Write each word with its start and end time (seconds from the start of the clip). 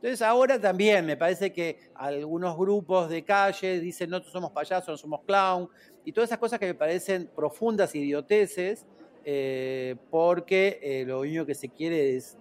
Entonces 0.00 0.22
ahora 0.22 0.58
también 0.58 1.04
me 1.04 1.14
parece 1.14 1.52
que 1.52 1.78
algunos 1.94 2.56
grupos 2.56 3.10
de 3.10 3.22
calle 3.22 3.80
dicen 3.80 4.08
no 4.08 4.22
somos 4.22 4.50
payasos, 4.50 4.88
no 4.88 4.96
somos 4.96 5.20
clown, 5.26 5.68
y 6.06 6.12
todas 6.12 6.30
esas 6.30 6.38
cosas 6.38 6.58
que 6.58 6.68
me 6.68 6.74
parecen 6.74 7.28
profundas 7.36 7.94
idioteces, 7.94 8.86
eh, 9.26 9.96
porque 10.10 10.80
eh, 10.82 11.04
lo 11.06 11.20
único 11.20 11.44
que 11.44 11.54
se 11.54 11.68
quiere 11.68 12.16
es 12.16 12.38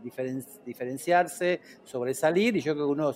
diferenciarse, 0.63 1.59
sobresalir, 1.83 2.55
y 2.55 2.61
yo 2.61 2.75
creo 2.75 2.85
que 2.85 2.91
uno, 2.93 3.13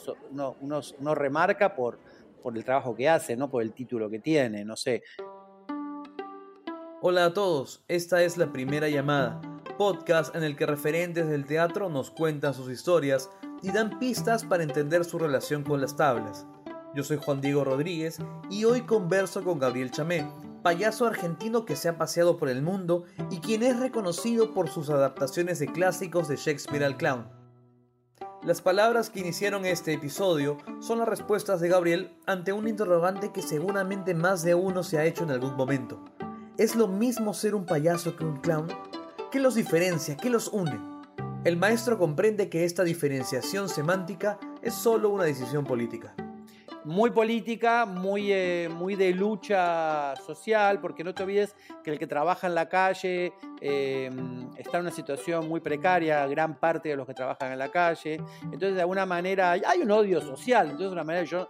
uno, 0.60 0.82
uno, 1.00 1.16
remarca 1.16 1.74
por, 1.74 1.98
por 2.42 2.58
el 2.58 2.66
trabajo 2.66 2.94
que 2.94 3.08
hace, 3.08 3.38
no 3.38 3.50
por 3.50 3.64
el 3.64 3.72
título 3.72 4.10
que 4.10 4.20
tiene, 4.20 4.66
no 4.66 4.76
sé. 4.76 5.04
Hola 7.00 7.28
a 7.28 7.34
todos, 7.34 7.82
esta 7.88 8.22
es 8.24 8.36
la 8.36 8.52
primera 8.52 8.90
llamada, 8.90 9.40
podcast 9.78 10.36
en 10.36 10.44
el 10.44 10.58
que 10.58 10.66
referentes 10.66 11.30
del 11.30 11.46
teatro 11.46 11.88
nos 11.88 12.12
cuentan 12.12 12.54
sus 12.54 12.70
historias 12.70 13.30
y 13.64 13.72
dan 13.72 13.98
pistas 13.98 14.44
para 14.44 14.62
entender 14.62 15.06
su 15.06 15.18
relación 15.18 15.64
con 15.64 15.82
las 15.82 15.96
tablas. 15.96 16.46
Yo 16.94 17.04
soy 17.04 17.18
Juan 17.18 17.42
Diego 17.42 17.64
Rodríguez 17.64 18.20
y 18.50 18.66
hoy 18.66 18.82
converso 18.82 19.44
con 19.44 19.58
Gabriel 19.58 19.90
Chamé, 19.90 20.30
payaso 20.62 21.08
argentino 21.08 21.66
que 21.66 21.76
se 21.76 21.90
ha 21.90 21.98
paseado 21.98 22.38
por 22.38 22.50
el 22.50 22.62
mundo 22.62 23.06
y 23.32 23.40
quien 23.40 23.64
es 23.64 23.80
reconocido 23.80 24.54
por 24.54 24.70
sus 24.70 24.90
adaptaciones 24.90 25.58
de 25.60 25.68
clásicos 25.68 26.28
de 26.28 26.36
Shakespeare 26.36 26.84
al 26.84 26.98
clown. 26.98 27.28
Las 28.44 28.62
palabras 28.62 29.10
que 29.10 29.22
iniciaron 29.22 29.66
este 29.66 29.94
episodio 29.94 30.58
son 30.82 31.00
las 31.00 31.08
respuestas 31.08 31.62
de 31.62 31.70
Gabriel 31.70 32.18
ante 32.28 32.52
un 32.52 32.68
interrogante 32.68 33.32
que 33.32 33.42
seguramente 33.42 34.14
más 34.14 34.44
de 34.44 34.54
uno 34.54 34.84
se 34.84 35.00
ha 35.00 35.06
hecho 35.06 35.24
en 35.24 35.32
algún 35.32 35.56
momento. 35.56 36.04
¿Es 36.58 36.76
lo 36.76 36.90
mismo 36.90 37.34
ser 37.34 37.56
un 37.56 37.66
payaso 37.66 38.18
que 38.18 38.26
un 38.26 38.42
clown? 38.42 38.68
¿Qué 39.32 39.40
los 39.40 39.56
diferencia? 39.56 40.18
¿Qué 40.18 40.30
los 40.30 40.50
une? 40.50 40.93
El 41.44 41.58
maestro 41.58 41.98
comprende 41.98 42.48
que 42.48 42.64
esta 42.64 42.86
diferenciación 42.86 43.68
semántica 43.68 44.40
es 44.62 44.74
solo 44.74 45.10
una 45.10 45.26
decisión 45.26 45.66
política. 45.66 46.16
Muy 46.86 47.12
política, 47.12 47.86
muy, 47.86 48.32
eh, 48.32 48.70
muy 48.74 48.96
de 48.96 49.12
lucha 49.12 50.16
social, 50.26 50.80
porque 50.80 51.04
no 51.04 51.14
te 51.14 51.24
olvides 51.24 51.54
que 51.84 51.92
el 51.92 52.00
que 52.00 52.08
trabaja 52.08 52.48
en 52.48 52.56
la 52.56 52.70
calle 52.70 53.34
eh, 53.66 54.10
está 54.58 54.78
en 54.78 54.82
una 54.82 54.92
situación 54.92 55.48
muy 55.48 55.62
precaria, 55.62 56.28
gran 56.28 56.60
parte 56.60 56.90
de 56.90 56.98
los 56.98 57.08
que 57.08 57.14
trabajan 57.14 57.54
en 57.54 57.60
la 57.60 57.70
calle. 57.70 58.16
Entonces, 58.44 58.76
de 58.76 58.82
alguna 58.82 59.06
manera, 59.06 59.52
hay 59.52 59.82
un 59.82 59.90
odio 59.90 60.20
social. 60.20 60.66
Entonces, 60.66 60.90
de 60.90 60.94
una 60.94 61.06
manera, 61.06 61.24
yo, 61.24 61.48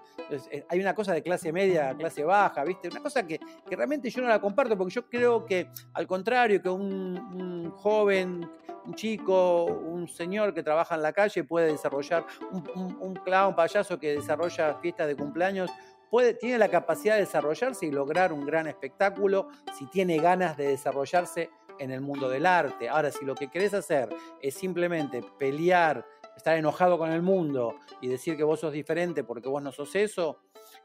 hay 0.69 0.79
una 0.79 0.93
cosa 0.93 1.11
de 1.13 1.23
clase 1.23 1.51
media, 1.51 1.95
clase 1.97 2.23
baja, 2.23 2.63
¿viste? 2.63 2.89
Una 2.89 2.99
cosa 2.99 3.25
que, 3.25 3.39
realmente 3.65 4.11
yo 4.11 4.21
no 4.21 4.27
la 4.27 4.39
comparto, 4.39 4.77
porque 4.77 4.93
yo 4.93 5.09
creo 5.09 5.43
que, 5.43 5.67
al 5.93 6.05
contrario, 6.05 6.61
que 6.61 6.69
un 6.69 7.71
joven 7.77 8.47
un 8.85 8.95
chico, 8.95 9.63
un 9.63 10.07
señor 10.07 10.53
que 10.53 10.61
trabaja 10.61 10.95
en 10.95 11.01
la 11.01 11.13
calle 11.13 11.43
puede 11.45 11.71
desarrollar, 11.71 12.25
un, 12.51 12.97
un, 12.99 13.13
clown, 13.15 13.55
payaso 13.55 13.97
que 13.97 14.15
desarrolla 14.15 14.75
fiestas 14.81 15.07
de 15.07 15.15
cumpleaños, 15.15 15.71
puede, 16.09 16.33
tiene 16.33 16.57
la 16.57 16.69
capacidad 16.69 17.15
de 17.15 17.21
desarrollarse 17.21 17.85
y 17.85 17.91
lograr 17.91 18.33
un 18.33 18.45
gran 18.45 18.67
espectáculo 18.67 19.47
si 19.77 19.87
tiene 19.87 20.17
ganas 20.17 20.57
de 20.57 20.67
desarrollarse 20.67 21.49
en 21.79 21.91
el 21.91 22.01
mundo 22.01 22.29
del 22.29 22.45
arte. 22.45 22.89
Ahora, 22.89 23.11
si 23.11 23.25
lo 23.25 23.35
que 23.35 23.49
querés 23.49 23.73
hacer 23.73 24.09
es 24.41 24.55
simplemente 24.55 25.23
pelear, 25.37 26.05
estar 26.35 26.57
enojado 26.57 26.97
con 26.97 27.11
el 27.11 27.21
mundo 27.21 27.75
y 28.01 28.07
decir 28.07 28.37
que 28.37 28.43
vos 28.43 28.59
sos 28.59 28.73
diferente 28.73 29.23
porque 29.23 29.49
vos 29.49 29.61
no 29.61 29.71
sos 29.71 29.95
eso, 29.95 30.39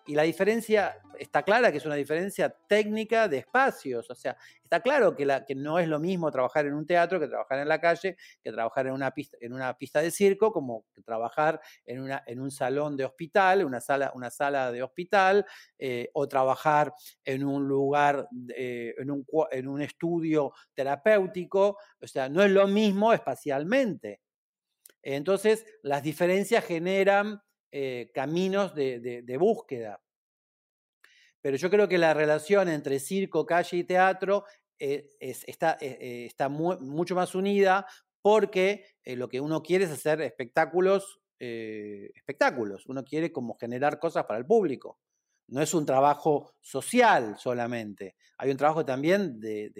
y 0.08 0.14
la 0.14 0.22
diferencia 0.22 0.96
está 1.18 1.42
clara 1.42 1.70
que 1.70 1.76
es 1.76 1.84
una 1.84 1.94
diferencia 1.94 2.48
técnica 2.66 3.28
de 3.28 3.36
espacios. 3.36 4.08
O 4.10 4.14
sea, 4.14 4.38
está 4.62 4.80
claro 4.80 5.14
que, 5.14 5.26
la, 5.26 5.44
que 5.44 5.54
no 5.54 5.78
es 5.78 5.86
lo 5.86 6.00
mismo 6.00 6.30
trabajar 6.30 6.64
en 6.64 6.72
un 6.72 6.86
teatro 6.86 7.20
que 7.20 7.28
trabajar 7.28 7.58
en 7.58 7.68
la 7.68 7.78
calle, 7.78 8.16
que 8.42 8.50
trabajar 8.50 8.86
en 8.86 8.94
una 8.94 9.10
pista, 9.10 9.36
en 9.38 9.52
una 9.52 9.76
pista 9.76 10.00
de 10.00 10.10
circo, 10.10 10.50
como 10.50 10.86
que 10.94 11.02
trabajar 11.02 11.60
en, 11.84 12.00
una, 12.00 12.24
en 12.26 12.40
un 12.40 12.50
salón 12.50 12.96
de 12.96 13.04
hospital, 13.04 13.66
una 13.66 13.82
sala, 13.82 14.10
una 14.14 14.30
sala 14.30 14.72
de 14.72 14.82
hospital, 14.82 15.44
eh, 15.78 16.08
o 16.14 16.26
trabajar 16.26 16.94
en 17.22 17.44
un 17.44 17.68
lugar, 17.68 18.28
eh, 18.56 18.94
en, 18.96 19.10
un, 19.10 19.26
en 19.50 19.68
un 19.68 19.82
estudio 19.82 20.54
terapéutico. 20.72 21.76
O 22.00 22.06
sea, 22.06 22.30
no 22.30 22.42
es 22.42 22.50
lo 22.50 22.66
mismo 22.66 23.12
espacialmente. 23.12 24.22
Entonces, 25.02 25.66
las 25.82 26.02
diferencias 26.02 26.64
generan 26.64 27.42
eh, 27.70 28.10
caminos 28.14 28.74
de, 28.74 29.36
búsqueda. 29.38 30.00
Pero 31.48 31.56
yo 31.56 31.70
creo 31.70 31.88
que 31.88 31.96
la 31.96 32.12
relación 32.12 32.68
entre 32.68 33.00
circo, 33.00 33.46
calle 33.46 33.78
y 33.78 33.84
teatro 33.84 34.44
eh, 34.78 35.08
está, 35.18 35.78
eh, 35.80 36.28
mucho 36.50 37.14
más 37.14 37.34
unida 37.34 37.86
porque 38.20 38.84
lo 39.06 39.30
que 39.30 39.40
uno 39.40 39.62
quiere 39.62 39.86
es 39.86 39.90
hacer 39.90 40.20
espectáculos, 40.20 41.22
espectáculos. 41.38 42.84
Uno 42.84 43.02
quiere 43.02 43.32
como 43.32 43.56
generar 43.56 43.98
cosas 43.98 44.26
para 44.26 44.38
el 44.38 44.44
público. 44.44 45.00
No 45.46 45.62
es 45.62 45.72
un 45.72 45.86
trabajo 45.86 46.54
social 46.60 47.38
solamente, 47.38 48.16
hay 48.36 48.50
un 48.50 48.58
trabajo 48.58 48.84
también 48.84 49.40
de, 49.40 49.72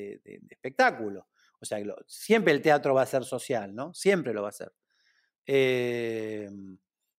espectáculo. 0.48 1.28
O 1.60 1.66
sea, 1.66 1.84
siempre 2.06 2.54
el 2.54 2.62
teatro 2.62 2.94
va 2.94 3.02
a 3.02 3.06
ser 3.06 3.24
social, 3.24 3.74
¿no? 3.74 3.92
Siempre 3.92 4.32
lo 4.32 4.42
va 4.42 4.48
a 4.48 4.52
ser. 4.52 4.72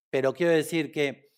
Pero 0.09 0.33
quiero 0.33 0.53
decir 0.53 0.91
que 0.91 1.28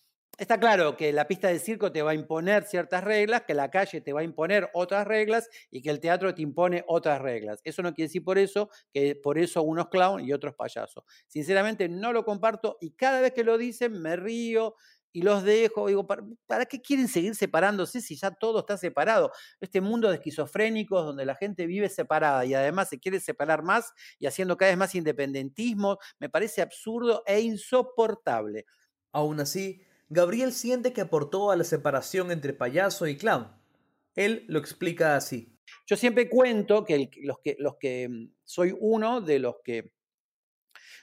está 0.42 0.58
claro 0.58 0.96
que 0.96 1.12
la 1.12 1.26
pista 1.26 1.48
de 1.48 1.58
circo 1.58 1.92
te 1.92 2.02
va 2.02 2.12
a 2.12 2.14
imponer 2.14 2.64
ciertas 2.64 3.02
reglas, 3.02 3.42
que 3.42 3.54
la 3.54 3.70
calle 3.70 4.00
te 4.00 4.12
va 4.12 4.20
a 4.20 4.24
imponer 4.24 4.70
otras 4.74 5.06
reglas 5.06 5.48
y 5.70 5.82
que 5.82 5.90
el 5.90 6.00
teatro 6.00 6.34
te 6.34 6.42
impone 6.42 6.84
otras 6.86 7.20
reglas. 7.20 7.60
Eso 7.64 7.82
no 7.82 7.94
quiere 7.94 8.08
decir 8.08 8.24
por 8.24 8.38
eso 8.38 8.68
que 8.92 9.16
por 9.16 9.38
eso 9.38 9.62
unos 9.62 9.88
clown 9.88 10.24
y 10.24 10.32
otros 10.32 10.54
payasos. 10.54 11.04
Sinceramente 11.26 11.88
no 11.88 12.12
lo 12.12 12.24
comparto 12.24 12.78
y 12.80 12.92
cada 12.92 13.20
vez 13.20 13.32
que 13.32 13.44
lo 13.44 13.56
dicen 13.56 14.00
me 14.00 14.16
río, 14.16 14.74
y 15.12 15.22
los 15.22 15.42
dejo. 15.44 15.88
Digo, 15.88 16.06
¿para, 16.06 16.64
qué 16.66 16.80
quieren 16.80 17.08
seguir 17.08 17.34
separándose 17.34 18.00
si 18.00 18.16
ya 18.16 18.30
todo 18.30 18.60
está 18.60 18.76
separado? 18.76 19.30
Este 19.60 19.80
mundo 19.80 20.08
de 20.08 20.16
esquizofrénicos 20.16 21.04
donde 21.04 21.26
la 21.26 21.34
gente 21.34 21.66
vive 21.66 21.88
separada 21.88 22.44
y 22.44 22.54
además 22.54 22.88
se 22.88 22.98
quiere 22.98 23.20
separar 23.20 23.62
más 23.62 23.92
y 24.18 24.26
haciendo 24.26 24.56
cada 24.56 24.70
vez 24.70 24.78
más 24.78 24.94
independentismo, 24.94 25.98
me 26.18 26.28
parece 26.28 26.62
absurdo 26.62 27.22
e 27.26 27.40
insoportable. 27.40 28.64
Aún 29.12 29.40
así, 29.40 29.82
Gabriel 30.12 30.52
siente 30.52 30.92
que 30.92 31.00
aportó 31.00 31.50
a 31.50 31.56
la 31.56 31.64
separación 31.64 32.30
entre 32.30 32.52
payaso 32.52 33.06
y 33.06 33.16
clown. 33.16 33.50
Él 34.14 34.44
lo 34.46 34.58
explica 34.58 35.16
así. 35.16 35.56
Yo 35.86 35.96
siempre 35.96 36.28
cuento 36.28 36.84
que, 36.84 37.10
los, 37.22 37.76
que 37.78 38.08
mm, 38.08 38.28
soy 38.44 38.76
uno 38.78 39.22
de 39.22 39.38
los 39.38 39.56
que 39.64 39.94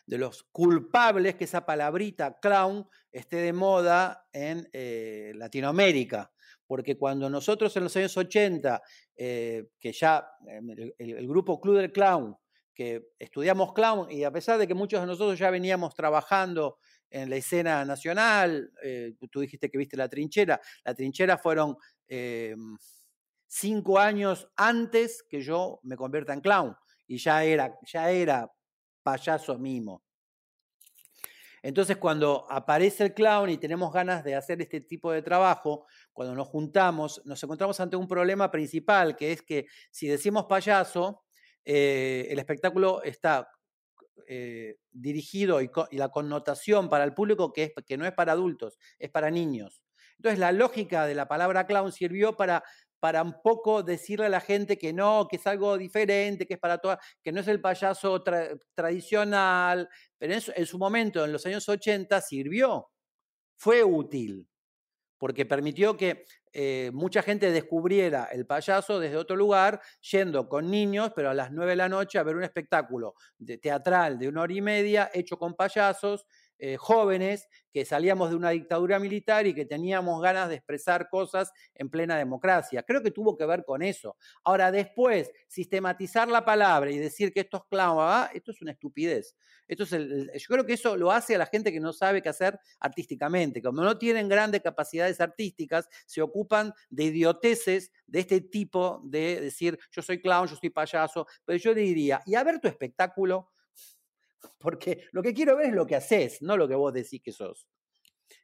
de 0.06 0.18
los 0.18 0.44
culpables 0.52 1.36
que 1.36 1.44
esa 1.44 1.66
palabrita 1.66 2.40
clown 2.40 2.88
esté 3.12 3.38
de 3.38 3.54
moda 3.54 4.28
en 4.32 4.68
eh, 4.74 5.34
Latinoamérica. 5.36 6.32
Porque 6.68 6.98
cuando 6.98 7.30
nosotros 7.30 7.76
en 7.78 7.84
los 7.84 7.96
años 7.96 8.16
80, 8.16 8.82
eh, 9.16 9.70
que 9.80 9.92
ya 9.92 10.28
em, 10.48 10.70
el, 10.98 11.28
grupo 11.28 11.60
Club 11.60 11.92
Clown, 11.92 12.36
que 12.76 13.10
estudiamos 13.18 13.74
clown, 13.74 14.12
y 14.12 14.24
a 14.24 14.32
pesar 14.32 14.60
de 14.60 14.68
que 14.68 14.76
muchos 14.76 15.02
de 15.02 15.08
nosotros 15.08 15.38
ya 15.38 15.50
veníamos 15.50 15.96
trabajando 15.96 16.78
en 17.10 17.30
la 17.30 17.36
escena 17.36 17.86
nacional, 17.86 18.72
eh, 18.84 19.14
tú 19.32 19.40
dijiste 19.42 19.70
que 19.70 19.78
viste 19.78 19.98
la 19.98 20.10
trinchera, 20.10 20.60
la 20.84 20.94
trinchera 20.94 21.38
fueron 21.38 21.78
cinco 23.48 24.00
años 24.00 24.48
antes 24.56 25.24
que 25.30 25.42
yo 25.42 25.80
me 25.84 25.96
convierta 25.96 26.34
en 26.34 26.42
clown, 26.42 26.76
y 27.08 27.18
ya 27.18 27.44
era, 27.44 27.78
ya 27.86 28.10
era 28.12 28.52
payaso 29.04 29.58
mimo. 29.58 30.04
Entonces, 31.62 31.98
cuando 31.98 32.46
aparece 32.50 33.04
el 33.06 33.14
clown 33.14 33.50
y 33.50 33.58
tenemos 33.58 33.92
ganas 33.92 34.24
de 34.24 34.36
hacer 34.36 34.62
este 34.62 34.82
tipo 34.82 35.12
de 35.12 35.22
trabajo, 35.22 35.88
cuando 36.14 36.34
nos 36.34 36.48
juntamos, 36.48 37.22
nos 37.26 37.44
encontramos 37.44 37.80
ante 37.80 37.98
un 37.98 38.08
problema 38.08 38.50
principal, 38.50 39.16
que 39.16 39.34
es 39.34 39.42
que 39.42 39.68
si 39.92 40.08
decimos 40.08 40.46
payaso, 40.46 41.24
eh, 41.66 42.28
el 42.30 42.40
espectáculo 42.40 43.04
está 43.04 43.50
eh, 44.32 44.78
dirigido 44.92 45.60
y, 45.62 45.70
la 45.92 46.10
connotación 46.10 46.88
para 46.88 47.04
el 47.04 47.16
público 47.16 47.52
que, 47.52 47.64
es, 47.64 47.72
que 47.86 47.98
no 47.98 48.06
es 48.06 48.14
para 48.14 48.34
adultos, 48.34 48.78
es 49.00 49.10
para 49.10 49.32
niños. 49.32 49.82
Entonces, 50.18 50.38
la 50.38 50.52
lógica 50.52 51.08
de 51.08 51.16
la 51.16 51.28
palabra 51.28 51.66
clown 51.66 51.92
sirvió 51.92 52.38
para 52.38 52.64
para 53.00 53.24
un 53.24 53.42
poco 53.42 53.82
decirle 53.84 54.26
a 54.26 54.30
la 54.30 54.42
gente 54.42 54.78
que 54.78 54.94
no, 54.94 55.28
que 55.30 55.38
es 55.38 55.48
algo 55.48 55.78
diferente, 55.78 56.46
que 56.46 56.56
es 56.56 56.60
para 56.60 56.78
todas, 56.78 57.00
que 57.24 57.32
no 57.32 57.42
es 57.42 57.48
el 57.48 57.62
payaso 57.62 58.24
tradicional, 58.76 59.90
pero 60.18 60.34
en 60.34 60.66
su, 60.66 60.78
momento, 60.78 61.24
en 61.24 61.32
los 61.32 61.46
años 61.46 61.68
80, 61.68 62.20
sirvió, 62.22 62.90
fue 63.58 63.84
útil, 63.84 64.48
porque 65.20 65.46
permitió 65.46 65.96
que 65.96 66.26
eh, 66.52 66.90
mucha 66.94 67.22
gente 67.22 67.52
descubriera 67.52 68.26
el 68.32 68.48
payaso 68.48 69.00
desde 69.00 69.18
otro 69.18 69.36
lugar, 69.36 69.82
yendo 70.02 70.50
con 70.50 70.72
niños, 70.72 71.12
pero 71.16 71.30
a 71.30 71.36
las 71.36 71.52
nueve 71.52 71.74
de 71.74 71.76
la 71.76 71.90
noche 71.90 72.18
a 72.18 72.24
ver 72.24 72.36
un 72.36 72.44
espectáculo 72.44 73.14
de, 73.38 73.60
teatral 73.60 74.18
de 74.18 74.30
una 74.30 74.42
hora 74.42 74.54
y 74.54 74.62
media 74.62 75.12
hecho 75.14 75.38
con 75.38 75.54
payasos 75.54 76.26
eh, 76.60 76.78
jóvenes 76.78 77.48
que 77.72 77.86
salíamos 77.86 78.30
de 78.30 78.36
una 78.36 78.50
dictadura 78.50 79.00
militar 79.00 79.48
y 79.48 79.54
que 79.54 79.66
teníamos 79.66 80.22
ganas 80.22 80.50
de 80.50 80.56
expresar 80.56 81.08
cosas 81.10 81.52
en 81.74 81.90
plena 81.90 82.18
democracia. 82.18 82.84
Creo 82.84 83.02
que 83.02 83.12
tuvo 83.12 83.38
que 83.38 83.46
ver 83.46 83.64
con 83.64 83.82
eso. 83.82 84.18
Ahora, 84.44 84.72
después, 84.72 85.32
sistematizar 85.48 86.28
la 86.28 86.44
palabra 86.44 86.92
y 86.92 86.98
decir 86.98 87.32
que 87.32 87.42
esto 87.42 87.58
es 87.58 87.64
clava, 87.70 88.30
esto 88.34 88.52
es 88.52 88.62
una 88.62 88.72
estupidez. 88.72 89.36
Esto 89.70 89.84
es 89.84 89.92
yo 89.92 90.48
creo 90.48 90.66
que 90.66 90.74
eso 90.74 90.98
lo 90.98 91.12
hace 91.12 91.36
a 91.36 91.38
la 91.38 91.46
gente 91.46 91.72
que 91.72 91.80
no 91.80 91.94
sabe 91.94 92.22
qué 92.22 92.30
hacer 92.30 92.60
artísticamente. 92.80 93.62
Como 93.62 93.84
no 93.84 93.98
tienen 93.98 94.28
grandes 94.28 94.62
capacidades 94.62 95.22
artísticas, 95.22 95.88
se 96.06 96.22
ocupan 96.22 96.74
de 96.90 97.06
idioteces 97.06 97.92
de 98.08 98.20
este 98.20 98.42
tipo 98.42 99.02
de 99.06 99.40
decir, 99.40 99.80
yo 99.92 100.02
soy 100.02 100.22
clown, 100.22 100.48
yo 100.48 100.56
soy 100.56 100.72
payaso, 100.72 101.28
pero 101.46 101.58
yo 101.58 101.74
diría, 101.74 102.22
y 102.26 102.36
a 102.36 102.44
ver 102.44 102.60
tu 102.60 102.68
espectáculo, 102.68 103.52
porque 104.58 105.06
lo 105.12 105.22
que 105.22 105.34
quiero 105.34 105.58
ver 105.58 105.68
es 105.68 105.74
lo 105.74 105.86
que 105.86 105.96
haces, 105.96 106.42
no 106.42 106.58
lo 106.58 106.68
que 106.68 106.76
vos 106.76 106.94
decís 106.94 107.22
que 107.24 107.32
sos. 107.32 107.68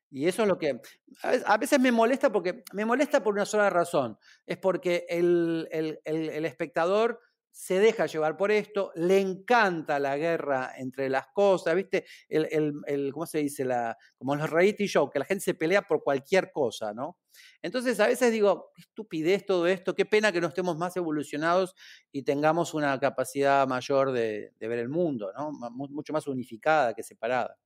Y 0.10 0.28
eso 0.28 0.44
es 0.44 0.48
lo 0.48 0.58
que 0.58 0.80
a 1.24 1.58
veces 1.58 1.80
me 1.80 1.92
molesta 1.92 2.32
porque 2.32 2.64
me 2.74 2.86
molesta 2.86 3.22
por 3.22 3.34
una 3.34 3.46
sola 3.46 3.70
razón. 3.70 4.18
Es 4.46 4.58
porque 4.58 5.06
el, 5.10 5.68
el 5.72 6.46
espectador 6.46 7.20
se 7.56 7.80
deja 7.80 8.06
llevar 8.06 8.36
por 8.36 8.52
esto, 8.52 8.92
le 8.96 9.18
encanta 9.18 9.98
la 9.98 10.18
guerra 10.18 10.74
entre 10.76 11.08
las 11.10 11.28
cosas, 11.28 11.74
¿viste? 11.74 12.06
El, 12.28 12.50
el, 12.86 13.14
¿Cómo 13.14 13.26
se 13.26 13.38
dice? 13.38 13.64
La, 13.64 13.98
como 14.18 14.36
los 14.36 14.50
reality 14.50 14.88
show, 14.88 15.10
que 15.10 15.20
la 15.20 15.26
gente 15.26 15.42
se 15.42 15.54
pelea 15.54 15.82
por 15.82 16.04
cualquier 16.04 16.52
cosa, 16.52 16.94
¿no? 16.94 17.18
Entonces 17.62 17.98
a 18.02 18.08
veces 18.08 18.34
digo, 18.34 18.74
estupidez 18.78 19.46
todo 19.46 19.68
esto, 19.68 19.96
qué 19.96 20.06
pena 20.06 20.34
que 20.34 20.42
no 20.42 20.48
estemos 20.48 20.78
más 20.78 20.98
evolucionados 20.98 21.76
y 22.12 22.24
tengamos 22.24 22.74
una 22.74 23.00
capacidad 23.00 23.66
mayor 23.66 24.12
de, 24.12 24.52
de 24.60 24.68
ver 24.68 24.80
el 24.80 24.90
mundo, 24.90 25.32
¿no? 25.32 25.54
Mucho 25.72 26.12
más 26.12 26.28
unificada 26.28 26.94
que 26.94 27.04
separada. 27.04 27.58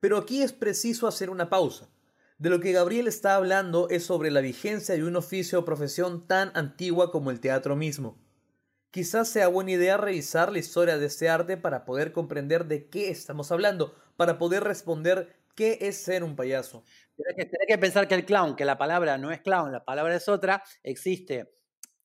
Pero 0.00 0.18
aquí 0.18 0.42
es 0.42 0.52
preciso 0.52 1.06
hacer 1.06 1.30
una 1.30 1.48
pausa. 1.48 1.88
De 2.38 2.50
lo 2.50 2.58
que 2.58 2.72
Gabriel 2.72 3.06
está 3.06 3.36
hablando 3.36 3.88
es 3.90 4.04
sobre 4.04 4.32
la 4.32 4.40
vigencia 4.40 4.96
de 4.96 5.04
un 5.04 5.14
oficio 5.14 5.60
o 5.60 5.64
profesión 5.64 6.26
tan 6.26 6.50
antigua 6.54 7.12
como 7.12 7.30
el 7.30 7.38
teatro 7.38 7.76
mismo. 7.76 8.25
Quizás 8.96 9.28
sea 9.28 9.48
buena 9.48 9.72
idea 9.72 9.98
revisar 9.98 10.50
la 10.50 10.58
historia 10.58 10.96
de 10.96 11.04
este 11.04 11.28
arte 11.28 11.58
para 11.58 11.84
poder 11.84 12.12
comprender 12.12 12.64
de 12.64 12.88
qué 12.88 13.10
estamos 13.10 13.52
hablando, 13.52 13.94
para 14.16 14.38
poder 14.38 14.64
responder 14.64 15.36
qué 15.54 15.76
es 15.82 16.02
ser 16.02 16.24
un 16.24 16.34
payaso. 16.34 16.82
Tienes 17.14 17.52
que, 17.68 17.76
pensar 17.76 18.08
que 18.08 18.14
el 18.14 18.24
clown, 18.24 18.56
que 18.56 18.64
la 18.64 18.78
palabra 18.78 19.18
no 19.18 19.30
es 19.30 19.42
clown, 19.42 19.70
la 19.70 19.84
palabra 19.84 20.16
es 20.16 20.26
otra, 20.30 20.62
existe 20.82 21.52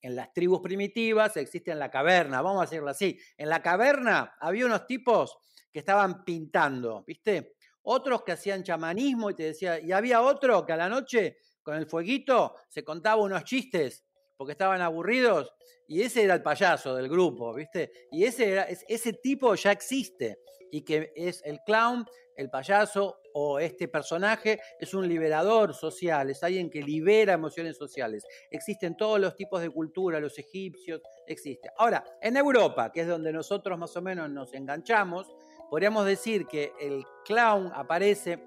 en 0.02 0.16
las 0.16 0.34
tribus 0.34 0.60
primitivas, 0.60 1.34
existe 1.38 1.70
en 1.70 1.78
la 1.78 1.90
caverna, 1.90 2.42
vamos 2.42 2.60
a 2.60 2.66
decirlo 2.66 2.90
así. 2.90 3.18
En 3.38 3.48
la 3.48 3.62
caverna 3.62 4.34
había 4.38 4.66
unos 4.66 4.86
tipos 4.86 5.38
que 5.72 5.78
estaban 5.78 6.26
pintando, 6.26 7.04
¿viste? 7.06 7.54
Otros 7.84 8.22
que 8.22 8.32
hacían 8.32 8.64
chamanismo 8.64 9.30
y 9.30 9.34
te 9.34 9.44
decía, 9.44 9.80
y 9.80 9.92
había 9.92 10.20
otro 10.20 10.66
que 10.66 10.74
a 10.74 10.76
la 10.76 10.90
noche 10.90 11.38
con 11.62 11.74
el 11.74 11.86
fueguito 11.86 12.54
se 12.68 12.84
contaba 12.84 13.22
unos 13.22 13.44
chistes 13.44 14.04
porque 14.42 14.52
estaban 14.54 14.80
aburridos 14.80 15.54
y 15.86 16.02
ese 16.02 16.24
era 16.24 16.34
el 16.34 16.42
payaso 16.42 16.96
del 16.96 17.08
grupo, 17.08 17.54
¿viste? 17.54 17.92
Y 18.10 18.24
ese, 18.24 18.50
era, 18.50 18.64
ese 18.64 19.12
tipo 19.12 19.54
ya 19.54 19.70
existe 19.70 20.40
y 20.72 20.82
que 20.82 21.12
es 21.14 21.40
el 21.44 21.60
clown, 21.64 22.04
el 22.34 22.50
payaso 22.50 23.20
o 23.34 23.60
este 23.60 23.86
personaje 23.86 24.60
es 24.80 24.94
un 24.94 25.06
liberador 25.06 25.74
social, 25.74 26.28
es 26.28 26.42
alguien 26.42 26.70
que 26.70 26.82
libera 26.82 27.34
emociones 27.34 27.76
sociales. 27.76 28.26
Existen 28.50 28.96
todos 28.96 29.20
los 29.20 29.36
tipos 29.36 29.62
de 29.62 29.70
cultura, 29.70 30.18
los 30.18 30.36
egipcios, 30.36 31.00
existe. 31.28 31.70
Ahora, 31.76 32.02
en 32.20 32.36
Europa, 32.36 32.90
que 32.90 33.02
es 33.02 33.06
donde 33.06 33.32
nosotros 33.32 33.78
más 33.78 33.96
o 33.96 34.02
menos 34.02 34.28
nos 34.28 34.52
enganchamos, 34.54 35.32
podríamos 35.70 36.04
decir 36.04 36.48
que 36.48 36.72
el 36.80 37.04
clown 37.24 37.70
aparece 37.72 38.42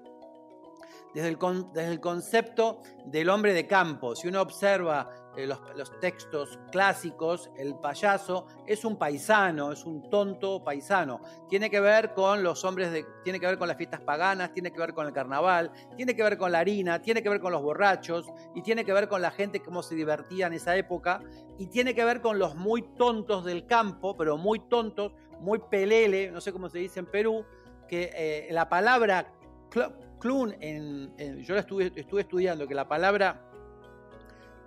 desde 1.16 1.30
el, 1.30 1.38
desde 1.72 1.92
el 1.92 2.00
concepto 2.00 2.82
del 3.06 3.30
hombre 3.30 3.54
de 3.54 3.66
campo. 3.66 4.14
Si 4.14 4.28
uno 4.28 4.42
observa 4.42 5.08
eh, 5.34 5.46
los, 5.46 5.58
textos 5.98 6.58
clásicos, 6.70 7.50
el 7.56 7.74
payaso 7.76 8.46
es 8.66 8.84
un 8.84 8.98
paisano, 8.98 9.72
es 9.72 9.86
un 9.86 10.10
tonto 10.10 10.62
paisano. 10.62 11.22
Tiene 11.48 11.70
que 11.70 11.80
ver 11.80 12.12
con 12.12 12.42
los 12.42 12.66
hombres, 12.66 12.92
de, 12.92 13.06
tiene 13.24 13.40
que 13.40 13.46
ver 13.46 13.56
con 13.56 13.66
las 13.66 13.78
fiestas 13.78 14.02
paganas, 14.02 14.52
tiene 14.52 14.70
que 14.70 14.78
ver 14.78 14.92
con 14.92 15.06
el 15.06 15.14
carnaval, 15.14 15.72
tiene 15.96 16.14
que 16.14 16.22
ver 16.22 16.36
con 16.36 16.52
la 16.52 16.58
harina, 16.58 17.00
tiene 17.00 17.22
que 17.22 17.30
ver 17.30 17.40
con 17.40 17.50
los 17.50 17.62
borrachos 17.62 18.26
y 18.54 18.60
tiene 18.60 18.84
que 18.84 18.92
ver 18.92 19.08
con 19.08 19.22
la 19.22 19.30
gente 19.30 19.60
cómo 19.60 19.82
se 19.82 19.94
divertía 19.94 20.48
en 20.48 20.52
esa 20.52 20.76
época 20.76 21.20
y 21.56 21.68
tiene 21.68 21.94
que 21.94 22.04
ver 22.04 22.20
con 22.20 22.38
los 22.38 22.56
muy 22.56 22.82
tontos 22.94 23.42
del 23.46 23.64
campo, 23.64 24.18
pero 24.18 24.36
muy 24.36 24.58
tontos, 24.68 25.14
muy 25.40 25.60
pelele, 25.70 26.30
no 26.30 26.42
sé 26.42 26.52
cómo 26.52 26.68
se 26.68 26.78
dice 26.78 27.00
en 27.00 27.06
Perú, 27.06 27.46
que 27.88 28.10
eh, 28.14 28.48
la 28.50 28.68
palabra 28.68 29.32
clun, 30.18 30.54
en, 30.60 31.42
yo 31.42 31.54
la 31.54 31.60
estuve, 31.60 31.92
estuve 31.94 32.22
estudiando, 32.22 32.66
que 32.66 32.74
la 32.74 32.88
palabra 32.88 33.40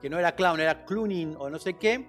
que 0.01 0.09
no 0.09 0.17
era 0.17 0.33
clown, 0.35 0.59
era 0.59 0.85
clowning 0.85 1.35
o 1.37 1.49
no 1.49 1.59
sé 1.59 1.73
qué, 1.75 2.07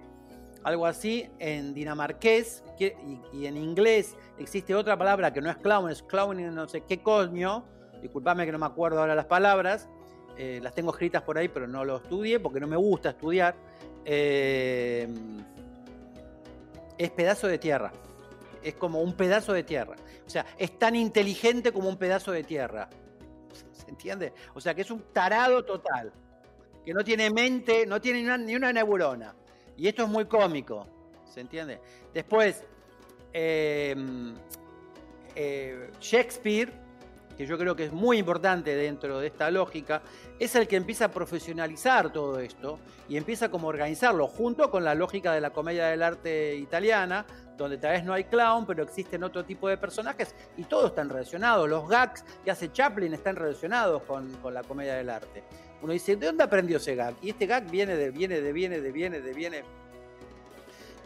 algo 0.63 0.85
así, 0.85 1.27
en 1.39 1.73
dinamarqués 1.73 2.63
y, 2.79 3.45
en 3.45 3.57
inglés 3.57 4.15
existe 4.37 4.75
otra 4.75 4.97
palabra 4.97 5.33
que 5.33 5.41
no 5.41 5.49
es 5.49 5.57
clown, 5.57 5.89
es 5.89 6.03
clowning 6.03 6.53
no 6.53 6.67
sé 6.67 6.81
qué 6.81 7.01
coño, 7.01 7.65
disculpame 8.01 8.45
que 8.45 8.51
no 8.51 8.59
me 8.59 8.65
acuerdo 8.65 8.99
ahora 8.99 9.15
las 9.15 9.25
palabras, 9.25 9.89
eh, 10.37 10.59
las 10.61 10.73
tengo 10.73 10.91
escritas 10.91 11.23
por 11.23 11.37
ahí 11.37 11.47
pero 11.47 11.67
no 11.67 11.83
lo 11.83 11.97
estudié 11.97 12.39
porque 12.39 12.59
no 12.59 12.67
me 12.67 12.77
gusta 12.77 13.09
estudiar, 13.09 13.55
eh, 14.05 15.07
es 16.97 17.09
pedazo 17.11 17.47
de 17.47 17.57
tierra, 17.57 17.91
es 18.63 18.75
como 18.75 19.01
un 19.01 19.13
pedazo 19.13 19.53
de 19.53 19.63
tierra, 19.63 19.95
o 20.25 20.29
sea, 20.29 20.45
es 20.57 20.77
tan 20.77 20.95
inteligente 20.95 21.71
como 21.71 21.89
un 21.89 21.97
pedazo 21.97 22.31
de 22.31 22.43
tierra, 22.43 22.87
¿se 23.91 23.95
entiende? 23.95 24.33
O 24.53 24.61
sea 24.61 24.73
que 24.73 24.81
es 24.81 24.91
un 24.91 25.03
tarado 25.11 25.63
total 25.65 26.11
que 26.85 26.93
no 26.93 27.03
tiene 27.03 27.29
mente, 27.29 27.85
no 27.85 27.99
tiene 27.99 28.37
ni 28.37 28.55
una 28.55 28.71
neurona. 28.71 29.35
Y 29.77 29.87
esto 29.87 30.03
es 30.03 30.09
muy 30.09 30.25
cómico, 30.25 30.87
¿se 31.25 31.41
entiende? 31.41 31.79
Después, 32.13 32.63
em, 33.33 34.35
eh, 35.35 35.91
Shakespeare, 35.99 36.71
que 37.41 37.47
yo 37.47 37.57
creo 37.57 37.75
que 37.75 37.85
es 37.85 37.91
muy 37.91 38.19
importante 38.19 38.75
dentro 38.75 39.19
de 39.19 39.25
esta 39.25 39.49
lógica, 39.49 40.03
es 40.37 40.53
el 40.53 40.67
que 40.67 40.75
empieza 40.75 41.05
a 41.05 41.07
profesionalizar 41.11 42.13
todo 42.13 42.39
esto 42.39 42.77
y 43.09 43.17
empieza 43.17 43.49
como 43.49 43.65
a 43.65 43.69
organizarlo 43.69 44.27
junto 44.27 44.69
con 44.69 44.83
la 44.83 44.93
lógica 44.93 45.33
de 45.33 45.41
la 45.41 45.49
comedia 45.49 45.87
del 45.87 46.03
arte 46.03 46.55
italiana, 46.55 47.25
donde 47.57 47.79
tal 47.79 47.93
vez 47.93 48.03
no 48.03 48.13
hay 48.13 48.25
clown, 48.25 48.67
pero 48.67 48.83
existen 48.83 49.23
otro 49.23 49.43
tipo 49.43 49.67
de 49.67 49.77
personajes 49.77 50.35
y 50.55 50.65
todos 50.65 50.91
están 50.91 51.09
relacionados. 51.09 51.67
Los 51.67 51.89
gags 51.89 52.23
que 52.45 52.51
hace 52.51 52.71
Chaplin 52.71 53.11
están 53.11 53.35
relacionados 53.35 54.03
con, 54.03 54.31
con 54.35 54.53
la 54.53 54.61
comedia 54.61 54.93
del 54.93 55.09
arte. 55.09 55.43
Uno 55.81 55.93
dice, 55.93 56.15
¿de 56.15 56.27
dónde 56.27 56.43
aprendió 56.43 56.77
ese 56.77 56.93
gag? 56.93 57.15
Y 57.23 57.31
este 57.31 57.47
gag 57.47 57.71
viene 57.71 57.95
de, 57.95 58.11
viene 58.11 58.39
de, 58.39 58.53
viene 58.53 58.79
de, 58.81 58.91
viene 58.91 59.19
de, 59.19 59.33
viene. 59.33 59.63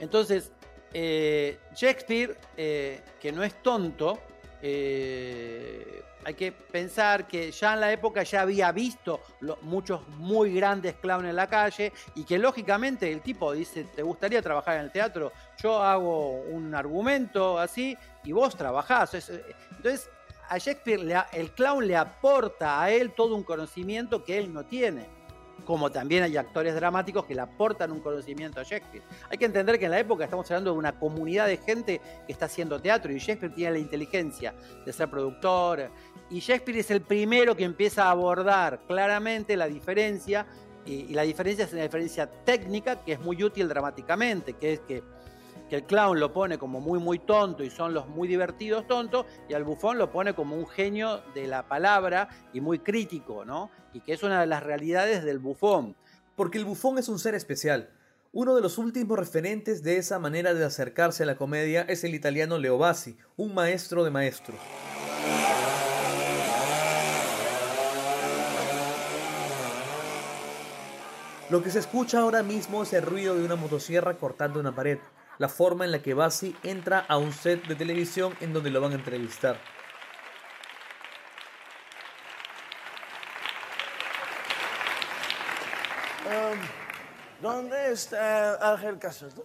Entonces, 0.02 0.52
eh, 0.94 1.60
Shakespeare, 1.74 2.36
eh, 2.58 3.00
que 3.22 3.32
no 3.32 3.42
es 3.42 3.62
tonto, 3.64 4.20
eh, 4.62 6.02
hay 6.26 6.34
que 6.34 6.52
pensar 6.52 7.28
que 7.28 7.52
ya 7.52 7.76
en 7.76 7.82
la 7.82 7.92
época 7.92 8.24
ya 8.24 8.42
había 8.42 8.72
visto 8.72 9.22
muchos 9.62 10.08
muy 10.18 10.56
grandes 10.56 10.96
clowns 10.96 11.30
en 11.30 11.36
la 11.36 11.48
calle 11.48 11.94
y 12.16 12.24
que 12.24 12.40
lógicamente 12.40 13.12
el 13.12 13.22
tipo 13.22 13.54
dice, 13.54 13.84
¿te 13.84 14.02
gustaría 14.02 14.42
trabajar 14.42 14.78
en 14.78 14.86
el 14.86 14.92
teatro? 14.92 15.32
Yo 15.62 15.84
hago 15.84 16.42
un 16.42 16.74
argumento 16.74 17.60
así 17.60 17.96
y 18.24 18.32
vos 18.32 18.58
trabajás. 18.58 19.14
Entonces, 19.14 20.10
a 20.50 20.58
Shakespeare 20.58 21.26
el 21.32 21.52
clown 21.52 21.88
le 21.88 21.96
aporta 21.96 22.82
a 22.82 22.90
él 22.90 23.14
todo 23.14 23.36
un 23.36 23.44
conocimiento 23.44 24.24
que 24.24 24.40
él 24.40 24.52
no 24.52 24.66
tiene. 24.66 25.08
Como 25.64 25.92
también 25.92 26.24
hay 26.24 26.38
actores 26.38 26.76
dramáticos 26.76 27.26
que 27.26 27.34
le 27.34 27.42
aportan 27.42 27.92
un 27.92 28.00
conocimiento 28.00 28.60
a 28.60 28.64
Shakespeare. 28.64 29.04
Hay 29.30 29.38
que 29.38 29.46
entender 29.46 29.80
que 29.80 29.86
en 29.86 29.92
la 29.92 30.00
época 30.00 30.26
estamos 30.26 30.50
hablando 30.52 30.72
de 30.74 30.78
una 30.78 31.00
comunidad 31.00 31.48
de 31.48 31.58
gente 31.58 32.02
que 32.28 32.34
está 32.34 32.46
haciendo 32.46 32.80
teatro 32.80 33.12
y 33.12 33.18
Shakespeare 33.18 33.54
tiene 33.54 33.72
la 33.72 33.80
inteligencia 33.80 34.54
de 34.86 34.94
ser 34.94 35.10
productor. 35.10 35.90
Y 36.30 36.40
Shakespeare 36.40 36.80
es 36.80 36.92
el 36.92 37.02
primero 37.02 37.56
que 37.56 37.64
empieza 37.64 38.06
a 38.06 38.12
abordar 38.12 38.82
claramente 38.88 39.56
la 39.58 39.68
diferencia. 39.68 40.46
Y, 40.86 40.94
y 40.94 41.14
la 41.14 41.24
diferencia 41.24 41.66
es 41.66 41.74
una 41.74 41.82
diferencia 41.82 42.28
técnica 42.28 43.04
que 43.04 43.14
es 43.14 43.20
muy 43.20 43.44
útil 43.44 43.68
dramáticamente, 43.68 44.54
que 44.54 44.74
es 44.74 44.80
que 44.82 45.04
que 45.70 45.78
el 45.78 45.84
clown 45.84 46.20
lo 46.20 46.32
pone 46.32 46.58
como 46.58 46.80
muy 46.80 47.00
muy 47.00 47.20
tonto 47.20 47.64
y 47.64 47.70
son 47.70 47.94
los 47.94 48.08
muy 48.08 48.28
divertidos 48.28 48.88
tontos 48.88 49.26
y 49.50 49.54
al 49.54 49.64
bufón 49.64 49.98
lo 49.98 50.12
pone 50.12 50.34
como 50.34 50.56
un 50.56 50.68
genio 50.68 51.22
de 51.34 51.48
la 51.48 51.68
palabra 51.68 52.30
y 52.54 52.62
muy 52.62 52.80
crítico, 52.80 53.46
¿no? 53.46 53.72
Y 53.94 54.02
que 54.02 54.14
es 54.14 54.24
una 54.24 54.40
de 54.42 54.48
las 54.48 54.64
realidades 54.64 55.24
del 55.24 55.40
bufón. 55.40 55.96
Porque 56.36 56.58
el 56.58 56.66
bufón 56.66 56.98
es 56.98 57.08
un 57.08 57.20
ser 57.20 57.34
especial. 57.34 57.90
Uno 58.34 58.56
de 58.56 58.62
los 58.62 58.78
últimos 58.78 59.18
referentes 59.18 59.82
de 59.82 59.98
esa 59.98 60.20
manera 60.20 60.54
de 60.54 60.66
acercarse 60.66 61.24
a 61.24 61.26
la 61.26 61.38
comedia 61.38 61.84
es 61.84 62.04
el 62.04 62.14
italiano 62.14 62.58
Leo 62.58 62.78
Bassi, 62.78 63.18
un 63.38 63.54
maestro 63.54 64.04
de 64.04 64.12
maestros. 64.12 64.60
Lo 71.50 71.62
que 71.62 71.70
se 71.70 71.80
escucha 71.80 72.20
ahora 72.20 72.44
mismo 72.44 72.84
es 72.84 72.92
el 72.94 73.04
ruido 73.04 73.36
de 73.36 73.46
una 73.46 73.56
motosierra 73.56 74.16
cortando 74.16 74.60
una 74.60 74.76
pared 74.76 74.98
la 75.38 75.50
forma 75.50 75.86
en 75.86 75.92
la 75.92 76.02
que 76.02 76.14
Basi 76.14 76.56
entra 76.64 77.06
a 77.08 77.18
un 77.18 77.32
set 77.32 77.66
de 77.68 77.76
televisión 77.76 78.34
en 78.42 78.54
donde 78.54 78.70
lo 78.70 78.82
van 78.82 78.94
a 78.94 78.96
entrevistar. 78.96 79.58
Em, 86.30 86.60
¿Dónde 87.42 87.92
está 87.92 88.74
Ángel 88.74 88.98
Casas? 88.98 89.36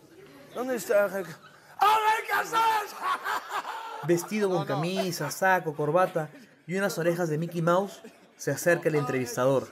¿Dónde 0.55 0.77
está 0.77 1.05
Ángel 1.05 1.25
Casas? 1.25 1.41
¡Ángel 1.79 2.29
Casas! 2.31 2.97
Vestido 4.07 4.49
con 4.49 4.65
camisa, 4.65 5.31
saco, 5.31 5.75
corbata 5.75 6.31
y 6.67 6.77
unas 6.77 6.97
orejas 6.99 7.29
de 7.29 7.37
Mickey 7.37 7.63
Mouse, 7.63 8.01
se 8.37 8.51
acerca 8.51 8.89
el 8.89 8.95
entrevistador. 8.95 9.69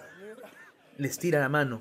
Les 0.97 1.19
tira 1.19 1.39
la 1.39 1.49
mano. 1.49 1.81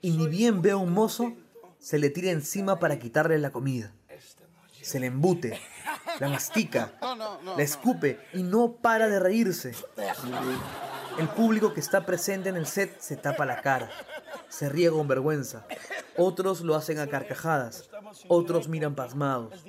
Y 0.00 0.16
ni 0.16 0.26
bien 0.26 0.62
ve 0.62 0.70
a 0.70 0.76
un 0.76 0.92
mozo, 0.92 1.34
se 1.78 1.98
le 1.98 2.10
tira 2.10 2.30
encima 2.30 2.78
para 2.78 2.98
quitarle 2.98 3.38
la 3.38 3.50
comida. 3.50 3.92
Se 4.82 5.00
le 5.00 5.06
embute, 5.06 5.60
la 6.20 6.28
mastica, 6.28 6.92
la 7.56 7.62
escupe 7.62 8.20
y 8.32 8.42
no 8.42 8.72
para 8.72 9.08
de 9.08 9.18
reírse. 9.18 9.72
El 11.18 11.28
público 11.28 11.74
que 11.74 11.80
está 11.80 12.06
presente 12.06 12.48
en 12.48 12.56
el 12.56 12.66
set 12.66 13.00
se 13.00 13.16
tapa 13.16 13.44
la 13.44 13.60
cara, 13.60 13.90
se 14.48 14.68
ríe 14.68 14.90
con 14.90 15.08
vergüenza. 15.08 15.66
Otros 16.16 16.60
lo 16.60 16.74
hacen 16.76 16.98
a 17.00 17.08
carcajadas, 17.08 17.90
otros 18.28 18.68
miran 18.68 18.94
pasmados. 18.94 19.64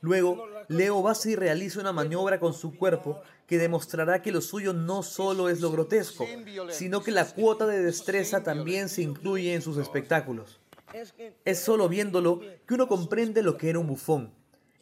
Luego, 0.00 0.46
Leo 0.68 1.02
Bassi 1.02 1.36
realiza 1.36 1.80
una 1.80 1.92
maniobra 1.92 2.40
con 2.40 2.54
su 2.54 2.76
cuerpo 2.76 3.20
que 3.46 3.58
demostrará 3.58 4.22
que 4.22 4.32
lo 4.32 4.40
suyo 4.40 4.72
no 4.72 5.02
solo 5.02 5.48
es 5.48 5.60
lo 5.60 5.70
grotesco, 5.70 6.26
sino 6.70 7.02
que 7.02 7.10
la 7.10 7.26
cuota 7.26 7.66
de 7.66 7.82
destreza 7.82 8.42
también 8.42 8.88
se 8.88 9.02
incluye 9.02 9.54
en 9.54 9.62
sus 9.62 9.76
espectáculos. 9.76 10.60
Es 11.44 11.58
solo 11.58 11.88
viéndolo 11.88 12.40
que 12.66 12.74
uno 12.74 12.88
comprende 12.88 13.42
lo 13.42 13.56
que 13.56 13.70
era 13.70 13.78
un 13.78 13.86
bufón. 13.86 14.32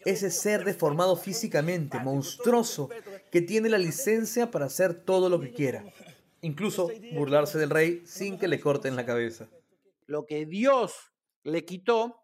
Ese 0.04 0.30
ser 0.30 0.64
deformado 0.64 1.16
físicamente, 1.16 1.98
monstruoso, 1.98 2.88
que 3.30 3.42
tiene 3.42 3.68
la 3.68 3.78
licencia 3.78 4.50
para 4.50 4.66
hacer 4.66 4.94
todo 4.94 5.28
lo 5.28 5.40
que 5.40 5.52
quiera. 5.52 5.84
Incluso 6.40 6.90
burlarse 7.14 7.58
del 7.58 7.70
rey 7.70 8.02
sin 8.06 8.38
que 8.38 8.48
le 8.48 8.60
corten 8.60 8.96
la 8.96 9.04
cabeza. 9.04 9.48
Lo 10.06 10.24
que 10.24 10.46
Dios 10.46 10.94
le 11.42 11.64
quitó, 11.64 12.22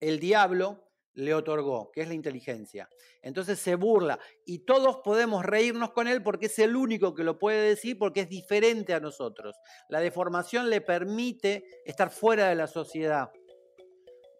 el 0.00 0.18
diablo 0.20 0.85
le 1.16 1.34
otorgó, 1.34 1.90
que 1.90 2.02
es 2.02 2.08
la 2.08 2.14
inteligencia. 2.14 2.88
Entonces 3.22 3.58
se 3.58 3.74
burla 3.74 4.18
y 4.44 4.60
todos 4.60 4.98
podemos 5.02 5.44
reírnos 5.44 5.92
con 5.92 6.06
él 6.06 6.22
porque 6.22 6.46
es 6.46 6.58
el 6.58 6.76
único 6.76 7.14
que 7.14 7.24
lo 7.24 7.38
puede 7.38 7.70
decir 7.70 7.98
porque 7.98 8.20
es 8.20 8.28
diferente 8.28 8.94
a 8.94 9.00
nosotros. 9.00 9.56
La 9.88 10.00
deformación 10.00 10.70
le 10.70 10.82
permite 10.82 11.64
estar 11.84 12.10
fuera 12.10 12.48
de 12.48 12.54
la 12.54 12.66
sociedad. 12.66 13.30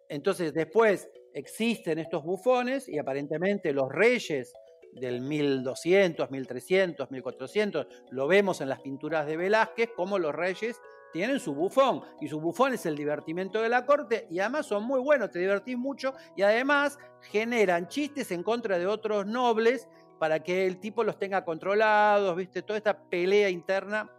Entonces 0.07 0.53
después 0.53 1.09
existen 1.33 1.97
estos 1.97 2.23
bufones 2.23 2.87
y 2.87 2.99
aparentemente 2.99 3.73
los 3.73 3.91
reyes 3.91 4.53
del 4.93 5.21
1200, 5.21 6.29
1300, 6.29 7.11
1400, 7.11 7.87
lo 8.11 8.27
vemos 8.27 8.61
en 8.61 8.69
las 8.69 8.81
pinturas 8.81 9.25
de 9.25 9.37
Velázquez 9.37 9.89
como 9.95 10.19
los 10.19 10.33
reyes 10.33 10.79
tienen 11.17 11.39
su 11.39 11.55
bufón 11.55 12.03
y 12.21 12.27
su 12.27 12.39
bufón 12.39 12.75
es 12.75 12.85
el 12.85 12.95
divertimento 12.95 13.59
de 13.59 13.69
la 13.69 13.87
corte 13.87 14.27
y 14.29 14.37
además 14.37 14.67
son 14.67 14.83
muy 14.83 14.99
buenos, 14.99 15.31
te 15.31 15.39
divertís 15.39 15.75
mucho 15.75 16.13
y 16.35 16.43
además 16.43 16.99
generan 17.31 17.87
chistes 17.87 18.29
en 18.31 18.43
contra 18.43 18.77
de 18.77 18.85
otros 18.85 19.25
nobles 19.25 19.87
para 20.19 20.43
que 20.43 20.67
el 20.67 20.77
tipo 20.77 21.03
los 21.03 21.17
tenga 21.17 21.43
controlados, 21.43 22.35
¿viste? 22.35 22.61
Toda 22.61 22.77
esta 22.77 22.95
pelea 22.95 23.49
interna. 23.49 24.11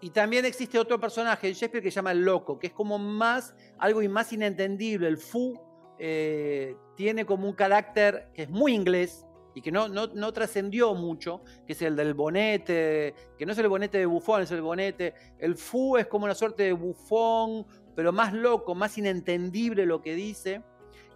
Y 0.00 0.08
también 0.08 0.46
existe 0.46 0.78
otro 0.78 0.98
personaje 0.98 1.48
en 1.48 1.52
Shakespeare 1.52 1.82
que 1.82 1.90
se 1.90 1.96
llama 1.96 2.12
el 2.12 2.24
loco, 2.24 2.58
que 2.58 2.68
es 2.68 2.72
como 2.72 2.98
más, 2.98 3.54
algo 3.78 4.00
más 4.08 4.32
inentendible. 4.32 5.06
El 5.06 5.18
Fu 5.18 5.60
eh, 5.98 6.74
tiene 6.96 7.26
como 7.26 7.46
un 7.46 7.54
carácter 7.54 8.30
que 8.32 8.44
es 8.44 8.48
muy 8.48 8.72
inglés, 8.72 9.26
y 9.58 9.60
que 9.60 9.72
no, 9.72 9.88
no, 9.88 10.32
trascendió 10.32 10.94
mucho, 10.94 11.42
que 11.66 11.72
es 11.72 11.82
el 11.82 11.96
del 11.96 12.14
bonete, 12.14 13.12
que 13.36 13.44
no 13.44 13.50
es 13.50 13.58
el 13.58 13.66
bonete 13.66 13.98
de 13.98 14.06
bufón, 14.06 14.42
es 14.42 14.52
el 14.52 14.62
bonete. 14.62 15.14
El 15.36 15.56
fu 15.56 15.96
es 15.96 16.06
como 16.06 16.26
una 16.26 16.36
suerte 16.36 16.62
de 16.62 16.72
bufón, 16.72 17.66
pero 17.96 18.12
más 18.12 18.32
loco, 18.32 18.76
más 18.76 18.96
inentendible 18.98 19.84
lo 19.84 20.00
que 20.00 20.14
dice, 20.14 20.62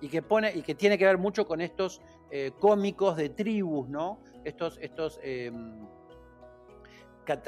y 0.01 0.09
que, 0.09 0.23
pone, 0.23 0.53
y 0.57 0.63
que 0.63 0.75
tiene 0.75 0.99
que 0.99 1.05
ver 1.05 1.19
mucho 1.19 1.47
con 1.47 1.61
estos 1.61 2.03
eh, 2.33 2.51
cómicos 2.59 3.17
de 3.17 3.29
tribus, 3.29 3.89
¿no? 3.89 4.19
Estos, 4.43 4.77
estos 4.83 5.21
em, 5.23 5.87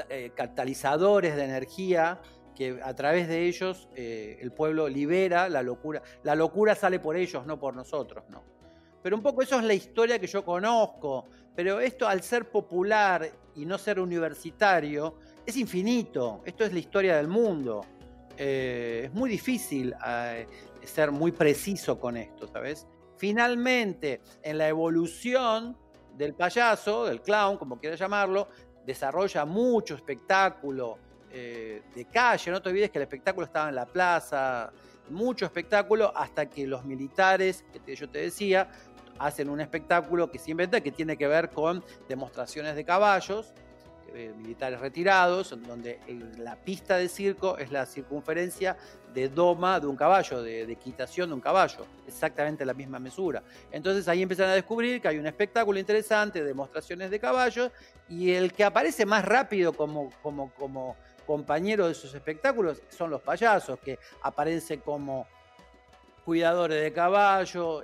eh, 0.07 0.31
catalizadores 0.33 1.35
de 1.35 1.43
energía 1.43 2.21
que 2.55 2.79
a 2.81 2.93
través 2.95 3.27
de 3.27 3.47
ellos 3.47 3.89
eh, 3.95 4.37
el 4.39 4.53
pueblo 4.53 4.87
libera 4.87 5.49
la 5.49 5.61
locura. 5.61 6.01
La 6.23 6.35
locura 6.35 6.73
sale 6.73 7.01
por 7.01 7.17
ellos, 7.17 7.45
no 7.45 7.59
por 7.59 7.75
nosotros, 7.75 8.23
¿no? 8.29 8.54
Pero 9.05 9.17
un 9.17 9.21
poco 9.21 9.43
eso 9.43 9.59
es 9.59 9.63
la 9.63 9.75
historia 9.75 10.17
que 10.17 10.25
yo 10.25 10.43
conozco. 10.43 11.25
Pero 11.55 11.79
esto 11.79 12.07
al 12.07 12.23
ser 12.23 12.49
popular 12.49 13.31
y 13.53 13.63
no 13.63 13.77
ser 13.77 13.99
universitario, 13.99 15.17
es 15.45 15.55
infinito. 15.57 16.41
Esto 16.43 16.63
es 16.63 16.73
la 16.73 16.79
historia 16.79 17.17
del 17.17 17.27
mundo. 17.27 17.85
Eh, 18.35 19.03
es 19.05 19.13
muy 19.13 19.29
difícil 19.29 19.93
eh, 20.07 20.47
ser 20.83 21.11
muy 21.11 21.31
preciso 21.31 21.99
con 21.99 22.17
esto, 22.17 22.47
¿sabes? 22.47 22.87
Finalmente, 23.15 24.21
en 24.41 24.57
la 24.57 24.67
evolución 24.69 25.77
del 26.17 26.33
payaso, 26.33 27.05
del 27.05 27.21
clown, 27.21 27.57
como 27.57 27.77
quieras 27.77 27.99
llamarlo, 27.99 28.47
desarrolla 28.87 29.45
mucho 29.45 29.93
espectáculo 29.93 30.97
eh, 31.29 31.83
de 31.93 32.05
calle. 32.05 32.49
No 32.49 32.59
te 32.59 32.69
olvides 32.69 32.89
que 32.89 32.97
el 32.97 33.03
espectáculo 33.03 33.45
estaba 33.45 33.69
en 33.69 33.75
la 33.75 33.85
plaza, 33.85 34.73
mucho 35.09 35.45
espectáculo, 35.45 36.11
hasta 36.15 36.49
que 36.49 36.65
los 36.65 36.83
militares, 36.85 37.63
que 37.85 37.95
yo 37.95 38.09
te 38.09 38.19
decía, 38.19 38.67
hacen 39.19 39.49
un 39.49 39.61
espectáculo 39.61 40.29
que 40.31 40.39
se 40.39 40.55
que 40.55 40.91
tiene 40.91 41.17
que 41.17 41.27
ver 41.27 41.49
con 41.49 41.83
demostraciones 42.07 42.75
de 42.75 42.85
caballos, 42.85 43.53
eh, 44.13 44.33
militares 44.37 44.79
retirados, 44.79 45.53
donde 45.67 45.99
la 46.37 46.55
pista 46.55 46.95
de 46.95 47.09
circo 47.09 47.57
es 47.57 47.69
la 47.69 47.85
circunferencia 47.85 48.77
de 49.13 49.27
doma 49.27 49.79
de 49.81 49.87
un 49.87 49.97
caballo, 49.97 50.41
de, 50.41 50.61
equitación 50.71 51.29
de 51.29 51.35
un 51.35 51.41
caballo, 51.41 51.85
exactamente 52.07 52.63
la 52.63 52.73
misma 52.73 52.97
mesura. 52.97 53.43
Entonces 53.71 54.07
ahí 54.07 54.21
empiezan 54.21 54.49
a 54.49 54.53
descubrir 54.53 55.01
que 55.01 55.09
hay 55.09 55.17
un 55.17 55.27
espectáculo 55.27 55.79
interesante, 55.79 56.39
de 56.39 56.45
demostraciones 56.45 57.11
de 57.11 57.19
caballos, 57.19 57.71
y 58.07 58.31
el 58.31 58.53
que 58.53 58.63
aparece 58.63 59.05
más 59.05 59.25
rápido 59.25 59.73
como, 59.73 60.09
como, 60.21 60.49
como 60.51 60.95
compañero 61.27 61.87
de 61.87 61.91
esos 61.91 62.13
espectáculos 62.13 62.81
son 62.89 63.09
los 63.09 63.21
payasos, 63.21 63.79
que 63.79 63.99
aparecen 64.21 64.79
como 64.79 65.27
cuidadores 66.23 66.81
de 66.81 66.93
caballo, 66.93 67.81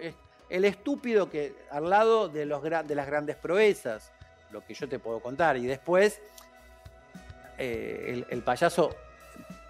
el 0.51 0.65
estúpido 0.65 1.29
que 1.29 1.55
al 1.71 1.89
lado 1.89 2.27
de, 2.27 2.45
los, 2.45 2.61
de 2.61 2.95
las 2.95 3.07
grandes 3.07 3.37
proezas, 3.37 4.11
lo 4.51 4.63
que 4.65 4.73
yo 4.73 4.87
te 4.87 4.99
puedo 4.99 5.21
contar. 5.21 5.55
Y 5.55 5.65
después, 5.65 6.19
eh, 7.57 8.25
el, 8.29 8.41
payaso, 8.43 8.93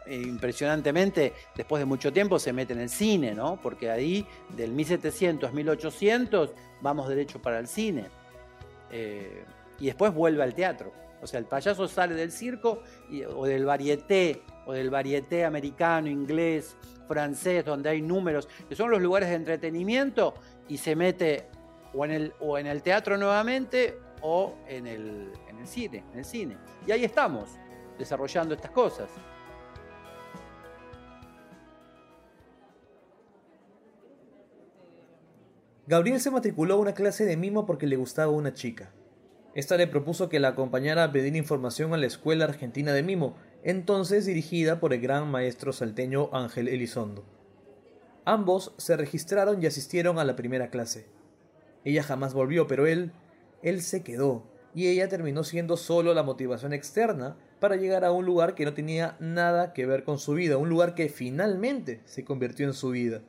eh, 0.07 0.15
impresionantemente, 0.15 1.33
después 1.55 1.79
de 1.79 1.85
mucho 1.85 2.11
tiempo, 2.11 2.39
se 2.39 2.51
mete 2.51 2.73
en 2.73 2.79
el 2.79 2.89
cine, 2.89 3.35
¿no? 3.35 3.59
Porque 3.61 3.91
ahí, 3.91 4.25
del 4.49 4.71
1700, 4.71 5.53
1800, 5.53 6.49
vamos 6.81 7.07
derecho 7.07 7.39
para 7.39 7.59
el 7.59 7.67
cine. 7.67 8.07
Eh, 8.89 9.45
y 9.79 9.85
después 9.85 10.11
vuelve 10.11 10.41
al 10.41 10.55
teatro. 10.55 10.91
O 11.21 11.27
sea, 11.27 11.39
el 11.39 11.45
payaso 11.45 11.87
sale 11.87 12.15
del 12.15 12.31
circo 12.31 12.81
o 13.35 13.45
del 13.45 13.65
varieté, 13.65 14.41
o 14.65 14.73
del 14.73 14.89
varieté 14.89 15.45
americano, 15.45 16.07
inglés, 16.07 16.75
francés, 17.07 17.65
donde 17.65 17.89
hay 17.89 18.01
números, 18.01 18.47
que 18.69 18.75
son 18.75 18.89
los 18.89 19.01
lugares 19.01 19.29
de 19.29 19.35
entretenimiento, 19.35 20.33
y 20.71 20.77
se 20.77 20.95
mete 20.95 21.47
o 21.93 22.05
en 22.05 22.11
el, 22.11 22.33
o 22.39 22.57
en 22.57 22.65
el 22.65 22.81
teatro 22.81 23.17
nuevamente 23.17 23.99
o 24.21 24.55
en 24.69 24.87
el, 24.87 25.33
en 25.49 25.57
el 25.57 25.67
cine, 25.67 26.01
en 26.13 26.19
el 26.19 26.23
cine. 26.23 26.57
Y 26.87 26.93
ahí 26.93 27.03
estamos, 27.03 27.49
desarrollando 27.99 28.55
estas 28.55 28.71
cosas. 28.71 29.09
Gabriel 35.87 36.21
se 36.21 36.31
matriculó 36.31 36.75
a 36.75 36.77
una 36.77 36.93
clase 36.93 37.25
de 37.25 37.35
mimo 37.35 37.65
porque 37.65 37.85
le 37.85 37.97
gustaba 37.97 38.31
una 38.31 38.53
chica. 38.53 38.93
Esta 39.53 39.75
le 39.75 39.87
propuso 39.87 40.29
que 40.29 40.39
la 40.39 40.49
acompañara 40.49 41.03
a 41.03 41.11
pedir 41.11 41.35
información 41.35 41.93
a 41.93 41.97
la 41.97 42.05
Escuela 42.05 42.45
Argentina 42.45 42.93
de 42.93 43.03
Mimo, 43.03 43.35
entonces 43.63 44.25
dirigida 44.25 44.79
por 44.79 44.93
el 44.93 45.01
gran 45.01 45.29
maestro 45.29 45.73
salteño 45.73 46.29
Ángel 46.31 46.69
Elizondo. 46.69 47.40
Ambos 48.31 48.73
se 48.77 48.95
registraron 48.95 49.61
y 49.61 49.65
asistieron 49.65 50.17
a 50.17 50.23
la 50.23 50.37
primera 50.37 50.69
clase. 50.69 51.05
Ella 51.83 52.01
jamás 52.01 52.33
volvió, 52.33 52.65
pero 52.65 52.87
él, 52.87 53.11
él 53.61 53.81
se 53.81 54.03
quedó, 54.03 54.45
y 54.73 54.87
ella 54.87 55.09
terminó 55.09 55.43
siendo 55.43 55.75
solo 55.75 56.13
la 56.13 56.23
motivación 56.23 56.71
externa 56.71 57.35
para 57.59 57.75
llegar 57.75 58.05
a 58.05 58.13
un 58.13 58.25
lugar 58.25 58.55
que 58.55 58.63
no 58.63 58.73
tenía 58.73 59.17
nada 59.19 59.73
que 59.73 59.85
ver 59.85 60.05
con 60.05 60.17
su 60.17 60.31
vida, 60.31 60.55
un 60.55 60.69
lugar 60.69 60.95
que 60.95 61.09
finalmente 61.09 61.99
se 62.05 62.23
convirtió 62.23 62.65
en 62.65 62.73
su 62.73 62.91
vida. 62.91 63.21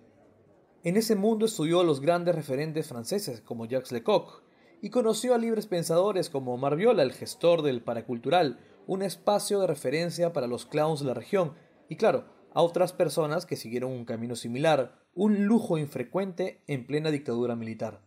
En 0.85 0.97
ese 0.97 1.16
mundo 1.16 1.47
estudió 1.47 1.80
a 1.80 1.85
los 1.85 2.00
grandes 2.00 2.37
referentes 2.37 2.87
franceses 2.87 3.40
como 3.40 3.66
Jacques 3.66 3.90
Lecoq, 3.90 4.44
y 4.82 4.90
conoció 4.90 5.35
a 5.35 5.38
libres 5.38 5.66
pensadores 5.66 6.30
como 6.30 6.54
Omar 6.54 6.76
Viola, 6.76 7.02
el 7.02 7.12
gestor 7.12 7.62
del 7.62 7.82
Paracultural, 7.82 8.61
un 8.87 9.02
espacio 9.02 9.59
de 9.59 9.66
referencia 9.66 10.32
para 10.32 10.47
los 10.47 10.64
clowns 10.64 11.00
de 11.00 11.06
la 11.06 11.14
región, 11.14 11.54
y 11.88 11.97
claro, 11.97 12.26
a 12.54 12.62
otras 12.62 12.92
personas 12.92 13.47
que 13.47 13.56
siguieron 13.56 13.92
un 13.92 14.04
camino 14.04 14.37
similar, 14.37 15.02
un 15.14 15.47
lujo 15.47 15.78
infrecuente 15.78 16.62
en 16.66 16.87
plena 16.87 17.11
dictadura 17.11 17.56
militar. 17.56 18.02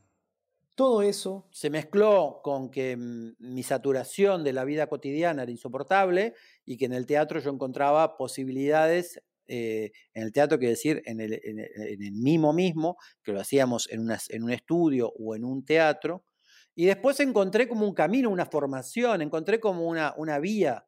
Todo 0.75 1.01
eso 1.01 1.47
se 1.51 1.69
mezcló 1.69 2.41
con 2.43 2.69
que 2.69 2.97
mm, 2.97 3.35
mi 3.39 3.63
saturación 3.63 4.43
de 4.43 4.53
la 4.53 4.65
vida 4.65 4.87
cotidiana 4.87 5.43
era 5.43 5.51
insoportable 5.51 6.33
y 6.65 6.77
que 6.77 6.85
en 6.85 6.93
el 6.93 7.05
teatro 7.05 7.39
yo 7.39 7.49
encontraba 7.49 8.17
posibilidades, 8.17 9.21
eh, 9.47 9.91
en 10.13 10.23
el 10.23 10.33
teatro 10.33 10.59
quiero 10.59 10.71
decir, 10.71 11.01
en 11.05 11.21
el, 11.21 11.39
en 11.43 12.21
mimo 12.21 12.51
mismo, 12.51 12.97
que 13.23 13.31
lo 13.31 13.39
hacíamos 13.39 13.89
en, 13.89 14.01
un 14.43 14.51
estudio 14.51 15.13
o 15.17 15.35
en 15.35 15.45
un 15.45 15.63
teatro, 15.63 16.25
y 16.75 16.85
después 16.85 17.21
encontré 17.21 17.69
como 17.69 17.87
un 17.87 17.93
camino, 17.93 18.29
una 18.29 18.45
formación, 18.45 19.21
encontré 19.21 19.61
como 19.61 19.87
una 19.87 20.39
vía. 20.39 20.85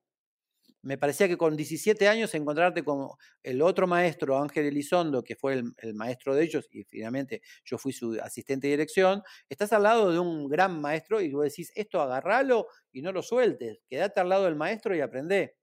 Me 0.87 0.97
parecía 0.97 1.27
que 1.27 1.35
con 1.35 1.57
17 1.57 2.07
años 2.07 2.33
encontrarte 2.33 2.81
con 2.81 3.09
el 3.43 3.61
otro 3.61 3.87
maestro, 3.87 4.41
Ángel 4.41 4.67
Elizondo, 4.67 5.21
que 5.21 5.35
fue 5.35 5.55
el, 5.55 5.93
maestro 5.93 6.33
de 6.33 6.45
ellos, 6.45 6.69
y 6.71 6.85
finalmente 6.85 7.41
yo 7.65 7.77
fui 7.77 7.91
su 7.91 8.17
asistente 8.23 8.67
de 8.67 8.71
dirección, 8.71 9.21
estás 9.49 9.73
al 9.73 9.83
lado 9.83 10.13
de 10.13 10.19
un 10.19 10.47
gran 10.47 10.79
maestro 10.79 11.19
y 11.19 11.29
vos 11.33 11.43
decís, 11.43 11.73
esto 11.75 11.99
agarralo 11.99 12.67
y 12.93 13.01
no 13.01 13.11
lo 13.11 13.21
sueltes, 13.21 13.81
quedate 13.89 14.21
al 14.21 14.29
lado 14.29 14.45
del 14.45 14.55
maestro 14.55 14.95
y 14.95 15.01
aprendé. 15.01 15.57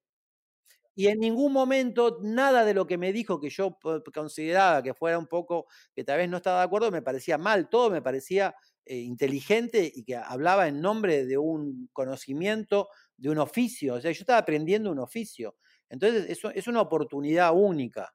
Y 0.94 1.06
en 1.06 1.20
ningún 1.20 1.54
momento 1.54 2.18
nada 2.20 2.66
de 2.66 2.74
lo 2.74 2.86
que 2.86 2.98
me 2.98 3.10
dijo 3.10 3.40
que 3.40 3.48
yo 3.48 3.78
consideraba 4.12 4.82
que 4.82 4.92
fuera 4.92 5.18
un 5.18 5.26
poco, 5.26 5.66
que 5.94 6.04
tal 6.04 6.18
vez 6.18 6.28
no 6.28 6.36
estaba 6.36 6.58
de 6.58 6.66
acuerdo, 6.66 6.90
me 6.90 7.00
parecía 7.00 7.38
mal, 7.38 7.70
todo 7.70 7.88
me 7.88 8.02
parecía 8.02 8.54
eh, 8.86 8.98
inteligente 8.98 9.90
y 9.94 10.04
que 10.04 10.16
hablaba 10.16 10.68
en 10.68 10.82
nombre 10.82 11.24
de 11.24 11.38
un 11.38 11.88
conocimiento, 11.94 12.90
de 13.16 13.30
un 13.30 13.38
oficio. 13.38 13.94
O 13.94 14.00
sea, 14.00 14.12
yo 14.12 14.20
estaba 14.20 14.38
aprendiendo 14.38 14.90
un 14.90 14.98
oficio. 14.98 15.56
Entonces, 15.88 16.26
eso 16.28 16.50
es 16.50 16.66
una 16.66 16.80
oportunidad 16.80 17.52
única. 17.54 18.14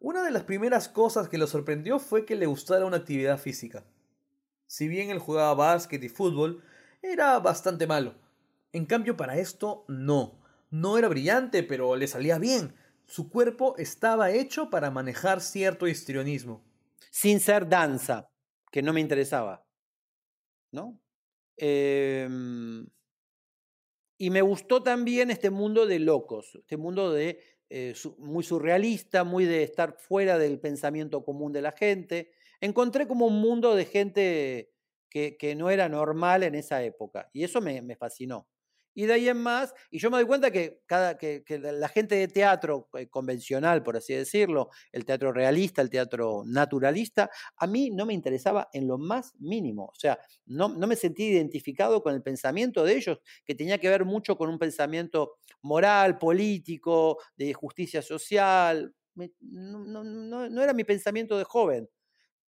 Una 0.00 0.24
de 0.24 0.30
las 0.30 0.44
primeras 0.44 0.88
cosas 0.88 1.28
que 1.28 1.38
lo 1.38 1.46
sorprendió 1.46 1.98
fue 1.98 2.24
que 2.24 2.34
le 2.36 2.46
gustara 2.46 2.86
una 2.86 2.98
actividad 2.98 3.38
física. 3.38 3.84
Si 4.66 4.88
bien 4.88 5.10
él 5.10 5.18
jugaba 5.18 5.54
básquet 5.54 6.02
y 6.02 6.08
fútbol, 6.08 6.62
era 7.02 7.38
bastante 7.40 7.86
malo. 7.86 8.14
En 8.72 8.86
cambio, 8.86 9.16
para 9.16 9.38
esto, 9.38 9.84
no. 9.88 10.40
No 10.70 10.96
era 10.98 11.08
brillante, 11.08 11.62
pero 11.62 11.96
le 11.96 12.06
salía 12.06 12.38
bien. 12.38 12.74
Su 13.06 13.28
cuerpo 13.30 13.74
estaba 13.78 14.30
hecho 14.30 14.70
para 14.70 14.90
manejar 14.90 15.40
cierto 15.40 15.86
histrionismo. 15.88 16.64
sin 17.10 17.40
ser 17.40 17.68
danza, 17.68 18.30
que 18.70 18.82
no 18.82 18.92
me 18.92 19.00
interesaba. 19.00 19.64
¿No? 20.72 21.00
Em, 21.56 22.86
y 24.20 24.28
me 24.28 24.42
gustó 24.42 24.82
también 24.82 25.30
este 25.30 25.48
mundo 25.48 25.86
de 25.86 25.98
locos, 25.98 26.54
este 26.56 26.76
mundo 26.76 27.10
de 27.10 27.40
eh, 27.70 27.94
muy 28.18 28.44
surrealista, 28.44 29.24
muy 29.24 29.46
de 29.46 29.62
estar 29.62 29.96
fuera 29.96 30.36
del 30.36 30.60
pensamiento 30.60 31.24
común 31.24 31.54
de 31.54 31.62
la 31.62 31.72
gente. 31.72 32.30
Encontré 32.60 33.08
como 33.08 33.26
un 33.26 33.40
mundo 33.40 33.74
de 33.74 33.86
gente 33.86 34.74
que, 35.08 35.54
no 35.56 35.70
era 35.70 35.88
normal 35.88 36.42
en 36.42 36.54
esa 36.54 36.84
época 36.84 37.30
y 37.32 37.44
eso 37.44 37.62
me 37.62 37.96
fascinó. 37.96 38.46
Y 38.94 39.06
de 39.06 39.12
ahí 39.14 39.28
en 39.28 39.38
más, 39.38 39.72
y 39.90 39.98
yo 39.98 40.10
me 40.10 40.16
doy 40.18 40.26
cuenta 40.26 40.50
que, 40.50 40.80
cada, 40.86 41.16
que, 41.16 41.42
la 41.72 41.88
gente 41.88 42.16
de 42.16 42.28
teatro 42.28 42.88
eh, 42.94 43.08
convencional, 43.08 43.82
por 43.82 43.96
así 43.96 44.14
decirlo, 44.14 44.70
el 44.92 45.04
teatro 45.04 45.32
realista, 45.32 45.80
el 45.82 45.90
teatro 45.90 46.42
naturalista, 46.46 47.30
a 47.56 47.66
mí 47.66 47.90
no 47.90 48.06
me 48.06 48.14
interesaba 48.14 48.68
en 48.72 48.88
lo 48.88 48.98
más 48.98 49.32
mínimo. 49.38 49.86
O 49.86 49.94
sea, 49.98 50.18
no, 50.46 50.68
no 50.68 50.86
me 50.86 50.96
sentí 50.96 51.24
identificado 51.24 52.02
con 52.02 52.14
el 52.14 52.22
pensamiento 52.22 52.84
de 52.84 52.96
ellos, 52.96 53.18
que 53.44 53.54
tenía 53.54 53.78
que 53.78 53.88
ver 53.88 54.04
mucho 54.04 54.36
con 54.36 54.48
un 54.50 54.58
pensamiento 54.58 55.36
moral, 55.62 56.18
político, 56.18 57.18
de 57.36 57.52
justicia 57.54 58.02
social. 58.02 58.94
No, 59.40 59.84
no- 59.84 60.04
no- 60.04 60.48
no 60.48 60.62
era 60.62 60.72
mi 60.72 60.84
pensamiento 60.84 61.36
de 61.38 61.44
joven. 61.44 61.88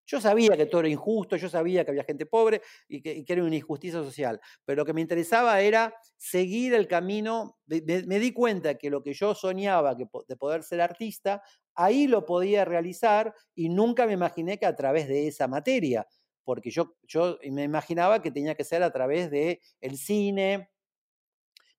Yo 0.06 0.20
sabía 0.20 0.58
que 0.58 0.66
todo 0.66 0.82
era 0.82 0.90
injusto, 0.90 1.38
yo 1.38 1.50
sabía 1.50 1.86
que 1.86 1.92
había 1.92 2.04
gente 2.04 2.26
pobre 2.26 2.62
y 2.88 3.02
que, 3.02 3.24
era 3.28 3.44
una 3.44 3.56
injusticia 3.56 4.02
social, 4.04 4.40
pero 4.66 4.82
lo 4.82 4.86
que 4.86 4.94
me 4.94 5.02
interesaba 5.02 5.62
era 5.62 5.94
seguir 6.18 6.74
el 6.74 6.88
camino. 6.88 7.58
Me, 7.68 8.20
di 8.20 8.34
cuenta 8.34 8.76
que 8.76 8.90
lo 8.90 9.02
que 9.04 9.14
yo 9.14 9.34
soñaba 9.36 9.96
de 9.96 10.36
poder 10.38 10.64
ser 10.64 10.82
artista, 10.82 11.42
ahí 11.76 12.08
lo 12.08 12.26
podía 12.26 12.66
realizar 12.66 13.34
y 13.56 13.70
nunca 13.70 14.06
me 14.06 14.14
imaginé 14.14 14.58
que 14.58 14.66
a 14.66 14.76
través 14.76 15.08
de 15.08 15.28
esa 15.28 15.48
materia, 15.48 16.08
porque 16.44 16.72
yo, 16.72 16.96
yo 17.04 17.38
me 17.52 17.64
imaginaba 17.64 18.22
que 18.22 18.32
tenía 18.32 18.56
que 18.56 18.64
ser 18.64 18.84
a 18.84 18.92
través 18.92 19.30
del 19.30 19.60
el 19.80 19.98
cine, 19.98 20.70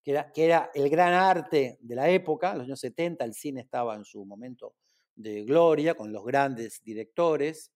que 0.03 0.13
era, 0.13 0.33
que 0.33 0.45
era 0.45 0.71
el 0.75 0.89
gran 0.89 1.13
arte 1.13 1.79
de 1.81 1.95
la 1.95 2.09
época, 2.09 2.53
en 2.53 2.59
los 2.59 2.67
años 2.67 2.81
70 2.81 3.25
el 3.25 3.35
cine 3.35 3.61
estaba 3.61 3.95
en 3.95 4.05
su 4.05 4.25
momento 4.25 4.75
de 5.15 5.45
gloria, 5.45 5.95
con 5.95 6.13
los 6.13 6.25
grandes 6.25 6.83
directores. 6.83 7.72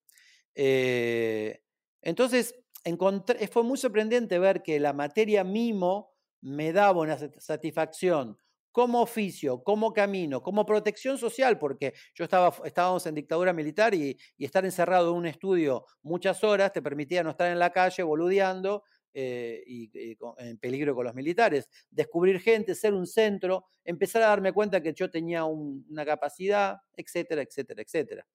Eh, 0.57 1.61
entonces, 2.03 2.55
encontré- 2.85 3.47
fue 3.49 3.63
muy 3.63 3.79
sorprendente 3.79 4.39
ver 4.39 4.63
que 4.63 4.81
la 4.81 4.93
materia 4.95 5.45
mimo 5.45 6.15
me 6.41 6.73
daba 6.73 7.01
una 7.03 7.19
sat- 7.19 7.39
satisfacción 7.41 8.39
como 8.73 9.01
oficio, 9.03 9.63
como 9.65 9.93
camino, 9.93 10.43
como 10.43 10.67
protección 10.67 11.19
social, 11.19 11.59
porque 11.59 11.95
yo 12.15 12.25
estaba, 12.25 12.55
estábamos 12.67 13.07
en 13.07 13.15
dictadura 13.15 13.53
militar 13.55 13.95
y, 13.95 14.19
estar 14.39 14.65
encerrado 14.67 15.11
en 15.13 15.17
un 15.19 15.27
estudio 15.27 15.85
muchas 16.03 16.45
horas 16.45 16.73
te 16.73 16.83
permitía 16.83 17.23
no 17.23 17.31
estar 17.31 17.51
en 17.51 17.59
la 17.59 17.71
calle 17.73 18.03
boludeando 18.03 18.85
eh, 19.15 19.63
y, 19.67 19.91
en 20.39 20.59
peligro 20.59 20.95
con 20.95 21.05
los 21.07 21.15
militares. 21.15 21.69
Descubrir 21.91 22.41
gente, 22.41 22.75
ser 22.75 22.93
un 22.95 23.07
centro, 23.07 23.67
empezar 23.85 24.23
a 24.23 24.29
darme 24.29 24.53
cuenta 24.53 24.83
que 24.83 24.93
yo 24.95 25.11
tenía 25.11 25.45
un- 25.45 25.87
una 25.91 26.05
capacidad, 26.05 26.77
etcétera, 26.97 27.43
etcétera, 27.43 27.83
etcétera. 27.83 28.27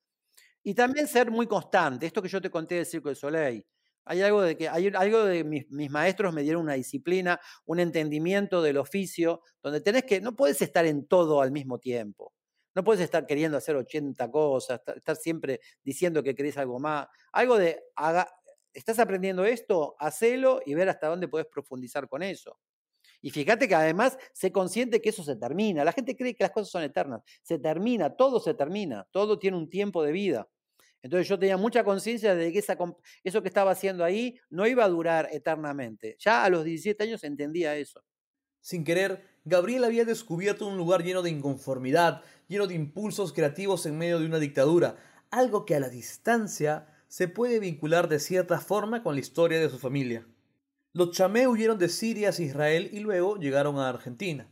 Y 0.63 0.73
también 0.75 1.07
ser 1.07 1.31
muy 1.31 1.47
constante, 1.47 2.05
esto 2.05 2.21
que 2.21 2.29
yo 2.29 2.41
te 2.41 2.51
conté 2.51 2.75
del 2.75 2.85
Circo 2.85 3.09
de 3.09 3.15
Soleil. 3.15 3.65
Hay 4.05 4.21
algo 4.21 4.41
de 4.41 4.57
que 4.57 4.67
hay 4.67 4.87
algo 4.95 5.25
de 5.25 5.43
mis, 5.43 5.69
mis 5.69 5.89
maestros 5.91 6.33
me 6.33 6.41
dieron 6.41 6.63
una 6.63 6.73
disciplina, 6.73 7.39
un 7.65 7.79
entendimiento 7.79 8.61
del 8.61 8.77
oficio, 8.77 9.41
donde 9.61 9.81
tenés 9.81 10.03
que, 10.03 10.21
no 10.21 10.35
puedes 10.35 10.61
estar 10.61 10.85
en 10.85 11.05
todo 11.07 11.41
al 11.41 11.51
mismo 11.51 11.79
tiempo. 11.79 12.33
No 12.73 12.83
puedes 12.83 13.01
estar 13.01 13.25
queriendo 13.27 13.57
hacer 13.57 13.75
80 13.75 14.31
cosas, 14.31 14.79
estar, 14.79 14.97
estar 14.97 15.15
siempre 15.15 15.59
diciendo 15.83 16.23
que 16.23 16.33
querés 16.35 16.57
algo 16.57 16.79
más. 16.79 17.07
Algo 17.33 17.57
de, 17.57 17.83
haga, 17.95 18.27
estás 18.73 18.99
aprendiendo 18.99 19.45
esto, 19.45 19.95
hacelo 19.99 20.61
y 20.65 20.73
ver 20.73 20.89
hasta 20.89 21.07
dónde 21.07 21.27
puedes 21.27 21.47
profundizar 21.47 22.07
con 22.07 22.23
eso. 22.23 22.57
Y 23.21 23.29
fíjate 23.29 23.67
que 23.67 23.75
además 23.75 24.17
sé 24.33 24.51
consciente 24.51 25.01
que 25.01 25.09
eso 25.09 25.23
se 25.23 25.35
termina. 25.35 25.85
La 25.85 25.91
gente 25.91 26.15
cree 26.15 26.35
que 26.35 26.43
las 26.43 26.51
cosas 26.51 26.69
son 26.69 26.83
eternas. 26.83 27.21
Se 27.43 27.59
termina, 27.59 28.09
todo 28.15 28.39
se 28.39 28.53
termina, 28.53 29.07
todo 29.11 29.37
tiene 29.37 29.57
un 29.57 29.69
tiempo 29.69 30.03
de 30.03 30.11
vida. 30.11 30.47
Entonces 31.03 31.27
yo 31.27 31.39
tenía 31.39 31.57
mucha 31.57 31.83
conciencia 31.83 32.35
de 32.35 32.51
que 32.51 32.63
eso 33.23 33.41
que 33.41 33.47
estaba 33.47 33.71
haciendo 33.71 34.03
ahí 34.03 34.39
no 34.49 34.67
iba 34.67 34.83
a 34.83 34.89
durar 34.89 35.29
eternamente. 35.31 36.15
Ya 36.19 36.43
a 36.43 36.49
los 36.49 36.63
17 36.63 37.03
años 37.03 37.23
entendía 37.23 37.75
eso. 37.75 38.03
Sin 38.59 38.83
querer, 38.83 39.23
Gabriel 39.43 39.83
había 39.83 40.05
descubierto 40.05 40.67
un 40.67 40.77
lugar 40.77 41.03
lleno 41.03 41.23
de 41.23 41.31
inconformidad, 41.31 42.21
lleno 42.47 42.67
de 42.67 42.75
impulsos 42.75 43.33
creativos 43.33 43.87
en 43.87 43.97
medio 43.97 44.19
de 44.19 44.27
una 44.27 44.37
dictadura, 44.37 44.97
algo 45.31 45.65
que 45.65 45.75
a 45.75 45.79
la 45.79 45.89
distancia 45.89 46.87
se 47.07 47.27
puede 47.27 47.59
vincular 47.59 48.07
de 48.07 48.19
cierta 48.19 48.59
forma 48.59 49.01
con 49.01 49.15
la 49.15 49.21
historia 49.21 49.59
de 49.59 49.69
su 49.69 49.79
familia. 49.79 50.27
Los 50.93 51.11
chamé 51.11 51.47
huyeron 51.47 51.77
de 51.77 51.87
Siria 51.87 52.29
hacia 52.29 52.45
Israel 52.45 52.89
y 52.91 52.99
luego 52.99 53.37
llegaron 53.37 53.79
a 53.79 53.87
Argentina. 53.87 54.47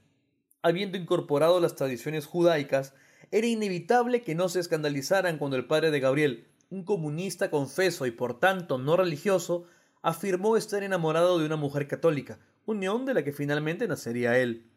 Habiendo 0.61 0.97
incorporado 0.97 1.59
las 1.59 1.75
tradiciones 1.75 2.25
judaicas, 2.25 2.93
era 3.29 3.45
inevitable 3.45 4.21
que 4.21 4.35
no 4.35 4.47
se 4.47 4.61
escandalizaran 4.61 5.37
cuando 5.37 5.57
el 5.57 5.67
padre 5.67 5.91
de 5.91 5.99
Gabriel, 5.99 6.47
un 6.69 6.85
comunista 6.85 7.51
confeso 7.51 8.05
y 8.05 8.11
por 8.11 8.39
tanto 8.39 8.77
no 8.77 8.95
religioso, 8.95 9.65
afirmó 10.01 10.55
estar 10.55 10.81
enamorado 10.81 11.39
de 11.39 11.45
una 11.45 11.57
mujer 11.57 11.89
católica, 11.89 12.39
unión 12.65 13.05
de 13.05 13.15
la 13.15 13.23
que 13.25 13.33
finalmente 13.33 13.85
nacería 13.87 14.37
él. 14.37 14.71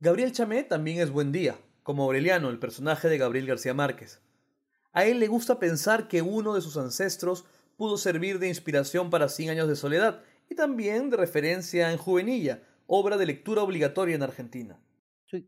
Gabriel 0.00 0.32
Chamé 0.32 0.62
también 0.62 1.00
es 1.00 1.10
buen 1.10 1.32
día, 1.32 1.58
como 1.82 2.02
Aureliano, 2.02 2.50
el 2.50 2.58
personaje 2.58 3.08
de 3.08 3.16
Gabriel 3.16 3.46
García 3.46 3.72
Márquez. 3.72 4.20
A 4.92 5.06
él 5.06 5.20
le 5.20 5.28
gusta 5.28 5.58
pensar 5.58 6.06
que 6.06 6.20
uno 6.20 6.54
de 6.54 6.60
sus 6.60 6.76
ancestros 6.76 7.46
pudo 7.78 7.96
servir 7.96 8.38
de 8.38 8.48
inspiración 8.48 9.08
para 9.08 9.30
Cien 9.30 9.48
años 9.48 9.68
de 9.68 9.76
soledad 9.76 10.22
y 10.48 10.54
también 10.54 11.10
de 11.10 11.16
referencia 11.16 11.90
en 11.90 11.98
Juvenilla, 11.98 12.62
obra 12.86 13.16
de 13.16 13.26
lectura 13.26 13.62
obligatoria 13.62 14.14
en 14.14 14.22
Argentina. 14.22 14.78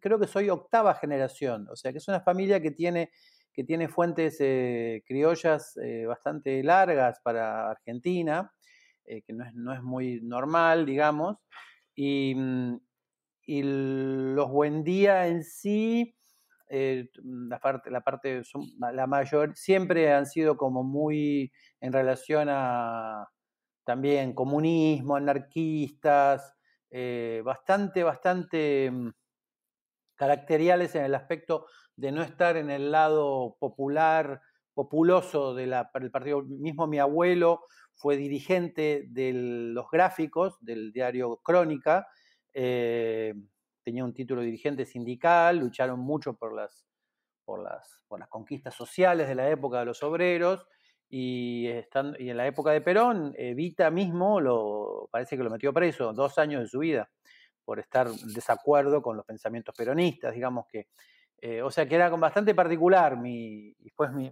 Creo 0.01 0.19
que 0.19 0.27
soy 0.27 0.51
octava 0.51 0.95
generación, 0.95 1.69
o 1.71 1.77
sea 1.77 1.93
que 1.93 1.99
es 1.99 2.09
una 2.09 2.21
familia 2.21 2.61
que 2.61 2.73
tiene, 2.73 3.11
que 3.53 3.63
tiene 3.63 3.89
fuentes 3.89 4.37
eh, 4.41 5.05
criollas 5.07 5.77
eh, 5.77 6.05
bastante 6.07 6.63
largas 6.65 7.21
para 7.23 7.71
Argentina, 7.71 8.53
eh, 9.05 9.23
que 9.23 9.33
no 9.33 9.45
es, 9.45 9.55
no 9.55 9.73
es 9.73 9.83
muy 9.83 10.21
normal, 10.21 10.85
digamos, 10.85 11.37
y, 11.95 12.35
mm, 12.35 12.81
y 13.47 13.63
los 13.63 14.51
Buendía 14.51 15.29
en 15.29 15.45
sí, 15.45 16.15
la 16.71 17.59
parte, 17.61 17.91
la 17.91 18.03
parte, 18.03 18.43
la 18.93 19.07
mayor, 19.07 19.57
siempre 19.57 20.13
han 20.13 20.27
sido 20.27 20.59
como 20.59 20.83
muy 20.83 21.51
en 21.81 21.93
relación 21.95 22.49
a 22.51 23.27
también 23.89 24.35
comunismo, 24.35 25.17
anarquistas, 25.17 26.55
eh, 26.91 27.41
bastante, 27.43 28.03
bastante 28.03 28.91
mm, 28.91 29.13
caracteriales 30.15 30.95
en 30.95 31.07
el 31.07 31.15
aspecto 31.15 31.65
de 31.97 32.13
no 32.13 32.21
estar 32.21 32.59
en 32.59 32.69
el 32.69 32.93
lado 32.93 33.57
popular, 33.59 34.43
populoso 34.75 35.55
del 35.55 35.73
partido. 36.13 36.43
Mismo 36.43 36.87
mi 36.87 36.99
abuelo 36.99 37.63
fue 37.95 38.19
dirigente 38.19 39.07
de 39.09 39.33
los 39.33 39.87
gráficos 39.91 40.59
del 40.61 40.93
diario 40.93 41.39
Crónica, 41.39 42.09
eh, 42.53 43.33
tenía 43.83 44.05
un 44.05 44.13
título 44.13 44.43
de 44.43 44.49
dirigente 44.49 44.85
sindical, 44.85 45.61
lucharon 45.61 45.99
mucho 45.99 46.35
por 46.35 46.55
las, 46.55 46.87
por, 47.47 47.63
las, 47.63 48.05
por 48.07 48.21
las 48.21 48.29
conquistas 48.29 48.75
sociales 48.75 49.29
de 49.29 49.35
la 49.35 49.49
época 49.49 49.79
de 49.79 49.87
los 49.87 50.03
obreros, 50.03 50.67
y, 51.09 51.67
están, 51.69 52.17
y 52.19 52.31
en 52.31 52.37
la 52.37 52.47
época 52.47 52.71
de 52.71 52.81
Perón, 52.81 53.35
Evita 53.37 53.91
mismo 53.91 54.41
lo, 54.41 55.09
parece 55.11 55.37
que 55.37 55.43
lo 55.43 55.51
metió 55.51 55.73
preso 55.73 56.13
dos 56.13 56.39
años 56.39 56.63
de 56.63 56.69
su 56.69 56.81
vida 56.81 57.11
por 57.65 57.79
estar 57.79 58.07
en 58.07 58.33
desacuerdo 58.33 59.03
con 59.03 59.17
los 59.17 59.27
pensamientos 59.27 59.75
peronistas, 59.77 60.35
digamos 60.35 60.67
que 60.67 60.89
eh, 61.41 61.63
o 61.63 61.71
sea 61.71 61.87
que 61.87 61.95
era 61.95 62.09
bastante 62.11 62.55
particular. 62.55 63.17
Mi, 63.17 63.75
después 63.79 64.11
mi, 64.13 64.31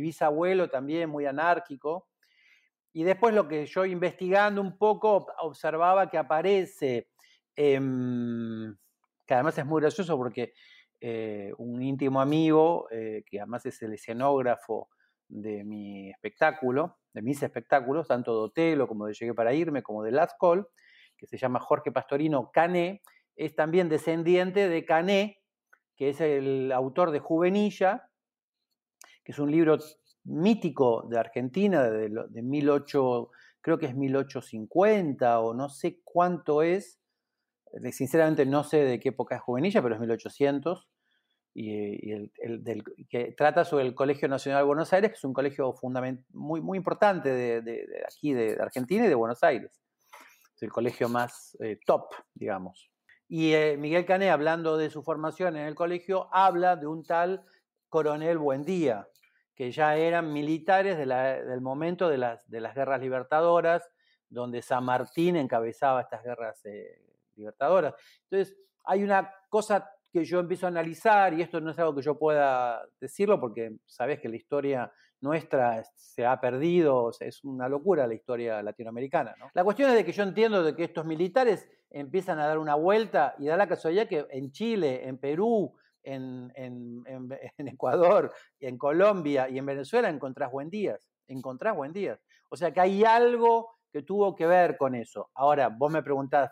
bisabuelo 0.00 0.68
también, 0.68 1.08
muy 1.08 1.26
anárquico. 1.26 2.08
Y 2.92 3.04
después 3.04 3.34
lo 3.34 3.46
que 3.46 3.66
yo 3.66 3.84
investigando 3.84 4.60
un 4.60 4.76
poco 4.76 5.26
observaba 5.40 6.10
que 6.10 6.18
aparece, 6.18 7.10
em, 7.54 8.76
que 9.26 9.34
además 9.34 9.58
es 9.58 9.66
muy 9.66 9.80
gracioso 9.82 10.16
porque 10.16 10.52
eh, 11.00 11.52
un 11.58 11.80
íntimo 11.82 12.20
amigo, 12.20 12.88
eh, 12.90 13.22
que 13.26 13.40
además 13.40 13.66
es 13.66 13.80
el 13.82 13.92
escenógrafo 13.92 14.88
de 15.28 15.64
mi 15.64 16.10
espectáculo, 16.10 16.98
de 17.12 17.22
mis 17.22 17.42
espectáculos, 17.42 18.08
tanto 18.08 18.32
de 18.32 18.40
Otelo 18.46 18.88
como 18.88 19.06
de 19.06 19.14
Llegué 19.14 19.34
para 19.34 19.54
Irme, 19.54 19.82
como 19.82 20.02
de 20.02 20.12
Last 20.12 20.36
Call, 20.40 20.66
que 21.16 21.26
se 21.26 21.36
llama 21.36 21.60
Jorge 21.60 21.92
Pastorino 21.92 22.50
Cané, 22.52 23.02
es 23.36 23.54
también 23.54 23.88
descendiente 23.88 24.68
de 24.68 24.84
Cané, 24.84 25.38
que 25.96 26.10
es 26.10 26.20
el 26.20 26.72
autor 26.72 27.10
de 27.10 27.20
Juvenilla, 27.20 28.10
que 29.24 29.32
es 29.32 29.38
un 29.38 29.50
libro 29.50 29.78
mítico 30.24 31.06
de 31.08 31.18
Argentina 31.18 31.84
de, 31.90 32.08
de 32.08 32.42
18, 32.42 33.30
creo 33.60 33.78
que 33.78 33.86
es 33.86 33.94
1850 33.94 35.40
o 35.40 35.54
no 35.54 35.68
sé 35.68 36.00
cuánto 36.04 36.62
es, 36.62 37.00
sinceramente 37.90 38.46
no 38.46 38.64
sé 38.64 38.78
de 38.78 39.00
qué 39.00 39.10
época 39.10 39.36
es 39.36 39.42
Juvenilla, 39.42 39.82
pero 39.82 39.94
es 39.94 40.00
1800, 40.00 40.88
y, 41.60 42.12
el, 42.12 42.30
que 43.08 43.32
trata 43.32 43.64
sobre 43.64 43.84
el 43.84 43.94
Colegio 43.94 44.28
Nacional 44.28 44.60
de 44.60 44.66
Buenos 44.66 44.92
Aires, 44.92 45.10
que 45.10 45.16
es 45.16 45.24
un 45.24 45.32
colegio 45.32 45.74
muy, 46.30 46.60
muy 46.60 46.78
importante 46.78 47.30
de, 47.32 48.04
aquí, 48.06 48.32
de, 48.32 48.56
Argentina 48.60 49.04
y 49.04 49.08
de 49.08 49.14
Buenos 49.16 49.42
Aires. 49.42 49.72
Es 50.54 50.62
el 50.62 50.70
colegio 50.70 51.08
más 51.08 51.56
eh, 51.60 51.80
top, 51.84 52.14
digamos. 52.32 52.90
Y 53.26 53.54
eh, 53.54 53.76
Miguel 53.76 54.06
Cané, 54.06 54.30
hablando 54.30 54.76
de 54.76 54.88
su 54.88 55.02
formación 55.02 55.56
en 55.56 55.66
el 55.66 55.74
colegio, 55.74 56.28
habla 56.32 56.76
de 56.76 56.86
un 56.86 57.04
tal 57.04 57.44
coronel 57.88 58.38
Buendía, 58.38 59.08
que 59.56 59.72
ya 59.72 59.96
eran 59.96 60.32
militares 60.32 60.96
del 60.96 61.60
momento 61.60 62.08
de 62.08 62.18
las, 62.18 62.48
de 62.48 62.60
las 62.60 62.76
guerras 62.76 63.00
libertadoras, 63.00 63.90
donde 64.28 64.62
San 64.62 64.84
Martín 64.84 65.34
encabezaba 65.34 66.02
estas 66.02 66.22
guerras 66.22 66.64
eh, 66.66 67.02
libertadoras. 67.34 67.94
Entonces, 68.30 68.56
hay 68.84 69.02
una 69.02 69.34
cosa 69.48 69.90
que 70.20 70.24
yo 70.24 70.40
empiezo 70.40 70.66
a 70.66 70.70
analizar, 70.70 71.34
y 71.34 71.42
esto 71.42 71.60
no 71.60 71.70
es 71.70 71.78
algo 71.78 71.94
que 71.94 72.02
yo 72.02 72.18
pueda 72.18 72.82
decirlo, 73.00 73.40
porque 73.40 73.76
sabes 73.86 74.20
que 74.20 74.28
la 74.28 74.36
historia 74.36 74.92
nuestra 75.20 75.82
se 75.94 76.24
ha 76.24 76.40
perdido, 76.40 77.10
es 77.20 77.42
una 77.44 77.68
locura 77.68 78.06
la 78.06 78.14
historia 78.14 78.62
latinoamericana. 78.62 79.34
La 79.54 79.64
cuestión 79.64 79.90
es 79.90 79.96
de 79.96 80.04
que 80.04 80.12
yo 80.12 80.22
entiendo 80.22 80.62
de 80.62 80.74
que 80.74 80.84
estos 80.84 81.04
militares 81.04 81.68
empiezan 81.90 82.38
a 82.38 82.46
dar 82.46 82.58
una 82.58 82.74
vuelta 82.74 83.34
y 83.38 83.46
da 83.46 83.56
la 83.56 83.66
casualidad 83.66 84.06
que 84.06 84.26
en 84.30 84.52
Chile, 84.52 85.08
en 85.08 85.18
Perú, 85.18 85.74
en, 86.02 86.52
en, 86.54 87.04
Ecuador, 87.66 88.32
en 88.60 88.78
Colombia 88.78 89.48
y 89.48 89.58
en 89.58 89.66
Venezuela 89.66 90.08
encontrás 90.08 90.50
buen 90.50 90.70
días, 90.70 91.08
encontrás 91.26 91.74
buen 91.74 91.92
días. 91.92 92.20
O 92.50 92.56
sea 92.56 92.72
que 92.72 92.80
hay 92.80 93.04
algo 93.04 93.70
que 93.92 94.02
tuvo 94.02 94.34
que 94.34 94.46
ver 94.46 94.76
con 94.76 94.94
eso. 94.94 95.30
Ahora, 95.34 95.68
vos 95.68 95.90
me 95.90 96.02
preguntás 96.02 96.50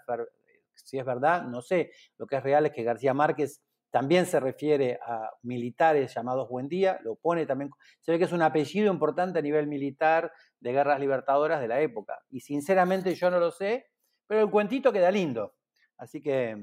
si 0.84 0.98
es 0.98 1.04
verdad, 1.04 1.44
no 1.44 1.62
sé. 1.62 1.90
Lo 2.18 2.26
que 2.26 2.36
es 2.36 2.42
real 2.42 2.66
es 2.66 2.72
que 2.72 2.82
García 2.82 3.14
Márquez 3.14 3.62
también 3.90 4.26
se 4.26 4.40
refiere 4.40 4.98
a 5.06 5.30
militares 5.42 6.14
llamados 6.14 6.48
Buendía, 6.48 7.00
lo 7.02 7.16
pone 7.16 7.46
también, 7.46 7.70
se 8.00 8.12
ve 8.12 8.18
que 8.18 8.24
es 8.24 8.32
un 8.32 8.42
apellido 8.42 8.92
importante 8.92 9.38
a 9.38 9.42
nivel 9.42 9.66
militar 9.66 10.30
de 10.60 10.72
guerras 10.72 11.00
libertadoras 11.00 11.60
de 11.60 11.68
la 11.68 11.80
época. 11.80 12.18
Y 12.28 12.40
sinceramente 12.40 13.14
yo 13.14 13.30
no 13.30 13.40
lo 13.40 13.50
sé, 13.50 13.86
pero 14.26 14.42
el 14.42 14.50
cuentito 14.50 14.92
queda 14.92 15.10
lindo. 15.10 15.54
Así 15.96 16.20
que, 16.20 16.62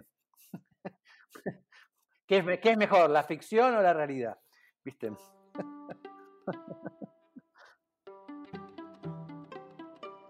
¿qué 2.27 2.45
es, 2.61 2.77
mejor, 2.77 3.09
la 3.09 3.23
ficción 3.23 3.73
o 3.73 3.81
la 3.81 3.93
realidad? 3.93 4.37
¿Viste? 4.83 5.11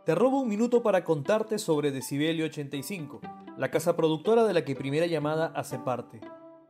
Te 0.05 0.15
robo 0.15 0.41
un 0.41 0.49
minuto 0.49 0.83
para 0.83 1.03
contarte 1.03 1.57
sobre 1.57 1.91
Decibelio 1.91 2.45
85, 2.45 3.21
la 3.57 3.69
casa 3.69 3.95
productora 3.95 4.45
de 4.45 4.53
la 4.53 4.65
que 4.65 4.75
Primera 4.75 5.05
Llamada 5.05 5.51
hace 5.55 5.77
parte. 5.77 6.19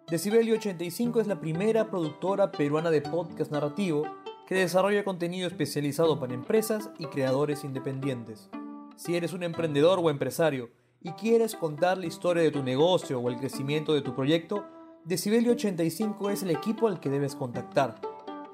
Decibelio 0.10 0.56
85 0.56 1.22
es 1.22 1.28
la 1.28 1.40
primera 1.40 1.90
productora 1.90 2.52
peruana 2.52 2.92
de 2.92 3.00
podcast 3.02 3.50
narrativo 3.52 4.04
que 4.48 4.56
desarrolla 4.56 5.06
contenido 5.06 5.48
especializado 5.48 6.20
para 6.20 6.34
empresas 6.34 6.90
y 7.00 7.06
creadores 7.06 7.64
independientes. 7.64 8.50
Si 8.98 9.16
eres 9.16 9.32
un 9.32 9.44
emprendedor 9.44 10.00
o 10.02 10.10
empresario 10.10 10.72
y 11.02 11.14
quieres 11.14 11.56
contar 11.56 11.98
la 11.98 12.06
historia 12.06 12.44
de 12.44 12.52
tu 12.52 12.64
negocio 12.64 13.18
o 13.20 13.30
el 13.30 13.38
crecimiento 13.38 13.94
de 13.94 14.02
tu 14.02 14.14
proyecto, 14.14 14.66
Decibelio 15.06 15.54
85 15.54 16.30
es 16.30 16.44
el 16.44 16.52
equipo 16.52 16.90
al 16.90 17.00
que 17.00 17.10
debes 17.10 17.36
contactar. 17.36 18.02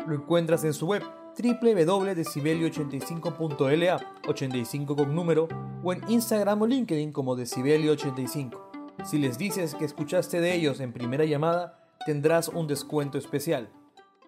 Lo 0.06 0.14
encuentras 0.14 0.64
en 0.64 0.74
su 0.74 0.86
web 0.86 1.02
www.decibelio85.la 1.38 4.00
85 4.28 4.96
con 4.96 5.16
número 5.16 5.48
o 5.84 5.94
en 5.94 6.02
Instagram 6.10 6.62
o 6.62 6.68
LinkedIn 6.68 7.12
como 7.12 7.36
Decibelio85. 7.36 9.06
Si 9.06 9.18
les 9.18 9.38
dices 9.38 9.76
que 9.76 9.86
escuchaste 9.86 10.42
de 10.42 10.54
ellos 10.54 10.80
en 10.80 10.94
primera 10.94 11.26
llamada, 11.26 11.88
tendrás 12.06 12.50
un 12.50 12.68
descuento 12.68 13.18
especial. 13.18 13.72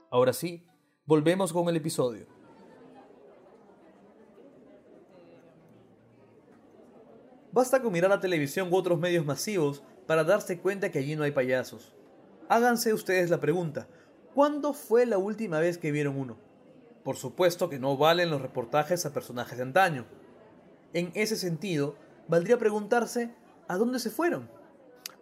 Ahora 0.10 0.34
sí, 0.34 0.66
volvemos 1.06 1.52
con 1.54 1.68
el 1.68 1.76
episodio. 1.76 2.28
Basta 7.52 7.82
con 7.82 7.92
mirar 7.92 8.10
la 8.10 8.22
televisión 8.22 8.72
u 8.72 8.78
otros 8.78 8.98
medios 8.98 9.26
masivos 9.26 9.84
para 10.08 10.24
darse 10.24 10.60
cuenta 10.60 10.90
que 10.90 11.00
allí 11.00 11.18
no 11.18 11.24
hay 11.24 11.32
payasos. 11.32 11.94
Háganse 12.48 12.94
ustedes 12.94 13.30
la 13.30 13.40
pregunta, 13.40 13.88
¿cuándo 14.34 14.74
fue 14.74 15.06
la 15.06 15.18
última 15.18 15.60
vez 15.60 15.78
que 15.78 15.92
vieron 15.92 16.18
uno? 16.18 16.38
Por 17.04 17.18
supuesto 17.18 17.70
que 17.70 17.80
no 17.80 17.98
valen 17.98 18.30
los 18.30 18.42
reportajes 18.42 19.06
a 19.06 19.14
personajes 19.14 19.58
de 19.58 19.64
antaño. 19.64 20.06
En 20.94 21.12
ese 21.16 21.36
sentido, 21.36 21.96
valdría 22.28 22.58
preguntarse, 22.58 23.34
¿a 23.68 23.78
dónde 23.78 24.00
se 24.00 24.10
fueron? 24.10 24.50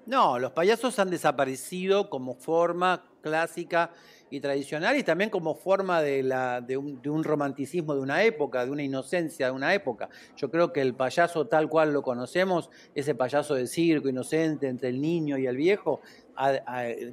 No, 0.06 0.40
los 0.40 0.52
payasos 0.52 0.98
han 0.98 1.12
desaparecido 1.12 2.10
como 2.10 2.34
forma 2.34 3.04
clásica 3.22 3.92
y 4.32 4.40
tradicional 4.40 4.98
y 4.98 5.04
también 5.04 5.30
como 5.30 5.54
forma 5.54 6.02
de, 6.02 6.78
un, 6.78 7.24
romanticismo 7.24 7.94
de 7.94 8.02
una 8.02 8.24
época, 8.24 8.66
de 8.66 8.72
una 8.72 8.84
inocencia 8.84 9.48
de 9.48 9.52
una 9.52 9.74
época. 9.74 10.10
Yo 10.36 10.50
creo 10.50 10.74
que 10.74 10.82
el 10.82 10.96
payaso 10.96 11.46
tal 11.46 11.70
cual 11.70 11.94
lo 11.94 12.02
conocemos, 12.02 12.72
ese 12.96 13.14
payaso 13.14 13.56
de 13.56 13.68
circo 13.68 14.10
inocente 14.10 14.68
entre 14.68 14.90
el 14.90 15.00
niño 15.00 15.38
y 15.38 15.46
el 15.46 15.58
viejo, 15.58 16.02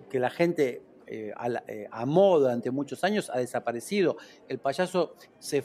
que 0.08 0.18
la 0.18 0.30
gente 0.30 0.82
eh, 1.06 1.32
eh, 1.68 1.88
amó 1.90 2.38
durante 2.38 2.70
muchos 2.70 3.04
años, 3.04 3.30
ha 3.30 3.38
desaparecido. 3.38 4.16
El 4.48 4.58
payaso, 4.58 5.14
se, 5.38 5.62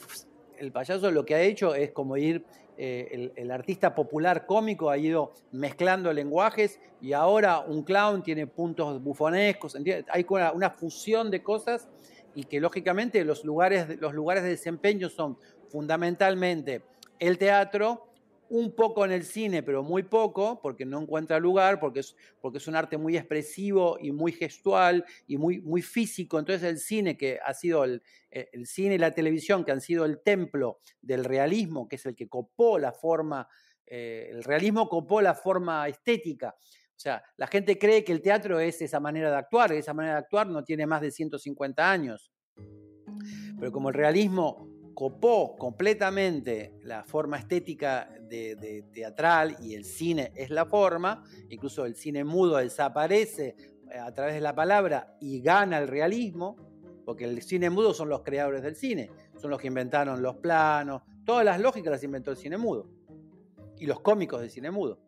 el 0.57 0.71
payaso 0.71 1.11
lo 1.11 1.25
que 1.25 1.35
ha 1.35 1.41
hecho 1.41 1.75
es 1.75 1.91
como 1.91 2.17
ir 2.17 2.45
eh, 2.83 3.31
el, 3.35 3.51
artista 3.51 3.93
popular 3.93 4.47
cómico 4.47 4.89
ha 4.89 4.97
ido 4.97 5.33
mezclando 5.51 6.11
lenguajes 6.11 6.79
y 6.99 7.13
ahora 7.13 7.59
un 7.59 7.83
clown 7.83 8.23
tiene 8.23 8.47
puntos 8.47 9.03
bufonescos, 9.03 9.77
hay 10.07 10.25
una, 10.27 10.51
una, 10.51 10.71
fusión 10.71 11.29
de 11.29 11.43
cosas 11.43 11.87
y 12.33 12.45
que 12.45 12.59
lógicamente 12.59 13.23
los 13.23 13.45
lugares, 13.45 14.01
los 14.01 14.15
lugares 14.15 14.41
de 14.41 14.49
desempeño 14.49 15.09
son 15.09 15.37
fundamentalmente 15.69 16.81
el 17.19 17.37
teatro, 17.37 18.07
un 18.51 18.75
poco 18.75 19.05
en 19.05 19.13
el 19.13 19.23
cine, 19.23 19.63
pero 19.63 19.81
muy 19.81 20.03
poco, 20.03 20.59
porque 20.61 20.85
no 20.85 21.01
encuentra 21.01 21.39
lugar, 21.39 21.79
porque 21.79 22.01
es, 22.01 22.17
porque 22.41 22.57
es 22.57 22.67
un 22.67 22.75
arte 22.75 22.97
muy 22.97 23.15
expresivo 23.15 23.97
y 23.97 24.11
muy 24.11 24.33
gestual 24.33 25.05
y 25.25 25.37
muy, 25.37 25.61
muy 25.61 25.81
físico. 25.81 26.37
Entonces 26.37 26.69
el 26.69 26.77
cine, 26.77 27.15
que 27.15 27.39
ha 27.41 27.53
sido 27.53 27.85
el, 27.85 28.03
el, 28.29 28.67
cine 28.67 28.95
y 28.95 28.97
la 28.97 29.13
televisión, 29.13 29.63
que 29.63 29.71
han 29.71 29.79
sido 29.79 30.03
el 30.03 30.21
templo 30.21 30.79
del 31.01 31.23
realismo, 31.23 31.87
que 31.87 31.95
es 31.95 32.05
el 32.05 32.13
que 32.13 32.27
copó 32.27 32.77
la 32.77 32.91
forma, 32.91 33.47
eh, 33.85 34.27
el 34.31 34.43
realismo 34.43 34.89
copó 34.89 35.21
la 35.21 35.33
forma 35.33 35.87
estética. 35.87 36.53
O 36.59 36.99
sea, 36.99 37.23
la 37.37 37.47
gente 37.47 37.79
cree 37.79 38.03
que 38.03 38.11
el 38.11 38.21
teatro 38.21 38.59
es 38.59 38.81
esa 38.81 38.99
manera 38.99 39.31
de 39.31 39.37
actuar, 39.37 39.71
esa 39.71 39.93
manera 39.93 40.15
de 40.15 40.19
actuar 40.19 40.47
no 40.47 40.65
tiene 40.65 40.85
más 40.85 40.99
de 40.99 41.11
150 41.11 41.89
años. 41.89 42.33
Pero 43.57 43.71
como 43.71 43.87
el 43.87 43.95
realismo 43.95 44.70
copó 44.93 45.55
completamente 45.57 46.73
la 46.83 47.03
forma 47.03 47.37
estética 47.37 48.09
de, 48.21 48.85
teatral 48.93 49.57
y 49.61 49.73
el 49.75 49.85
cine 49.85 50.31
es 50.35 50.49
la 50.49 50.65
forma, 50.65 51.23
incluso 51.49 51.85
el 51.85 51.95
cine 51.95 52.23
mudo 52.23 52.57
desaparece 52.57 53.55
eh, 53.91 53.97
a 53.97 54.13
través 54.13 54.35
de 54.35 54.41
la 54.41 54.55
palabra 54.55 55.17
y 55.19 55.41
gana 55.41 55.77
el 55.77 55.87
realismo, 55.87 56.55
porque 57.05 57.25
el 57.25 57.41
cine 57.41 57.69
mudo 57.69 57.93
son 57.93 58.09
los 58.09 58.21
creadores 58.21 58.63
del 58.63 58.75
cine, 58.75 59.09
son 59.37 59.49
los 59.49 59.59
que 59.59 59.67
inventaron 59.67 60.21
los 60.21 60.35
planos, 60.37 61.01
Todas 61.25 61.45
las 61.45 61.59
lógicas 61.59 61.91
las 61.91 62.03
inventó 62.03 62.31
el 62.31 62.37
cine 62.37 62.57
mudo 62.57 62.89
y 63.77 63.85
los 63.85 64.01
cómicos 64.01 64.41
del 64.41 64.49
cine 64.49 64.71
mudo. 64.71 64.99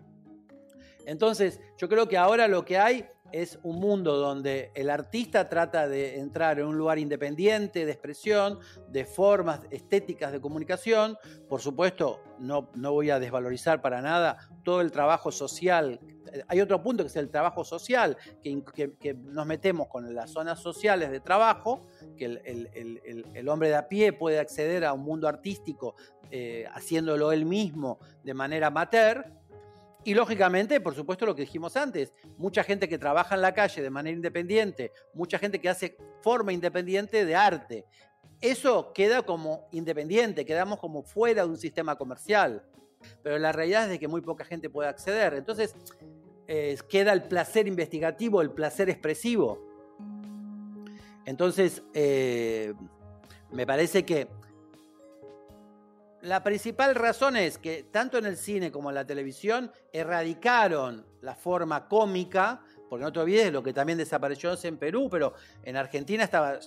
Entonces, 1.05 1.59
yo 1.77 1.89
creo 1.89 2.07
que 2.07 2.17
ahora 2.17 2.47
lo 2.47 2.63
que 2.63 2.77
hay 2.77 3.05
es 3.33 3.59
un 3.63 3.79
mundo 3.79 4.15
donde 4.15 4.71
el 4.75 4.91
artista 4.91 5.49
trata 5.49 5.87
de 5.87 6.19
entrar 6.19 6.59
en 6.59 6.67
un 6.67 6.77
lugar 6.77 6.99
independiente 6.99 7.83
de 7.83 7.91
expresión, 7.91 8.59
de 8.89 9.05
formas 9.05 9.61
estéticas 9.71 10.31
de 10.31 10.39
comunicación. 10.39 11.17
Por 11.49 11.59
supuesto, 11.59 12.21
no, 12.37 12.69
no 12.75 12.91
voy 12.91 13.09
a 13.09 13.19
desvalorizar 13.19 13.81
para 13.81 14.03
nada 14.03 14.37
todo 14.63 14.81
el 14.81 14.91
trabajo 14.91 15.31
social. 15.31 15.99
Hay 16.47 16.61
otro 16.61 16.83
punto 16.83 17.03
que 17.03 17.07
es 17.07 17.15
el 17.15 17.31
trabajo 17.31 17.63
social, 17.63 18.17
que, 18.43 19.15
nos 19.15 19.47
metemos 19.47 19.87
con 19.87 20.13
las 20.13 20.29
zonas 20.29 20.59
sociales 20.59 21.09
de 21.09 21.19
trabajo, 21.19 21.87
que 22.15 22.25
el, 22.25 23.49
hombre 23.49 23.69
de 23.69 23.75
a 23.75 23.87
pie 23.87 24.13
puede 24.13 24.39
acceder 24.39 24.85
a 24.85 24.93
un 24.93 25.01
mundo 25.01 25.27
artístico 25.27 25.95
eh, 26.29 26.65
haciéndolo 26.71 27.31
él 27.31 27.45
mismo 27.45 27.99
de 28.23 28.33
manera 28.33 28.67
amateur 28.67 29.31
y 30.03 30.13
lógicamente, 30.13 30.81
por 30.81 30.95
supuesto, 30.95 31.25
lo 31.25 31.35
que 31.35 31.41
dijimos 31.41 31.77
antes, 31.77 32.13
mucha 32.37 32.63
gente 32.63 32.89
que 32.89 32.97
trabaja 32.97 33.35
en 33.35 33.41
la 33.41 33.53
calle 33.53 33.81
de 33.81 33.89
manera 33.89 34.15
independiente, 34.15 34.91
mucha 35.13 35.39
gente 35.39 35.59
que 35.59 35.69
hace 35.69 35.97
forma 36.21 36.51
independiente 36.51 37.25
de 37.25 37.35
arte. 37.35 37.85
Eso 38.41 38.91
queda 38.93 39.21
como 39.21 39.67
independiente, 39.71 40.45
quedamos 40.45 40.79
como 40.79 41.03
fuera 41.03 41.43
de 41.43 41.49
un 41.49 41.57
sistema 41.57 41.95
comercial. 41.95 42.63
Pero 43.21 43.37
la 43.37 43.51
realidad 43.51 43.83
es 43.85 43.89
de 43.91 43.99
que 43.99 44.07
muy 44.07 44.21
poca 44.21 44.43
gente 44.43 44.69
puede 44.69 44.89
acceder. 44.89 45.33
Entonces, 45.33 45.75
queda 46.89 47.13
el 47.13 47.23
placer 47.23 47.67
investigativo, 47.67 48.41
el 48.41 48.51
placer 48.51 48.89
expresivo. 48.89 49.65
Entonces, 51.25 51.81
eh, 51.93 52.73
me 53.51 53.65
parece 53.65 54.03
que 54.03 54.27
la 56.23 56.41
principal 56.41 56.95
razón 56.95 57.35
es 57.35 57.57
que 57.57 57.83
tanto 57.83 58.17
en 58.17 58.25
el 58.25 58.37
cine 58.37 58.71
como 58.71 58.89
en 58.89 58.95
la 58.95 59.05
televisión 59.05 59.69
erradicaron 59.91 61.05
la 61.19 61.35
forma 61.35 61.89
cómica, 61.89 62.61
porque 62.89 63.03
no 63.03 63.11
te 63.11 63.19
olvides 63.19 63.51
lo 63.51 63.61
que 63.61 63.73
también 63.73 63.97
desapareció 63.97 64.55
en 64.63 64.77
Perú, 64.77 65.09
pero 65.11 65.33
en 65.63 65.75
Argentina 65.75 66.23
estaba, 66.23 66.59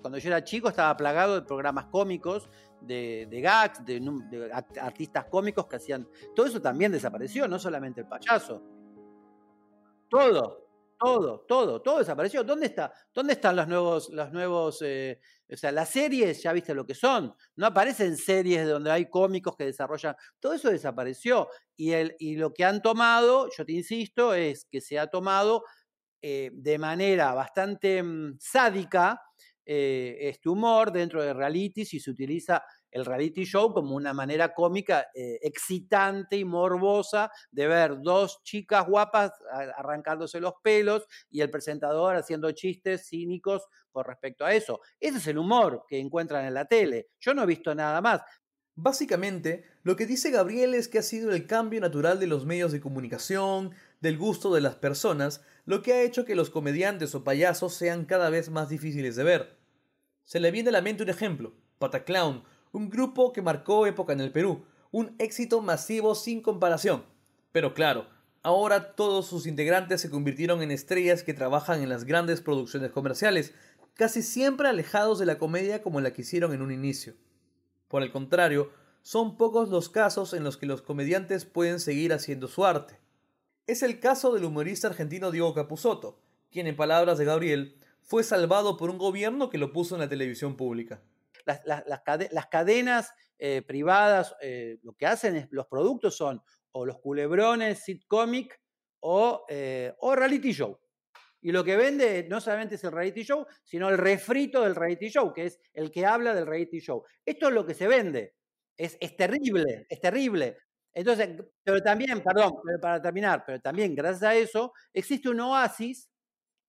cuando 0.00 0.18
yo 0.18 0.28
era 0.28 0.44
chico 0.44 0.68
estaba 0.68 0.96
plagado 0.96 1.34
de 1.34 1.42
programas 1.42 1.86
cómicos, 1.86 2.48
de, 2.80 3.26
gags, 3.42 3.84
de, 3.84 3.98
de 4.30 4.52
artistas 4.80 5.24
cómicos 5.24 5.66
que 5.66 5.76
hacían... 5.76 6.06
Todo 6.32 6.46
eso 6.46 6.62
también 6.62 6.92
desapareció, 6.92 7.48
no 7.48 7.58
solamente 7.58 8.02
el 8.02 8.06
payaso. 8.06 8.62
Todo, 10.08 10.63
todo, 10.98 11.40
todo, 11.46 11.82
todo 11.82 11.98
desapareció. 11.98 12.44
¿Dónde 12.44 12.66
está? 12.66 12.92
¿Dónde 13.12 13.34
están 13.34 13.56
los 13.56 13.68
nuevos, 13.68 14.08
los 14.10 14.32
nuevos, 14.32 14.82
eh, 14.82 15.20
o 15.52 15.56
sea, 15.56 15.72
las 15.72 15.90
series, 15.90 16.42
ya 16.42 16.52
viste 16.52 16.74
lo 16.74 16.86
que 16.86 16.94
son? 16.94 17.34
No 17.56 17.66
aparecen 17.66 18.16
series 18.16 18.68
donde 18.68 18.90
hay 18.90 19.08
cómicos 19.08 19.56
que 19.56 19.64
desarrollan. 19.64 20.16
Todo 20.40 20.54
eso 20.54 20.70
desapareció. 20.70 21.48
Y, 21.76 21.92
el, 21.92 22.16
y 22.18 22.36
lo 22.36 22.52
que 22.52 22.64
han 22.64 22.82
tomado, 22.82 23.48
yo 23.56 23.64
te 23.64 23.72
insisto, 23.72 24.34
es 24.34 24.64
que 24.64 24.80
se 24.80 24.98
ha 24.98 25.08
tomado 25.08 25.64
eh, 26.22 26.50
de 26.54 26.78
manera 26.78 27.34
bastante 27.34 28.02
mm, 28.02 28.38
sádica 28.40 29.20
eh, 29.66 30.16
este 30.20 30.48
humor 30.48 30.92
dentro 30.92 31.22
de 31.22 31.34
realities 31.34 31.94
y 31.94 32.00
se 32.00 32.10
utiliza 32.10 32.62
el 32.94 33.04
reality 33.04 33.44
show 33.44 33.74
como 33.74 33.96
una 33.96 34.14
manera 34.14 34.54
cómica 34.54 35.08
eh, 35.14 35.40
excitante 35.42 36.36
y 36.36 36.44
morbosa 36.44 37.28
de 37.50 37.66
ver 37.66 38.00
dos 38.00 38.40
chicas 38.44 38.86
guapas 38.86 39.32
arrancándose 39.76 40.40
los 40.40 40.54
pelos 40.62 41.04
y 41.28 41.40
el 41.40 41.50
presentador 41.50 42.14
haciendo 42.14 42.52
chistes 42.52 43.08
cínicos 43.08 43.64
con 43.90 44.04
respecto 44.04 44.44
a 44.44 44.54
eso. 44.54 44.80
Ese 45.00 45.18
es 45.18 45.26
el 45.26 45.38
humor 45.38 45.84
que 45.88 45.98
encuentran 45.98 46.46
en 46.46 46.54
la 46.54 46.66
tele. 46.66 47.08
Yo 47.18 47.34
no 47.34 47.42
he 47.42 47.46
visto 47.46 47.74
nada 47.74 48.00
más. 48.00 48.22
Básicamente, 48.76 49.64
lo 49.82 49.96
que 49.96 50.06
dice 50.06 50.30
Gabriel 50.30 50.74
es 50.74 50.86
que 50.86 50.98
ha 50.98 51.02
sido 51.02 51.32
el 51.32 51.48
cambio 51.48 51.80
natural 51.80 52.20
de 52.20 52.28
los 52.28 52.46
medios 52.46 52.70
de 52.70 52.80
comunicación, 52.80 53.72
del 54.00 54.18
gusto 54.18 54.54
de 54.54 54.60
las 54.60 54.76
personas, 54.76 55.42
lo 55.64 55.82
que 55.82 55.94
ha 55.94 56.02
hecho 56.02 56.24
que 56.24 56.36
los 56.36 56.50
comediantes 56.50 57.12
o 57.16 57.24
payasos 57.24 57.74
sean 57.74 58.04
cada 58.04 58.30
vez 58.30 58.50
más 58.50 58.68
difíciles 58.68 59.16
de 59.16 59.24
ver. 59.24 59.58
Se 60.22 60.38
le 60.38 60.52
viene 60.52 60.68
a 60.68 60.72
la 60.72 60.80
mente 60.80 61.02
un 61.02 61.08
ejemplo, 61.08 61.54
Pataclown, 61.78 62.44
un 62.74 62.90
grupo 62.90 63.32
que 63.32 63.40
marcó 63.40 63.86
época 63.86 64.12
en 64.12 64.20
el 64.20 64.32
Perú, 64.32 64.64
un 64.90 65.14
éxito 65.18 65.60
masivo 65.60 66.16
sin 66.16 66.42
comparación. 66.42 67.04
Pero 67.52 67.72
claro, 67.72 68.08
ahora 68.42 68.96
todos 68.96 69.28
sus 69.28 69.46
integrantes 69.46 70.00
se 70.00 70.10
convirtieron 70.10 70.60
en 70.60 70.72
estrellas 70.72 71.22
que 71.22 71.34
trabajan 71.34 71.82
en 71.82 71.88
las 71.88 72.04
grandes 72.04 72.40
producciones 72.40 72.90
comerciales, 72.90 73.54
casi 73.94 74.22
siempre 74.22 74.68
alejados 74.68 75.20
de 75.20 75.26
la 75.26 75.38
comedia 75.38 75.82
como 75.82 76.00
la 76.00 76.12
que 76.12 76.22
hicieron 76.22 76.52
en 76.52 76.62
un 76.62 76.72
inicio. 76.72 77.14
Por 77.86 78.02
el 78.02 78.10
contrario, 78.10 78.72
son 79.02 79.36
pocos 79.36 79.68
los 79.68 79.88
casos 79.88 80.34
en 80.34 80.42
los 80.42 80.56
que 80.56 80.66
los 80.66 80.82
comediantes 80.82 81.44
pueden 81.44 81.78
seguir 81.78 82.12
haciendo 82.12 82.48
su 82.48 82.64
arte. 82.64 82.98
Es 83.68 83.84
el 83.84 84.00
caso 84.00 84.32
del 84.32 84.44
humorista 84.44 84.88
argentino 84.88 85.30
Diego 85.30 85.54
Capusotto, 85.54 86.18
quien 86.50 86.66
en 86.66 86.74
palabras 86.74 87.18
de 87.18 87.24
Gabriel 87.24 87.76
fue 88.02 88.24
salvado 88.24 88.76
por 88.76 88.90
un 88.90 88.98
gobierno 88.98 89.48
que 89.48 89.58
lo 89.58 89.72
puso 89.72 89.94
en 89.94 90.00
la 90.00 90.08
televisión 90.08 90.56
pública 90.56 91.00
las, 91.44 92.48
cadenas 92.50 93.12
eh, 93.38 93.62
privadas 93.62 94.34
eh, 94.40 94.78
lo 94.82 94.94
que 94.94 95.06
hacen 95.06 95.36
es, 95.36 95.48
los 95.50 95.66
productos 95.66 96.16
son 96.16 96.42
o 96.72 96.84
los 96.86 96.98
culebrones 96.98 97.80
sitcomic 97.80 98.60
o, 99.00 99.44
eh, 99.48 99.92
o 99.98 100.14
reality 100.14 100.52
show. 100.52 100.78
Y 101.40 101.52
lo 101.52 101.62
que 101.62 101.76
vende 101.76 102.26
no 102.28 102.40
solamente 102.40 102.76
es 102.76 102.84
el 102.84 102.92
reality 102.92 103.22
show, 103.22 103.46
sino 103.62 103.90
el 103.90 103.98
refrito 103.98 104.62
del 104.62 104.74
reality 104.74 105.10
show, 105.10 105.32
que 105.32 105.46
es 105.46 105.60
el 105.74 105.90
que 105.90 106.06
habla 106.06 106.34
del 106.34 106.46
reality 106.46 106.80
show. 106.80 107.04
Esto 107.24 107.48
es 107.48 107.54
lo 107.54 107.66
que 107.66 107.74
se 107.74 107.86
vende. 107.86 108.34
Es, 108.76 108.96
es 108.98 109.14
terrible, 109.14 109.86
es 109.88 110.00
terrible. 110.00 110.56
Entonces, 110.92 111.28
pero 111.62 111.82
también, 111.82 112.22
perdón, 112.22 112.54
para 112.80 113.02
terminar, 113.02 113.44
pero 113.44 113.60
también 113.60 113.94
gracias 113.94 114.22
a 114.22 114.34
eso 114.34 114.72
existe 114.92 115.28
un 115.28 115.40
oasis 115.40 116.08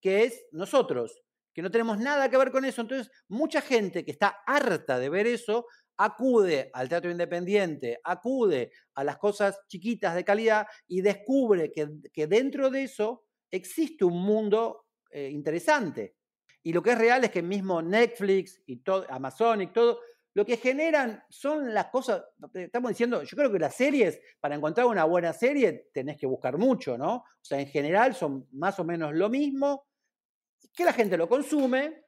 que 0.02 0.24
es 0.24 0.46
nosotros 0.52 1.25
que 1.56 1.62
no 1.62 1.72
tenemos 1.72 1.98
nada 1.98 2.30
que 2.30 2.38
ver 2.38 2.52
con 2.52 2.66
eso. 2.66 2.82
Entonces, 2.82 3.10
mucha 3.30 3.62
gente 3.62 4.04
que 4.04 4.12
está 4.12 4.42
harta 4.46 5.00
de 5.00 5.10
ver 5.10 5.26
eso 5.26 5.66
acude 5.98 6.70
al 6.74 6.90
teatro 6.90 7.10
independiente, 7.10 8.02
acude 8.04 8.72
a 8.94 9.06
las 9.06 9.18
cosas 9.18 9.62
chiquitas 9.70 10.14
de 10.16 10.26
calidad 10.26 10.68
y 10.86 11.00
descubre 11.00 11.72
que, 11.72 12.28
dentro 12.28 12.70
de 12.70 12.84
eso 12.84 13.24
existe 13.50 14.04
un 14.04 14.22
mundo 14.22 14.88
eh, 15.10 15.30
interesante. 15.30 16.18
Y 16.62 16.74
lo 16.74 16.84
que 16.84 16.92
es 16.92 16.98
real 16.98 17.24
es 17.24 17.32
que 17.32 17.42
mismo 17.42 17.82
Netflix 17.82 18.62
y 18.66 18.78
todo, 18.78 19.06
Amazon 19.10 19.62
y 19.62 19.68
todo, 19.72 20.02
lo 20.34 20.46
que 20.46 20.58
generan 20.58 21.24
son 21.30 21.74
las 21.74 21.86
cosas, 21.86 22.22
estamos 22.54 22.90
diciendo, 22.90 23.24
yo 23.24 23.38
creo 23.38 23.50
que 23.50 23.60
las 23.60 23.76
series, 23.76 24.20
para 24.42 24.56
encontrar 24.56 24.88
una 24.88 25.06
buena 25.06 25.32
serie, 25.32 25.88
tenés 25.94 26.18
que 26.18 26.28
buscar 26.28 26.58
mucho, 26.58 26.98
¿no? 26.98 27.16
O 27.16 27.26
sea, 27.42 27.62
en 27.62 27.68
general 27.68 28.14
son 28.14 28.46
más 28.52 28.78
o 28.78 28.84
menos 28.84 29.14
lo 29.14 29.30
mismo, 29.30 29.86
que 30.74 30.86
la 30.86 30.94
gente 30.94 31.18
lo 31.18 31.28
consume 31.28 32.06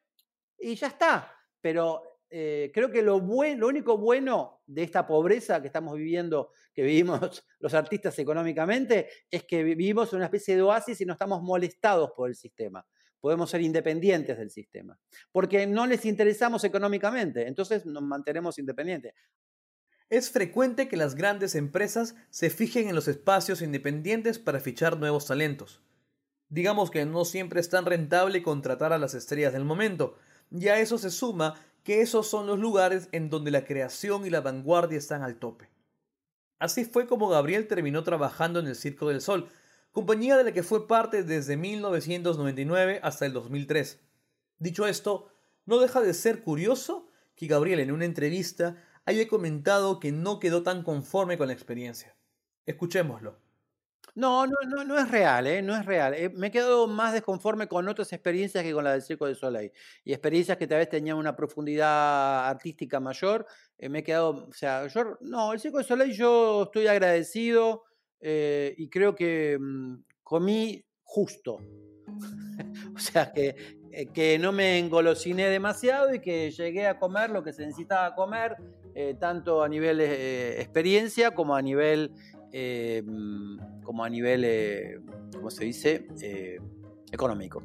y 0.58 0.76
ya 0.76 0.88
está. 0.88 1.34
Pero 1.62 2.18
eh, 2.30 2.72
creo 2.74 2.92
que 2.92 3.02
lo, 3.02 3.20
lo 3.20 3.68
único 3.68 3.98
bueno 3.98 4.62
de 4.66 4.84
esta 4.84 5.08
pobreza 5.08 5.62
que 5.62 5.68
estamos 5.68 5.96
viviendo, 5.96 6.52
que 6.74 6.84
vivimos 6.84 7.46
los 7.60 7.74
artistas 7.74 8.18
económicamente, 8.20 9.10
es 9.32 9.44
que 9.44 9.64
vivimos 9.64 10.12
en 10.12 10.18
una 10.18 10.26
especie 10.26 10.56
de 10.56 10.62
oasis 10.62 11.00
y 11.02 11.06
no 11.06 11.14
estamos 11.14 11.42
molestados 11.42 12.12
por 12.16 12.30
el 12.30 12.36
sistema. 12.36 12.86
Podemos 13.20 13.50
ser 13.50 13.62
independientes 13.62 14.38
del 14.38 14.52
sistema, 14.52 15.00
porque 15.32 15.66
no 15.66 15.88
les 15.88 16.06
interesamos 16.06 16.64
económicamente, 16.64 17.48
entonces 17.48 17.86
nos 17.86 18.04
mantenemos 18.04 18.60
independientes. 18.60 19.14
Es 20.10 20.30
frecuente 20.30 20.88
que 20.88 20.96
las 20.96 21.16
grandes 21.16 21.56
empresas 21.56 22.16
se 22.30 22.50
fijen 22.50 22.88
en 22.88 22.96
los 22.96 23.08
espacios 23.08 23.62
independientes 23.62 24.40
para 24.40 24.60
fichar 24.60 24.98
nuevos 24.98 25.26
talentos. 25.26 25.82
Digamos 26.50 26.92
que 26.92 27.06
no 27.06 27.26
siempre 27.26 27.60
es 27.60 27.70
tan 27.70 27.86
rentable 27.86 28.42
contratar 28.42 28.94
a 28.94 28.98
las 28.98 29.14
estrellas 29.14 29.54
del 29.54 29.66
momento, 29.66 30.18
y 30.52 30.68
a 30.70 30.80
eso 30.80 30.98
se 30.98 31.12
suma 31.12 31.56
que 31.84 32.02
esos 32.02 32.28
son 32.28 32.48
los 32.48 32.60
lugares 32.60 33.10
en 33.12 33.30
donde 33.30 33.52
la 33.52 33.66
creación 33.66 34.26
y 34.26 34.30
la 34.30 34.42
vanguardia 34.42 34.98
están 34.98 35.24
al 35.24 35.38
tope. 35.38 35.70
Así 36.60 36.86
fue 36.86 37.08
como 37.08 37.30
Gabriel 37.30 37.68
terminó 37.68 38.04
trabajando 38.04 38.60
en 38.60 38.68
el 38.68 38.76
Circo 38.76 39.10
del 39.10 39.22
Sol, 39.22 39.50
compañía 39.92 40.38
de 40.38 40.44
la 40.44 40.52
que 40.52 40.64
fue 40.64 40.88
parte 40.88 41.24
desde 41.24 41.58
1999 41.58 43.00
hasta 43.04 43.26
el 43.26 43.34
2003. 43.34 44.00
Dicho 44.60 44.88
esto, 44.88 45.30
no 45.66 45.80
deja 45.80 46.02
de 46.02 46.14
ser 46.14 46.44
curioso 46.44 47.10
que 47.36 47.48
Gabriel 47.48 47.80
en 47.80 47.92
una 47.92 48.06
entrevista 48.06 48.84
haya 49.06 49.28
comentado 49.28 50.00
que 50.00 50.12
no 50.12 50.40
quedó 50.40 50.64
tan 50.64 50.84
conforme 50.84 51.38
con 51.38 51.48
la 51.48 51.54
experiencia. 51.54 52.16
Escuchémoslo. 52.66 53.38
No, 54.16 54.48
no, 54.48 54.56
no, 54.68 54.84
no 54.84 54.98
es 54.98 55.12
real, 55.12 55.46
¿eh? 55.48 55.62
no 55.62 55.76
es 55.76 55.86
real. 55.86 56.14
Eh, 56.14 56.30
me 56.30 56.48
he 56.48 56.52
quedado 56.52 56.88
más 56.88 57.14
desconforme 57.14 57.68
con 57.68 57.88
otras 57.88 58.12
experiencias 58.14 58.64
que 58.64 58.74
con 58.74 58.84
la 58.84 58.94
del 58.94 59.02
Circo 59.02 59.28
de 59.28 59.36
Soleil. 59.36 59.72
Y 60.04 60.14
experiencias 60.14 60.58
que 60.58 60.68
tal 60.68 60.80
vez 60.80 60.90
tenían 60.90 61.18
una 61.18 61.36
profundidad 61.36 62.48
artística 62.48 63.00
mayor. 63.00 63.46
Eh, 63.78 63.90
me 63.90 64.00
he 64.00 64.04
quedado, 64.04 64.48
o 64.48 64.54
sea, 64.54 64.88
yo, 64.88 65.18
no, 65.22 65.54
el 65.54 65.60
Circo 65.60 65.78
de 65.78 65.84
Soleil 65.84 66.14
yo 66.14 66.64
estoy 66.64 66.88
agradecido 66.88 67.84
y 68.20 68.90
creo 68.90 69.14
que 69.14 69.58
mm, 69.60 69.96
comí 70.24 70.84
justo. 71.04 71.60
o 72.96 73.00
sea, 73.00 73.32
que, 73.32 73.78
que 74.14 74.40
no 74.40 74.52
me 74.52 74.80
engolosiné 74.80 75.50
demasiado 75.50 76.14
y 76.14 76.20
que 76.20 76.50
llegué 76.52 76.88
a 76.88 76.98
comer 76.98 77.30
lo 77.30 77.44
que 77.44 77.54
se 77.54 77.66
necesitaba 77.66 78.16
comer 78.16 78.58
eh, 79.00 79.14
tanto 79.14 79.62
a 79.62 79.70
nivel 79.70 80.02
eh, 80.02 80.60
experiencia 80.60 81.30
como 81.30 81.56
a 81.56 81.62
nivel, 81.62 82.12
eh, 82.52 83.04
como 83.84 84.04
a 84.04 84.10
nivel, 84.10 85.02
¿cómo 85.34 85.50
se 85.50 85.66
dice? 85.66 86.08
económico. 87.12 87.64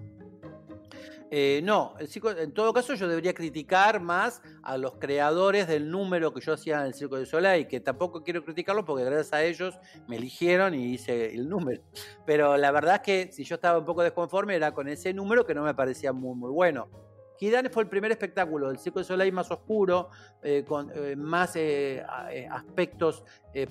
no, 1.62 1.94
en 1.98 2.52
todo 2.52 2.72
caso 2.72 2.94
yo 2.94 3.08
debería 3.08 3.34
criticar 3.34 4.00
más 4.00 4.40
a 4.62 4.78
los 4.78 4.98
creadores 4.98 5.66
del 5.66 5.90
número 5.90 6.32
que 6.32 6.40
yo 6.40 6.52
hacía 6.52 6.80
en 6.80 6.86
el 6.86 6.94
Circo 6.94 7.16
de 7.16 7.26
Soleil, 7.26 7.66
que 7.66 7.80
tampoco 7.80 8.22
quiero 8.22 8.44
criticarlo 8.44 8.84
porque 8.84 9.04
gracias 9.04 9.32
a 9.32 9.42
ellos 9.42 9.78
me 10.06 10.16
eligieron 10.16 10.74
y 10.74 10.92
hice 10.92 11.34
el 11.34 11.48
número. 11.48 11.82
Pero 12.24 12.56
la 12.56 12.70
verdad 12.70 12.96
es 12.96 13.00
que 13.00 13.32
si 13.32 13.44
yo 13.44 13.56
estaba 13.56 13.78
un 13.78 13.84
poco 13.84 14.02
desconforme 14.02 14.54
era 14.54 14.72
con 14.72 14.88
ese 14.88 15.12
número 15.12 15.44
que 15.44 15.54
no 15.54 15.64
me 15.64 15.74
parecía 15.74 16.12
muy, 16.12 16.36
muy 16.36 16.50
bueno. 16.50 17.11
Kidane 17.42 17.70
fue 17.70 17.82
el 17.82 17.88
primer 17.88 18.12
espectáculo 18.12 18.68
del 18.68 18.78
Circo 18.78 19.00
de 19.00 19.04
Soleil 19.04 19.32
más 19.32 19.50
oscuro, 19.50 20.10
eh, 20.44 20.64
con 20.64 20.92
eh, 20.94 21.16
más 21.16 21.56
eh, 21.56 22.00
aspectos 22.48 23.24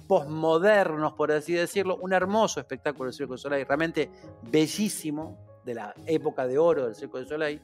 postmodernos, 0.10 1.14
por 1.14 1.32
así 1.32 1.54
decirlo. 1.54 1.96
Un 1.96 2.12
hermoso 2.12 2.60
espectáculo 2.60 3.06
del 3.06 3.14
Circo 3.14 3.36
de 3.36 3.40
Soleil, 3.40 3.66
realmente 3.66 4.12
bellísimo, 4.42 5.40
de 5.64 5.76
la 5.76 5.96
época 6.06 6.48
de 6.48 6.58
oro 6.58 6.84
del 6.84 6.96
Circo 6.96 7.18
de 7.18 7.26
Soleil. 7.26 7.62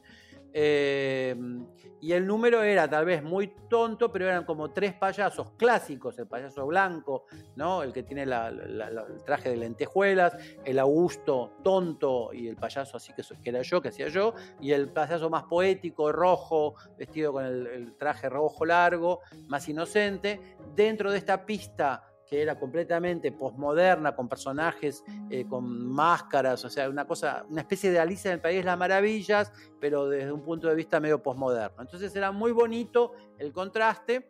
Em, 0.60 1.68
y 2.02 2.14
el 2.14 2.26
número 2.26 2.64
era 2.64 2.90
tal 2.90 3.06
vez 3.06 3.22
muy 3.22 3.54
tonto, 3.70 4.12
pero 4.12 4.26
eran 4.26 4.44
como 4.44 4.72
tres 4.72 4.96
payasos 4.96 5.52
clásicos, 5.52 6.18
el 6.18 6.26
payaso 6.26 6.66
blanco, 6.66 7.26
¿no? 7.56 7.84
el 7.84 7.94
que 7.94 8.02
tiene 8.02 8.24
el 8.24 9.22
traje 9.24 9.52
de 9.52 9.58
lentejuelas, 9.58 10.36
el 10.66 10.80
Augusto 10.80 11.58
tonto 11.64 12.34
y 12.34 12.48
el 12.48 12.56
payaso 12.56 12.98
así 12.98 13.14
que, 13.14 13.22
que, 13.44 13.50
era 13.52 13.62
yo, 13.62 13.84
que 13.84 13.90
hacía 13.90 14.08
yo, 14.08 14.34
y 14.60 14.72
el 14.72 14.90
payaso 14.90 15.30
más 15.30 15.44
poético, 15.44 16.12
rojo, 16.12 16.74
vestido 16.98 17.34
con 17.34 17.46
el 17.46 17.96
traje 17.96 18.28
rojo 18.28 18.66
largo, 18.66 19.22
más 19.46 19.70
inocente. 19.70 20.58
Dentro 20.74 21.12
de 21.12 21.20
esta 21.20 21.46
pista 21.46 22.07
que 22.28 22.42
era 22.42 22.60
completamente 22.60 23.32
posmoderna, 23.32 24.16
con 24.16 24.28
personajes 24.28 25.04
eh, 25.30 25.46
con 25.48 25.88
máscaras, 25.88 26.64
o 26.66 26.70
sea, 26.70 26.90
una 26.90 27.06
cosa, 27.06 27.46
una 27.50 27.62
especie 27.62 27.90
de 27.90 28.00
Alicia 28.00 28.30
en 28.30 28.36
el 28.36 28.42
País 28.42 28.58
de 28.58 28.64
las 28.66 28.78
Maravillas, 28.78 29.52
pero 29.80 30.10
desde 30.10 30.32
un 30.32 30.44
punto 30.44 30.68
de 30.68 30.76
vista 30.76 31.00
medio 31.00 31.24
posmoderno. 31.24 31.82
Entonces 31.82 32.14
era 32.16 32.32
muy 32.32 32.52
bonito 32.52 33.14
el 33.38 33.54
contraste, 33.54 34.28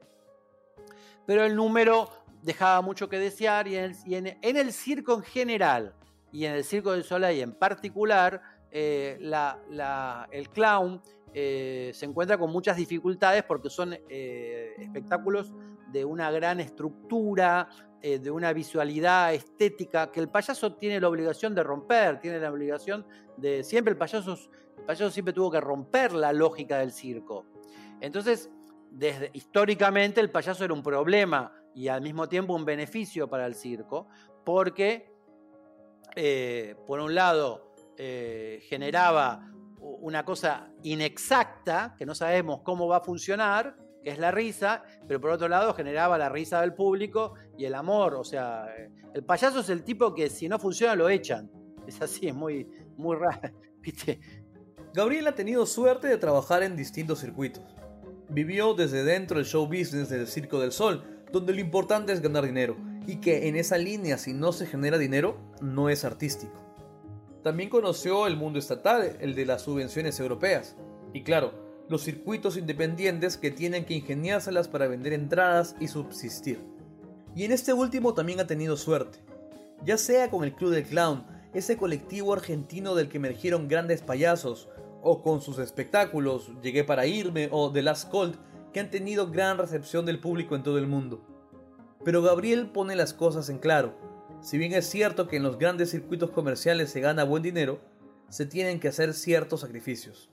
pero 1.26 1.44
el 1.44 1.56
número 1.56 2.10
dejaba 2.44 2.82
mucho 2.82 3.10
que 3.10 3.18
desear 3.18 3.68
y 3.68 3.76
en 3.78 4.38
el, 4.42 4.72
circo 4.72 5.16
en 5.16 5.24
general 5.24 5.96
y 6.32 6.46
en 6.46 6.54
el 6.54 6.64
Circo 6.64 6.92
del 6.92 7.04
Soleil 7.04 7.42
en 7.42 7.54
particular, 7.54 8.42
eh, 8.70 9.18
el 9.20 10.50
clown 10.50 11.02
eh, 11.34 11.92
se 11.94 12.06
encuentra 12.06 12.38
con 12.38 12.52
muchas 12.52 12.78
dificultades 12.78 13.44
porque 13.44 13.70
son 13.70 13.98
espectáculos 14.08 15.52
de 15.92 16.06
una 16.06 16.32
gran 16.32 16.60
estructura, 16.60 17.70
eh, 18.02 18.20
de 18.20 18.30
una 18.30 18.54
visualidad 18.54 19.34
estética 19.34 20.12
que 20.12 20.20
el 20.20 20.30
payaso 20.30 20.74
tiene 20.76 21.00
la 21.00 21.10
obligación 21.10 21.56
de 21.56 21.64
romper, 21.64 22.20
tiene 22.20 22.40
la 22.40 22.52
obligación 22.52 23.06
de... 23.38 23.64
Siempre 23.64 23.92
el 23.92 23.98
payaso, 23.98 24.38
el 24.78 24.84
payaso 24.84 25.10
siempre 25.10 25.34
tuvo 25.34 25.50
que 25.50 25.60
romper 25.60 26.14
la 26.14 26.32
lógica 26.32 26.78
del 26.78 26.92
circo. 26.92 27.46
Entonces, 28.00 28.52
desde, 28.92 29.32
históricamente 29.34 30.22
el 30.22 30.30
payaso 30.30 30.64
era 30.64 30.74
un 30.74 30.84
problema 30.84 31.52
y 31.74 31.88
al 31.88 32.02
mismo 32.02 32.28
tiempo 32.30 32.54
un 32.54 32.66
beneficio 32.66 33.28
para 33.28 33.46
el 33.46 33.56
circo, 33.56 34.08
porque 34.46 35.12
eh, 36.16 36.76
por 36.86 37.00
un 37.00 37.16
lado 37.16 37.74
eh, 37.98 38.64
generaba 38.68 39.52
una 39.80 40.24
cosa 40.24 40.72
inexacta, 40.84 41.96
que 41.98 42.06
no 42.06 42.14
sabemos 42.14 42.62
cómo 42.64 42.88
va 42.88 42.98
a 42.98 43.02
funcionar, 43.02 43.76
que 44.04 44.12
es 44.12 44.20
la 44.20 44.32
risa, 44.32 44.84
pero 45.08 45.20
por 45.20 45.32
otro 45.32 45.48
lado 45.48 45.74
generaba 45.74 46.18
la 46.18 46.30
risa 46.30 46.62
del 46.62 46.74
público 46.74 47.34
y 47.58 47.66
el 47.66 47.76
amor. 47.76 48.16
O 48.16 48.24
sea, 48.24 48.68
el 49.14 49.24
payaso 49.24 49.60
es 49.60 49.70
el 49.70 49.84
tipo 49.84 50.14
que 50.14 50.30
si 50.30 50.48
no 50.48 50.60
funciona 50.60 50.96
lo 50.96 51.10
echan. 51.10 51.50
Es 51.88 52.02
así, 52.02 52.28
es 52.28 52.36
muy, 52.36 52.68
muy 52.98 53.16
raro. 53.16 53.52
Gabriel 54.94 55.28
ha 55.28 55.36
tenido 55.36 55.66
suerte 55.66 56.08
de 56.08 56.18
trabajar 56.18 56.64
en 56.64 56.76
distintos 56.76 57.20
circuitos. 57.20 57.64
Vivió 58.30 58.74
desde 58.74 59.04
dentro 59.04 59.38
del 59.38 59.46
show 59.46 59.66
business 59.68 60.10
del 60.10 60.28
Circo 60.28 60.60
del 60.60 60.72
Sol, 60.72 61.04
donde 61.32 61.54
lo 61.54 61.60
importante 61.60 62.12
es 62.12 62.22
ganar 62.22 62.46
dinero, 62.46 62.76
y 63.06 63.18
que 63.18 63.48
en 63.48 63.56
esa 63.56 63.78
línea 63.78 64.18
si 64.18 64.34
no 64.34 64.52
se 64.52 64.66
genera 64.66 64.98
dinero, 64.98 65.38
no 65.62 65.90
es 65.90 66.04
artístico. 66.04 66.54
También 67.44 67.70
conoció 67.70 68.28
el 68.28 68.36
mundo 68.36 68.60
estatal, 68.60 69.18
el 69.22 69.36
de 69.36 69.46
las 69.46 69.62
subvenciones 69.62 70.20
europeas. 70.20 70.76
Y 71.14 71.24
claro, 71.24 71.67
los 71.90 72.04
circuitos 72.04 72.58
independientes 72.58 73.38
que 73.38 73.52
tienen 73.52 73.86
que 73.86 73.94
ingeniárselas 73.94 74.68
para 74.68 74.88
vender 74.88 75.14
entradas 75.14 75.76
y 75.80 75.88
subsistir. 75.88 76.60
Y 77.36 77.46
en 77.46 77.52
este 77.52 77.74
último 77.74 78.14
también 78.14 78.40
ha 78.40 78.48
tenido 78.48 78.78
suerte, 78.78 79.20
ya 79.86 79.98
sea 79.98 80.30
con 80.30 80.44
el 80.44 80.54
Club 80.54 80.72
del 80.72 80.86
Clown, 80.86 81.26
ese 81.54 81.78
colectivo 81.78 82.34
argentino 82.34 82.96
del 82.96 83.10
que 83.10 83.18
emergieron 83.18 83.68
grandes 83.68 84.02
payasos, 84.02 84.70
o 85.02 85.22
con 85.22 85.42
sus 85.42 85.60
espectáculos 85.60 86.52
Llegué 86.62 86.84
para 86.84 87.06
irme 87.06 87.48
o 87.52 87.72
The 87.72 87.82
Last 87.82 88.10
Colt, 88.10 88.36
que 88.74 88.80
han 88.80 88.92
tenido 88.92 89.32
gran 89.32 89.58
recepción 89.58 90.06
del 90.06 90.20
público 90.20 90.56
en 90.56 90.64
todo 90.64 90.78
el 90.78 90.88
mundo. 90.88 91.26
Pero 92.04 92.22
Gabriel 92.22 92.70
pone 92.72 92.96
las 92.96 93.14
cosas 93.14 93.50
en 93.50 93.60
claro. 93.60 93.96
Si 94.42 94.58
bien 94.58 94.74
es 94.74 94.88
cierto 94.88 95.28
que 95.28 95.38
en 95.38 95.44
los 95.44 95.58
grandes 95.58 95.92
circuitos 95.92 96.32
comerciales 96.32 96.90
se 96.90 97.00
gana 97.00 97.24
buen 97.24 97.42
dinero, 97.42 97.80
se 98.30 98.46
tienen 98.46 98.80
que 98.80 98.90
hacer 98.90 99.14
ciertos 99.14 99.62
sacrificios. 99.62 100.30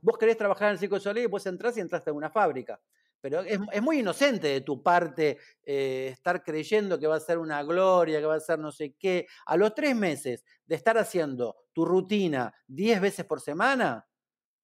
Vos 0.00 0.18
querés 0.18 0.36
trabajar 0.36 0.68
en 0.68 0.72
el 0.72 0.78
Circo 0.78 0.96
de 0.96 1.00
Soleil 1.00 1.24
y 1.24 1.28
vos 1.28 1.46
entrás 1.46 1.76
y 1.76 1.80
entraste 1.80 2.10
en 2.10 2.16
una 2.16 2.30
fábrica. 2.30 2.80
Pero 3.20 3.40
es, 3.40 3.82
muy 3.82 4.00
inocente 4.00 4.48
de 4.48 4.60
tu 4.60 4.82
parte 4.82 5.38
eh, 5.64 6.10
estar 6.12 6.44
creyendo 6.44 6.98
que 6.98 7.06
va 7.06 7.16
a 7.16 7.20
ser 7.20 7.38
una 7.38 7.62
gloria, 7.62 8.20
que 8.20 8.26
va 8.26 8.36
a 8.36 8.40
ser 8.40 8.58
no 8.58 8.70
sé 8.70 8.94
qué. 8.98 9.26
A 9.46 9.56
los 9.56 9.74
tres 9.74 9.96
meses 9.96 10.44
de 10.64 10.76
estar 10.76 10.96
haciendo 10.98 11.56
tu 11.72 11.84
rutina 11.84 12.54
diez 12.66 13.00
veces 13.00 13.24
por 13.24 13.40
semana, 13.40 14.06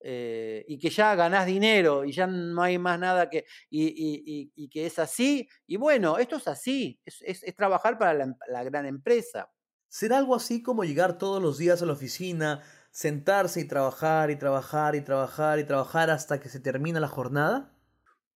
eh, 0.05 0.65
y 0.67 0.79
que 0.79 0.91
ya 0.91 1.15
ganás 1.15 1.47
dinero 1.47 2.05
y 2.05 2.11
ya 2.11 2.27
no 2.27 2.61
hay 2.61 2.77
más 2.77 2.99
nada 2.99 3.31
que. 3.31 3.45
y, 3.71 4.69
que 4.69 4.87
es 4.87 4.99
así. 4.99 5.49
Y 5.67 5.77
bueno, 5.77 6.19
esto 6.19 6.37
es 6.37 6.49
así, 6.49 7.01
es, 7.05 7.45
trabajar 7.57 7.99
para 7.99 8.15
la, 8.15 8.65
gran 8.65 8.87
empresa. 8.87 9.51
¿Será 9.89 10.19
algo 10.19 10.35
así 10.35 10.63
como 10.63 10.85
llegar 10.85 11.19
todos 11.19 11.41
los 11.41 11.59
días 11.59 11.83
a 11.83 11.87
la 11.87 11.93
oficina, 11.93 12.63
sentarse 12.93 13.61
y 13.61 13.67
trabajar 13.67 14.31
y 14.31 14.37
trabajar 14.37 14.95
y 14.95 15.01
trabajar 15.01 15.59
y 15.59 15.65
trabajar 15.65 16.11
hasta 16.11 16.39
que 16.39 16.49
se 16.49 16.61
termina 16.61 17.01
la 17.01 17.09
jornada? 17.09 17.73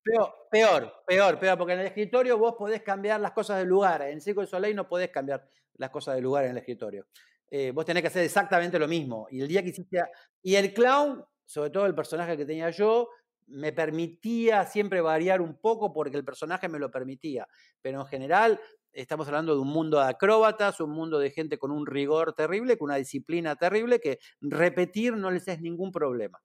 Peor, 0.02 0.32
peor, 0.50 0.92
peor, 1.06 1.38
peor, 1.38 1.58
porque 1.58 1.74
en 1.74 1.80
el 1.80 1.86
escritorio 1.86 2.38
vos 2.38 2.54
podés 2.58 2.82
cambiar 2.82 3.20
las 3.20 3.32
cosas 3.32 3.58
de 3.58 3.66
lugar. 3.66 4.02
En 4.02 4.20
Circo 4.20 4.40
de 4.40 4.46
Soleil 4.46 4.74
no 4.74 4.88
podés 4.88 5.10
cambiar 5.10 5.48
las 5.74 5.90
cosas 5.90 6.14
de 6.14 6.22
lugar 6.22 6.44
en 6.44 6.52
el 6.52 6.58
escritorio. 6.58 7.06
Eh, 7.50 7.70
vos 7.72 7.84
tenés 7.84 8.02
que 8.02 8.08
hacer 8.08 8.24
exactamente 8.24 8.78
lo 8.78 8.88
mismo. 8.88 9.26
Y 9.30 9.40
el 9.40 9.48
día 9.48 9.62
que 9.62 9.70
hiciste. 9.70 10.02
Y 10.42 10.54
el 10.54 10.72
clown, 10.72 11.24
sobre 11.44 11.70
todo 11.70 11.86
el 11.86 11.94
personaje 11.94 12.36
que 12.36 12.46
tenía 12.46 12.70
yo, 12.70 13.08
me 13.48 13.72
permitía 13.72 14.64
siempre 14.64 15.00
variar 15.00 15.40
un 15.40 15.58
poco 15.58 15.92
porque 15.92 16.16
el 16.16 16.24
personaje 16.24 16.68
me 16.68 16.78
lo 16.78 16.90
permitía. 16.90 17.46
Pero 17.82 18.00
en 18.00 18.06
general, 18.06 18.60
estamos 18.96 19.26
hablando 19.28 19.54
de 19.54 19.60
un 19.60 19.68
mundo 19.68 19.98
de 19.98 20.06
acróbatas, 20.08 20.80
un 20.80 20.90
mundo 20.90 21.18
de 21.18 21.30
gente 21.30 21.58
con 21.58 21.70
un 21.70 21.86
rigor 21.86 22.32
terrible, 22.34 22.78
con 22.78 22.86
una 22.86 22.96
disciplina 22.96 23.56
terrible, 23.56 24.00
que 24.00 24.18
repetir 24.40 25.16
no 25.16 25.30
les 25.30 25.46
es 25.48 25.60
ningún 25.60 25.92
problema. 25.92 26.40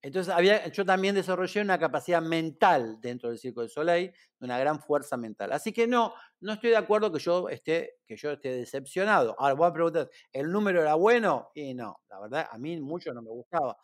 Entonces, 0.00 0.32
yo 0.72 0.84
también 0.84 1.14
desarrollé 1.16 1.60
una 1.60 1.78
capacidad 1.78 2.22
mental 2.22 3.00
dentro 3.00 3.30
del 3.30 3.38
Circo 3.38 3.62
de 3.62 3.68
Soleil, 3.68 4.12
una 4.40 4.56
gran 4.58 4.80
fuerza 4.80 5.16
mental. 5.16 5.50
Así 5.52 5.72
que 5.72 5.88
no, 5.88 6.14
no 6.40 6.52
estoy 6.52 6.70
de 6.70 6.76
acuerdo 6.76 7.10
que 7.12 7.18
yo 7.18 7.48
esté, 7.48 7.96
que 8.06 8.16
yo 8.16 8.30
esté 8.30 8.50
decepcionado. 8.52 9.34
Ahora, 9.38 9.54
voy 9.54 9.68
a 9.68 9.72
preguntar, 9.72 10.08
¿el 10.32 10.52
número 10.52 10.80
era 10.82 10.94
bueno? 10.94 11.50
Y 11.54 11.74
no, 11.74 12.00
la 12.08 12.20
verdad, 12.20 12.48
a 12.50 12.58
mí 12.58 12.80
mucho 12.80 13.12
no 13.12 13.22
me 13.22 13.30
gustaba. 13.30 13.76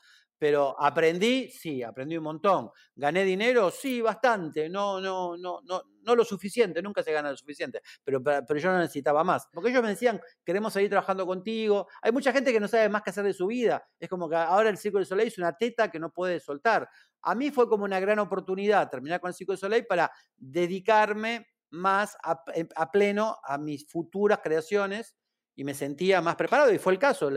Pero 0.44 0.76
aprendí, 0.78 1.48
sí, 1.48 1.82
aprendí 1.82 2.18
un 2.18 2.24
montón. 2.24 2.70
¿Gané 2.94 3.24
dinero? 3.24 3.70
Sí, 3.70 4.02
bastante. 4.02 4.68
No, 4.68 5.00
no, 5.00 5.38
no, 5.38 5.62
no, 5.64 5.82
no 6.02 6.14
lo 6.14 6.22
suficiente, 6.22 6.82
nunca 6.82 7.02
se 7.02 7.12
gana 7.12 7.30
lo 7.30 7.36
suficiente. 7.38 7.80
Pero, 8.04 8.22
pero 8.22 8.60
yo 8.60 8.70
no 8.70 8.78
necesitaba 8.78 9.24
más. 9.24 9.48
Porque 9.50 9.70
ellos 9.70 9.82
me 9.82 9.88
decían, 9.88 10.20
queremos 10.44 10.74
seguir 10.74 10.90
trabajando 10.90 11.26
contigo. 11.26 11.88
Hay 12.02 12.12
mucha 12.12 12.30
gente 12.30 12.52
que 12.52 12.60
no 12.60 12.68
sabe 12.68 12.90
más 12.90 13.00
qué 13.00 13.08
hacer 13.08 13.24
de 13.24 13.32
su 13.32 13.46
vida. 13.46 13.88
Es 13.98 14.10
como 14.10 14.28
que 14.28 14.36
ahora 14.36 14.68
el 14.68 14.76
Circo 14.76 14.98
del 14.98 15.06
Soleil 15.06 15.28
es 15.28 15.38
una 15.38 15.56
teta 15.56 15.90
que 15.90 15.98
no 15.98 16.12
puede 16.12 16.38
soltar. 16.40 16.90
A 17.22 17.34
mí 17.34 17.50
fue 17.50 17.66
como 17.66 17.84
una 17.84 17.98
gran 17.98 18.18
oportunidad 18.18 18.90
terminar 18.90 19.20
con 19.20 19.28
el 19.28 19.34
Circo 19.34 19.52
del 19.52 19.60
Soleil 19.60 19.86
para 19.86 20.12
dedicarme 20.36 21.46
más 21.70 22.18
a, 22.22 22.44
a 22.76 22.90
pleno 22.90 23.38
a 23.42 23.56
mis 23.56 23.88
futuras 23.88 24.40
creaciones 24.42 25.16
y 25.56 25.64
me 25.64 25.74
sentía 25.74 26.20
más 26.20 26.36
preparado 26.36 26.72
y 26.72 26.78
fue 26.78 26.92
el 26.92 26.98
caso, 26.98 27.28
el, 27.28 27.36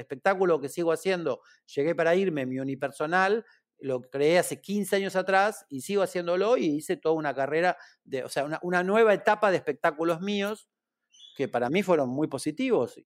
espectáculo 0.00 0.60
que 0.60 0.68
sigo 0.68 0.92
haciendo, 0.92 1.40
llegué 1.74 1.94
para 1.94 2.14
irme, 2.14 2.46
mi 2.46 2.58
unipersonal, 2.58 3.44
lo 3.78 4.00
creé 4.02 4.38
hace 4.38 4.60
15 4.60 4.96
años 4.96 5.16
atrás 5.16 5.66
y 5.68 5.80
sigo 5.80 6.02
haciéndolo 6.02 6.56
y 6.56 6.66
hice 6.66 6.96
toda 6.96 7.14
una 7.14 7.34
carrera, 7.34 7.76
de, 8.04 8.24
o 8.24 8.28
sea, 8.28 8.44
una, 8.44 8.58
una 8.62 8.82
nueva 8.82 9.14
etapa 9.14 9.50
de 9.50 9.56
espectáculos 9.56 10.20
míos 10.20 10.68
que 11.36 11.48
para 11.48 11.70
mí 11.70 11.82
fueron 11.82 12.08
muy 12.08 12.28
positivos. 12.28 13.00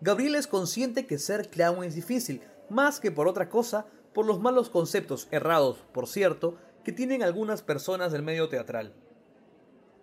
Gabriel 0.00 0.34
es 0.34 0.46
consciente 0.46 1.06
que 1.06 1.18
ser 1.18 1.48
clown 1.48 1.82
es 1.82 1.94
difícil, 1.94 2.42
más 2.68 3.00
que 3.00 3.10
por 3.10 3.28
otra 3.28 3.48
cosa, 3.48 3.86
por 4.12 4.26
los 4.26 4.40
malos 4.40 4.70
conceptos, 4.70 5.26
errados, 5.30 5.84
por 5.92 6.06
cierto, 6.06 6.58
que 6.86 6.92
tienen 6.92 7.24
algunas 7.24 7.62
personas 7.62 8.12
del 8.12 8.22
medio 8.22 8.48
teatral. 8.48 8.94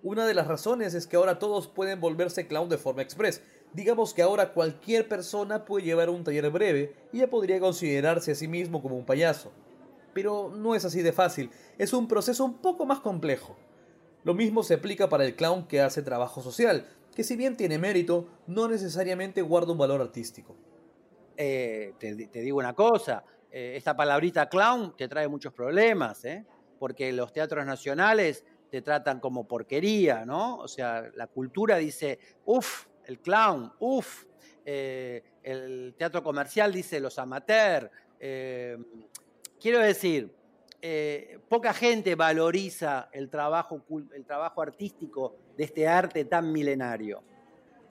Una 0.01 0.25
de 0.25 0.33
las 0.33 0.47
razones 0.47 0.93
es 0.93 1.07
que 1.07 1.15
ahora 1.15 1.39
todos 1.39 1.69
pueden 1.69 2.01
volverse 2.01 2.45
clown 2.45 2.67
de 2.67 2.77
forma 2.77 3.01
express. 3.01 3.41
Digamos 3.71 4.13
que 4.13 4.21
ahora 4.21 4.51
cualquier 4.51 5.07
persona 5.07 5.63
puede 5.63 5.85
llevar 5.85 6.09
un 6.09 6.25
taller 6.25 6.49
breve 6.49 6.93
y 7.13 7.19
ya 7.19 7.29
podría 7.29 7.61
considerarse 7.61 8.33
a 8.33 8.35
sí 8.35 8.49
mismo 8.49 8.81
como 8.81 8.97
un 8.97 9.05
payaso. 9.05 9.53
Pero 10.13 10.51
no 10.53 10.75
es 10.75 10.83
así 10.83 11.01
de 11.01 11.13
fácil, 11.13 11.51
es 11.77 11.93
un 11.93 12.09
proceso 12.09 12.43
un 12.43 12.55
poco 12.55 12.85
más 12.85 12.99
complejo. 12.99 13.55
Lo 14.25 14.33
mismo 14.33 14.61
se 14.61 14.73
aplica 14.73 15.07
para 15.07 15.23
el 15.23 15.37
clown 15.37 15.65
que 15.65 15.79
hace 15.79 16.01
trabajo 16.01 16.41
social, 16.41 16.85
que 17.15 17.23
si 17.23 17.37
bien 17.37 17.55
tiene 17.55 17.79
mérito, 17.79 18.27
no 18.45 18.67
necesariamente 18.67 19.41
guarda 19.41 19.71
un 19.71 19.77
valor 19.77 20.01
artístico. 20.01 20.57
Eh, 21.37 21.93
te, 21.97 22.13
digo 22.13 22.57
una 22.57 22.73
cosa, 22.73 23.23
eh, 23.49 23.75
esta 23.77 23.95
palabrita 23.95 24.49
clown 24.49 24.97
te 24.97 25.07
trae 25.07 25.29
muchos 25.29 25.53
problemas, 25.53 26.25
¿eh? 26.25 26.45
Porque 26.83 27.13
los 27.13 27.31
teatros 27.31 27.65
nacionales 27.65 28.43
te 28.69 28.81
tratan 28.81 29.21
como 29.21 29.47
porquería, 29.47 30.25
¿no? 30.25 30.57
O 30.57 30.67
sea, 30.67 31.09
la 31.15 31.27
cultura 31.27 31.77
dice, 31.77 32.19
uff, 32.43 32.87
el 33.05 33.19
clown, 33.19 33.71
uff, 33.79 34.25
eh, 34.65 35.23
el 35.43 35.95
teatro 35.97 36.21
comercial 36.21 36.73
dice 36.73 36.99
los 36.99 37.17
amateurs. 37.19 37.89
Eh, 38.19 38.77
quiero 39.61 39.79
decir, 39.79 40.35
eh, 40.81 41.39
poca 41.47 41.73
gente 41.73 42.15
valoriza 42.15 43.07
el 43.13 43.29
trabajo, 43.29 43.81
el 44.13 44.25
trabajo 44.25 44.61
artístico 44.61 45.37
de 45.55 45.63
este 45.63 45.87
arte 45.87 46.25
tan 46.25 46.51
milenario. 46.51 47.23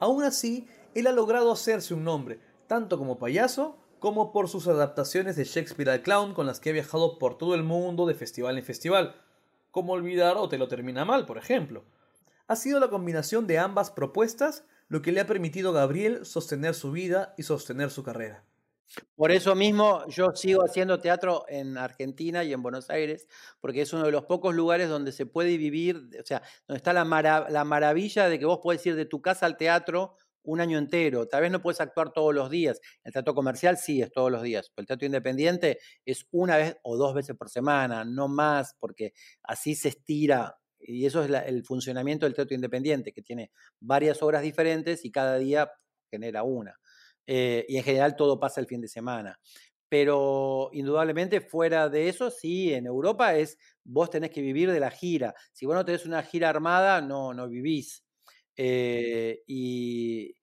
Aún 0.01 0.23
así, 0.23 0.67
él 0.95 1.07
ha 1.07 1.13
logrado 1.13 1.51
hacerse 1.51 1.95
un 1.95 2.05
nombre, 2.05 2.39
tanto 2.67 2.99
como 2.99 3.17
payaso 3.17 3.79
como 4.03 4.33
por 4.33 4.49
sus 4.49 4.67
adaptaciones 4.67 5.37
de 5.37 5.45
Shakespeare 5.45 5.89
al 5.89 6.03
clown 6.03 6.35
con 6.35 6.45
las 6.45 6.59
que 6.59 6.71
ha 6.71 6.73
viajado 6.73 7.21
por 7.21 7.39
todo 7.39 7.55
el 7.55 7.63
mundo 7.63 8.05
de 8.05 8.17
festival 8.17 8.59
en 8.59 8.65
festival 8.65 9.15
como 9.71 9.93
olvidar 9.93 10.37
o 10.39 10.49
te 10.49 10.59
lo 10.59 10.67
termina 10.67 11.05
mal, 11.05 11.25
por 11.25 11.39
ejemplo. 11.39 11.85
Ha 12.49 12.57
sido 12.57 12.81
la 12.81 12.91
combinación 12.91 13.47
de 13.47 13.61
ambas 13.61 13.93
propuestas 13.93 14.65
lo 14.89 15.03
que 15.03 15.13
le 15.13 15.21
ha 15.21 15.27
permitido 15.29 15.71
a 15.71 15.75
Gabriel 15.75 16.27
sostener 16.27 16.75
su 16.75 16.91
vida 16.91 17.33
y 17.39 17.45
sostener 17.45 17.93
su 17.93 18.03
carrera. 18.03 18.45
Por 19.15 19.31
eso 19.31 19.55
mismo 19.55 20.05
yo 20.09 20.33
sigo 20.35 20.65
haciendo 20.65 20.99
teatro 20.99 21.45
en 21.47 21.79
Argentina 21.79 22.43
y 22.43 22.53
en 22.53 22.61
Buenos 22.61 22.91
Aires, 22.91 23.29
porque 23.61 23.83
es 23.83 23.93
uno 23.93 24.05
de 24.05 24.11
los 24.11 24.25
pocos 24.25 24.53
lugares 24.53 24.89
donde 24.89 25.13
se 25.13 25.27
puede 25.27 25.57
vivir, 25.57 26.11
o 26.21 26.27
sea, 26.27 26.43
donde 26.67 26.79
está 26.79 26.93
la, 26.93 27.47
la 27.49 27.65
maravilla 27.65 28.29
de 28.29 28.41
que 28.41 28.47
vos 28.47 28.59
podés 28.59 28.85
ir 28.85 28.97
de 28.97 29.07
tu 29.07 29.23
casa 29.23 29.47
al 29.47 29.57
teatro 29.57 30.17
un 30.45 30.61
año 30.61 30.79
entero. 30.79 31.27
Tal 31.27 31.43
vez 31.43 31.51
no 31.51 31.63
puedes 31.63 31.81
actuar 31.81 32.13
todos 32.13 32.35
los 32.35 32.51
días. 32.51 32.81
El 33.05 33.13
teatro 33.13 33.35
comercial 33.35 33.77
sí 33.77 34.03
es 34.03 34.11
todos 34.11 34.31
los 34.31 34.43
días. 34.43 34.73
El 34.77 34.87
teatro 34.87 35.07
independiente 35.07 35.79
es 36.05 36.27
una 36.31 36.57
vez 36.57 36.77
o 36.83 36.97
dos 36.97 37.15
veces 37.15 37.37
por 37.37 37.49
semana, 37.49 38.05
no 38.05 38.29
más, 38.29 38.75
porque 38.79 39.13
así 39.43 39.75
se 39.75 39.89
estira. 39.89 40.59
Y 40.79 41.07
eso 41.07 41.23
es 41.23 41.31
el 41.47 41.65
funcionamiento 41.65 42.27
del 42.27 42.35
teatro 42.35 42.55
independiente, 42.55 43.13
que 43.13 43.23
tiene 43.23 43.53
varias 43.81 44.23
obras 44.23 44.43
diferentes 44.43 45.05
y 45.05 45.13
cada 45.13 45.39
día 45.39 45.71
genera 46.11 46.43
una. 46.43 46.79
Eh, 47.27 47.65
y 47.69 47.77
en 47.77 47.85
general 47.85 48.17
todo 48.17 48.41
pasa 48.41 48.61
el 48.61 48.67
fin 48.67 48.81
de 48.81 48.89
semana. 48.89 49.39
Pero 49.89 50.71
indudablemente 50.73 51.41
fuera 51.41 51.89
de 51.89 52.09
eso, 52.09 52.31
sí, 52.31 52.73
en 52.73 52.87
Europa 52.87 53.37
es, 53.37 53.59
vos 53.85 54.09
tenés 54.09 54.31
que 54.31 54.41
vivir 54.41 54.73
de 54.73 54.81
la 54.81 54.91
gira. 54.91 55.35
Si 55.53 55.67
vos 55.67 55.75
no 55.75 55.85
tenés 55.85 56.07
una 56.07 56.23
gira 56.23 56.49
armada, 56.49 57.01
no, 57.03 57.35
no 57.35 57.47
vivís. 57.49 58.03
Eh, 58.57 59.43
y, 59.47 60.35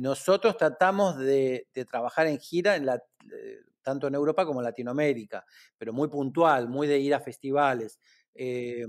nosotros 0.00 0.56
tratamos 0.56 1.18
de, 1.18 1.66
trabajar 1.88 2.26
en 2.26 2.38
gira, 2.38 2.76
en 2.76 2.88
eh, 2.88 3.60
tanto 3.82 4.08
en 4.08 4.14
Europa 4.14 4.44
como 4.44 4.60
en 4.60 4.64
Latinoamérica, 4.64 5.44
pero 5.78 5.92
muy 5.92 6.08
puntual, 6.08 6.68
muy 6.68 6.86
de 6.86 6.98
ir 6.98 7.14
a 7.14 7.20
festivales. 7.20 7.98
Eh, 8.34 8.86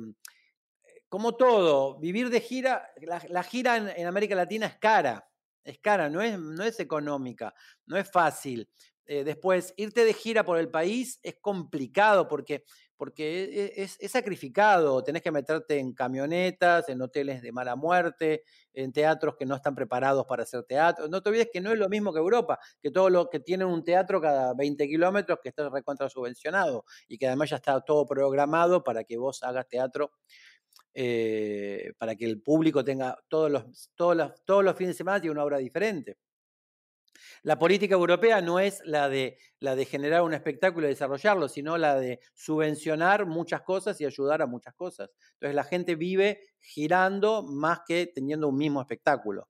como 1.07 1.35
todo, 1.35 1.99
vivir 1.99 2.29
de 2.29 2.41
gira, 2.41 2.89
la, 3.29 3.43
gira 3.43 3.77
en, 3.77 4.07
América 4.07 4.35
Latina 4.35 4.65
es 4.65 4.77
cara, 4.77 5.29
es 5.63 5.79
cara, 5.79 6.09
no 6.09 6.21
es, 6.21 6.37
no 6.39 6.63
es 6.63 6.79
económica, 6.79 7.53
no 7.85 7.97
es 7.97 8.09
fácil. 8.09 8.67
después, 9.05 9.73
irte 9.77 10.03
de 10.03 10.13
gira 10.13 10.43
por 10.43 10.57
el 10.57 10.69
país 10.69 11.19
es 11.23 11.35
complicado 11.39 12.27
porque 12.27 12.63
porque 12.97 13.71
e, 13.75 13.83
es, 13.83 13.97
sacrificado, 14.11 15.03
tenés 15.03 15.21
que 15.21 15.31
meterte 15.31 15.79
en 15.79 15.93
camionetas, 15.93 16.89
en 16.89 17.01
hoteles 17.01 17.41
de 17.41 17.51
mala 17.51 17.75
muerte, 17.75 18.43
en 18.73 18.91
teatros 18.91 19.35
que 19.37 19.45
no 19.45 19.55
están 19.55 19.75
preparados 19.75 20.25
para 20.25 20.43
hacer 20.43 20.63
teatro. 20.63 21.07
No 21.07 21.21
te 21.21 21.29
olvides 21.29 21.49
que 21.51 21.61
no 21.61 21.71
es 21.71 21.79
lo 21.79 21.89
mismo 21.89 22.13
que 22.13 22.19
Europa, 22.19 22.59
que 22.81 22.91
todo 22.91 23.09
lo 23.09 23.29
que 23.29 23.39
tienen 23.39 23.67
un 23.67 23.83
teatro 23.83 24.21
cada 24.21 24.53
20 24.53 24.87
kilómetros 24.87 25.39
que 25.41 25.49
está 25.49 25.69
recontra 25.69 26.09
subvencionado 26.09 26.85
y 27.07 27.17
que 27.17 27.27
además 27.27 27.49
ya 27.49 27.57
está 27.57 27.81
todo 27.81 28.05
programado 28.05 28.83
para 28.83 29.03
que 29.03 29.17
vos 29.17 29.43
hagas 29.43 29.67
teatro. 29.67 30.11
Eh, 30.97 31.91
para 31.97 32.15
que 32.15 32.23
el 32.23 32.41
público 32.41 32.81
tenga 32.81 33.17
todos 33.27 33.51
los, 33.51 33.91
todos, 33.95 34.15
los, 34.15 34.31
todos 34.45 34.63
los 34.63 34.77
fines 34.77 34.93
de 34.93 34.97
semana 34.97 35.19
tiene 35.19 35.33
una 35.33 35.43
obra 35.43 35.57
diferente. 35.57 36.17
La 37.45 37.59
política 37.59 37.93
europea 37.93 38.41
no 38.41 38.59
es 38.59 38.81
la 38.85 39.07
de, 39.07 39.37
la 39.59 39.75
de 39.75 39.85
generar 39.85 40.23
un 40.23 40.33
espectáculo 40.33 40.87
y 40.87 40.89
desarrollarlo, 40.89 41.47
sino 41.47 41.77
la 41.77 41.93
de 41.93 42.19
subvencionar 42.33 43.27
muchas 43.27 43.61
cosas 43.61 44.01
y 44.01 44.05
ayudar 44.05 44.41
a 44.41 44.47
muchas 44.47 44.73
cosas. 44.73 45.11
Entonces 45.33 45.53
la 45.53 45.63
gente 45.63 45.93
vive 45.95 46.39
girando 46.59 47.43
más 47.43 47.81
que 47.87 48.07
teniendo 48.07 48.47
un 48.47 48.57
mismo 48.57 48.81
espectáculo. 48.81 49.47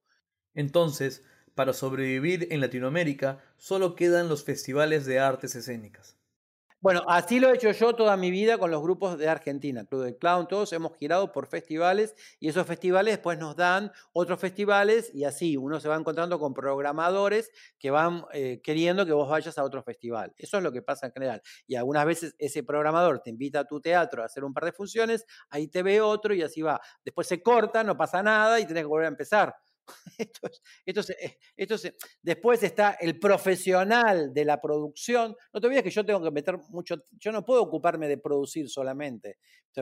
Entonces, 0.54 1.24
para 1.54 1.72
sobrevivir 1.72 2.50
en 2.52 2.60
Latinoamérica, 2.60 3.42
solo 3.56 3.96
quedan 3.96 4.28
los 4.28 4.44
festivales 4.44 5.06
de 5.06 5.20
artes 5.20 5.56
escénicas. 5.56 6.18
Bueno, 6.86 7.02
así 7.08 7.40
lo 7.40 7.50
he 7.50 7.56
hecho 7.56 7.72
yo 7.72 7.96
toda 7.96 8.16
mi 8.16 8.30
vida 8.30 8.60
con 8.60 8.70
los 8.70 8.80
grupos 8.80 9.18
de 9.18 9.28
Argentina, 9.28 9.86
Club 9.86 10.04
de 10.04 10.18
Clown, 10.20 10.48
todos 10.48 10.72
hemos 10.72 10.96
girado 10.98 11.32
por 11.32 11.48
festivales 11.48 12.14
y 12.40 12.48
esos 12.48 12.68
festivales 12.68 13.16
después 13.16 13.40
nos 13.40 13.56
dan 13.56 13.92
otros 14.14 14.40
festivales 14.40 15.10
y 15.12 15.24
así 15.24 15.58
uno 15.58 15.80
se 15.80 15.90
va 15.90 15.96
encontrando 15.96 16.38
con 16.38 16.54
programadores 16.54 17.50
que 17.80 17.90
van 17.90 18.26
eh, 18.34 18.62
queriendo 18.64 19.04
que 19.04 19.14
vos 19.14 19.28
vayas 19.28 19.58
a 19.58 19.64
otro 19.64 19.82
festival. 19.82 20.32
Eso 20.38 20.58
es 20.58 20.64
lo 20.64 20.72
que 20.72 20.84
pasa 20.84 21.08
en 21.08 21.14
general. 21.14 21.42
Y 21.66 21.74
algunas 21.76 22.06
veces 22.06 22.36
ese 22.38 22.62
programador 22.62 23.20
te 23.20 23.32
invita 23.32 23.62
a 23.62 23.66
tu 23.66 23.82
teatro 23.82 24.22
a 24.22 24.28
hacer 24.28 24.44
un 24.44 24.54
par 24.54 24.66
de 24.66 24.72
funciones, 24.72 25.26
ahí 25.50 25.68
te 25.68 25.82
ve 25.82 26.02
otro 26.02 26.36
y 26.36 26.44
así 26.44 26.62
va. 26.62 26.80
Después 27.04 27.26
se 27.26 27.42
corta, 27.42 27.84
no 27.84 27.98
pasa 27.98 28.22
nada 28.22 28.60
y 28.60 28.68
tenés 28.68 28.84
que 28.84 28.88
volver 28.88 29.06
a 29.06 29.10
empezar. 29.10 29.56
Esto 30.86 31.76
después 32.22 32.64
está 32.64 32.98
el 33.00 33.20
profesional 33.20 34.34
de 34.34 34.46
la 34.46 34.62
producción. 34.62 35.36
No 35.54 35.62
te 35.62 35.68
olvides 35.68 35.84
que 35.84 35.90
yo 35.90 36.06
tengo 36.06 36.22
que 36.22 36.32
meter 36.32 36.58
mucho, 36.70 36.96
yo 37.12 37.32
no 37.32 37.46
puedo 37.46 37.62
ocuparme 37.62 38.08
de 38.08 38.18
producir 38.18 38.70
solamente. 38.70 39.38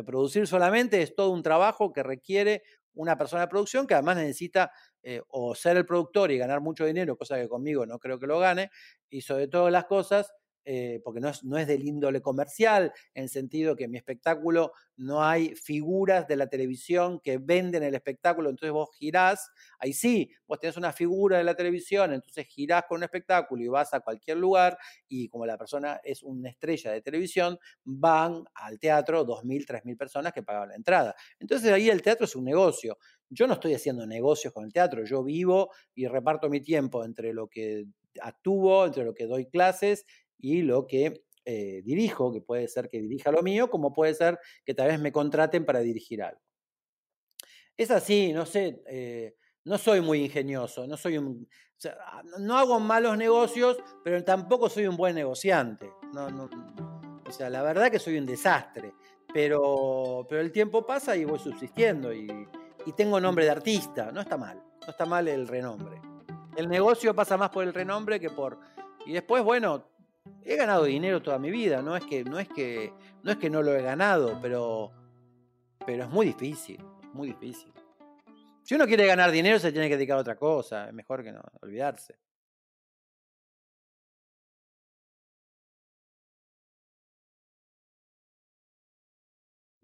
producir 0.06 0.48
solamente 0.48 1.02
es 1.02 1.16
todo 1.16 1.30
un 1.32 1.44
trabajo 1.44 1.94
que 1.94 2.04
requiere 2.04 2.64
una 2.96 3.18
persona 3.18 3.44
de 3.44 3.48
producción 3.48 3.88
que 3.88 3.96
además 3.96 4.18
necesita 4.18 4.72
eh, 5.02 5.22
o 5.30 5.56
ser 5.56 5.78
el 5.78 5.86
productor 5.86 6.32
y 6.32 6.38
ganar 6.38 6.62
mucho 6.62 6.86
dinero, 6.86 7.18
cosa 7.18 7.38
que 7.38 7.48
conmigo 7.48 7.86
no 7.86 8.00
creo 8.00 8.20
que 8.20 8.28
lo 8.28 8.40
gane, 8.40 8.70
y 9.10 9.22
sobre 9.22 9.48
todas 9.48 9.72
las 9.72 9.86
cosas, 9.86 10.32
eh, 10.66 11.02
porque 11.04 11.20
no 11.20 11.30
es, 11.30 11.44
no 11.44 11.58
es 11.58 11.68
del 11.68 11.86
índole 11.86 12.22
comercial, 12.22 12.94
en 13.14 13.28
sentido 13.28 13.76
que 13.76 13.86
en 13.86 13.92
mi 13.92 13.98
espectáculo 13.98 14.72
no 14.96 15.24
hay 15.24 15.56
figuras 15.56 16.28
de 16.28 16.38
la 16.38 16.48
televisión 16.48 17.20
que 17.20 17.38
venden 17.38 17.84
el 17.84 17.96
espectáculo, 17.96 18.50
entonces 18.50 18.72
vos 18.72 18.90
girás, 18.96 19.50
ahí 19.80 19.94
sí, 19.94 20.32
vos 20.48 20.60
tenés 20.60 20.78
una 20.78 20.94
figura 20.94 21.38
de 21.38 21.44
la 21.44 21.56
televisión, 21.56 22.14
entonces 22.14 22.46
girás 22.48 22.84
con 22.88 22.98
un 22.98 23.04
espectáculo 23.04 23.64
y 23.64 23.68
vas 23.68 23.94
a 23.94 24.00
cualquier 24.00 24.38
lugar 24.38 24.78
y 25.08 25.28
como 25.28 25.46
la 25.46 25.58
persona 25.58 26.00
es 26.04 26.24
una 26.24 26.50
estrella 26.50 26.92
de 26.92 27.02
televisión, 27.02 27.58
van 27.84 28.44
al 28.54 28.80
teatro 28.80 29.26
2.000, 29.26 29.66
3.000 29.66 29.98
personas 29.98 30.34
que 30.34 30.44
pagan 30.44 30.70
la 30.70 30.76
entrada. 30.76 31.16
Entonces 31.40 31.72
ahí 31.72 31.90
el 31.90 32.02
teatro 32.02 32.26
es 32.26 32.36
un 32.36 32.46
negocio. 32.46 32.98
Yo 33.30 33.48
no 33.48 33.54
estoy 33.54 33.74
haciendo 33.74 34.06
negocios 34.06 34.54
con 34.54 34.64
el 34.66 34.72
teatro, 34.72 35.04
yo 35.04 35.24
vivo 35.24 35.72
y 35.96 36.08
reparto 36.08 36.50
mi 36.50 36.62
tiempo 36.62 37.04
entre 37.04 37.34
lo 37.34 37.48
que 37.48 37.86
actúo, 38.22 38.86
entre 38.86 39.04
lo 39.04 39.14
que 39.14 39.26
doy 39.26 39.48
clases 39.48 40.06
y 40.44 40.62
lo 40.62 40.86
que 40.86 41.24
eh, 41.46 41.82
dirijo, 41.86 42.34
que 42.34 42.42
puede 42.42 42.68
ser 42.68 42.90
que 42.90 43.02
dirija 43.02 43.32
lo 43.32 43.42
mío, 43.42 43.70
como 43.70 43.94
puede 43.94 44.14
ser 44.14 44.38
que 44.66 44.74
tal 44.74 44.90
vez 44.90 45.00
me 45.00 45.14
contraten 45.14 45.66
para 45.66 45.80
dirigir 45.80 46.22
algo. 46.22 46.42
Es 47.78 47.90
así, 47.92 48.34
no 48.34 48.46
sé, 48.46 48.84
eh, 48.88 49.38
no 49.64 49.78
soy 49.78 50.02
muy 50.02 50.26
ingenioso, 50.26 50.86
no 50.86 50.98
soy 50.98 51.18
un, 51.18 51.48
ah, 51.86 52.22
no 52.40 52.58
hago 52.58 52.78
malos 52.82 53.18
negocios, 53.18 53.78
pero 54.04 54.22
tampoco 54.26 54.68
soy 54.68 54.86
un 54.86 54.98
buen 54.98 55.16
negociante. 55.16 55.90
o 56.14 57.32
sea, 57.32 57.50
la 57.50 57.64
verdad 57.64 57.90
que 57.90 58.00
soy 58.00 58.18
un 58.18 58.26
desastre, 58.26 58.94
pero, 59.34 60.28
pero 60.30 60.42
el 60.42 60.52
tiempo 60.52 60.86
pasa 60.86 61.16
y 61.16 61.24
voy 61.24 61.40
subsistiendo 61.40 62.14
y, 62.14 62.28
y 62.86 62.92
tengo 62.92 63.18
nombre 63.22 63.46
de 63.46 63.52
artista, 63.52 64.12
no 64.12 64.20
está 64.20 64.36
mal, 64.36 64.62
no 64.82 64.90
está 64.90 65.06
mal 65.06 65.26
el 65.30 65.48
renombre. 65.48 66.02
El 66.58 66.68
negocio 66.68 67.16
pasa 67.16 67.38
más 67.38 67.50
por 67.50 67.64
el 67.64 67.74
renombre 67.74 68.20
que 68.20 68.30
por... 68.30 68.60
Y 69.06 69.14
después, 69.14 69.44
bueno, 69.44 69.93
he 70.46 70.56
ganado 70.56 70.84
dinero 70.86 71.22
toda 71.22 71.40
mi 71.40 71.52
vida, 71.52 71.82
no 71.82 71.96
es 71.96 72.04
que 72.06 72.24
no 72.24 72.40
es 72.40 72.48
que 72.50 72.94
no 73.24 73.32
es 73.32 73.38
que 73.38 73.50
no 73.50 73.62
lo 73.62 73.76
he 73.76 73.82
ganado, 73.82 74.40
pero 74.42 74.92
pero 75.86 76.04
es 76.04 76.10
muy 76.10 76.28
difícil, 76.28 76.84
muy 77.14 77.30
difícil. 77.30 77.72
Si 78.64 78.76
uno 78.76 78.86
quiere 78.86 79.06
ganar 79.06 79.32
dinero 79.32 79.60
se 79.60 79.72
tiene 79.72 79.90
que 79.90 79.98
dedicar 79.98 80.18
a 80.18 80.22
otra 80.22 80.38
cosa, 80.38 80.88
es 80.88 80.94
mejor 80.94 81.24
que 81.24 81.32
no 81.32 81.42
olvidarse. 81.62 82.18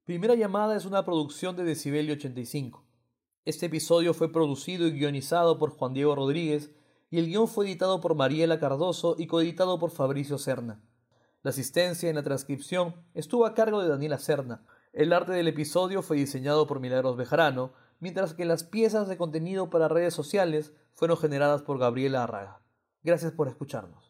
Primera 0.05 0.33
llamada 0.33 0.75
es 0.75 0.85
una 0.85 1.05
producción 1.05 1.55
de 1.55 1.63
Decibelio 1.63 2.15
85. 2.15 2.83
Este 3.45 3.67
episodio 3.67 4.13
fue 4.13 4.31
producido 4.31 4.87
y 4.87 4.91
guionizado 4.91 5.59
por 5.59 5.69
Juan 5.71 5.93
Diego 5.93 6.15
Rodríguez 6.15 6.71
y 7.09 7.19
el 7.19 7.27
guion 7.27 7.47
fue 7.47 7.65
editado 7.65 8.01
por 8.01 8.15
Mariela 8.15 8.59
Cardoso 8.59 9.15
y 9.17 9.27
coeditado 9.27 9.79
por 9.79 9.91
Fabricio 9.91 10.37
Cerna. 10.37 10.81
La 11.41 11.51
asistencia 11.51 12.09
en 12.09 12.15
la 12.15 12.23
transcripción 12.23 12.95
estuvo 13.13 13.45
a 13.45 13.53
cargo 13.53 13.81
de 13.81 13.89
Daniela 13.89 14.17
Cerna. 14.17 14.65
El 14.93 15.13
arte 15.13 15.31
del 15.31 15.47
episodio 15.47 16.01
fue 16.01 16.17
diseñado 16.17 16.67
por 16.67 16.79
Milagros 16.79 17.15
Bejarano, 17.15 17.73
mientras 17.99 18.33
que 18.33 18.45
las 18.45 18.63
piezas 18.63 19.07
de 19.07 19.17
contenido 19.17 19.69
para 19.69 19.87
redes 19.87 20.13
sociales 20.13 20.73
fueron 20.93 21.17
generadas 21.17 21.61
por 21.61 21.79
Gabriela 21.79 22.23
Arraga. 22.23 22.61
Gracias 23.03 23.31
por 23.31 23.47
escucharnos. 23.47 24.08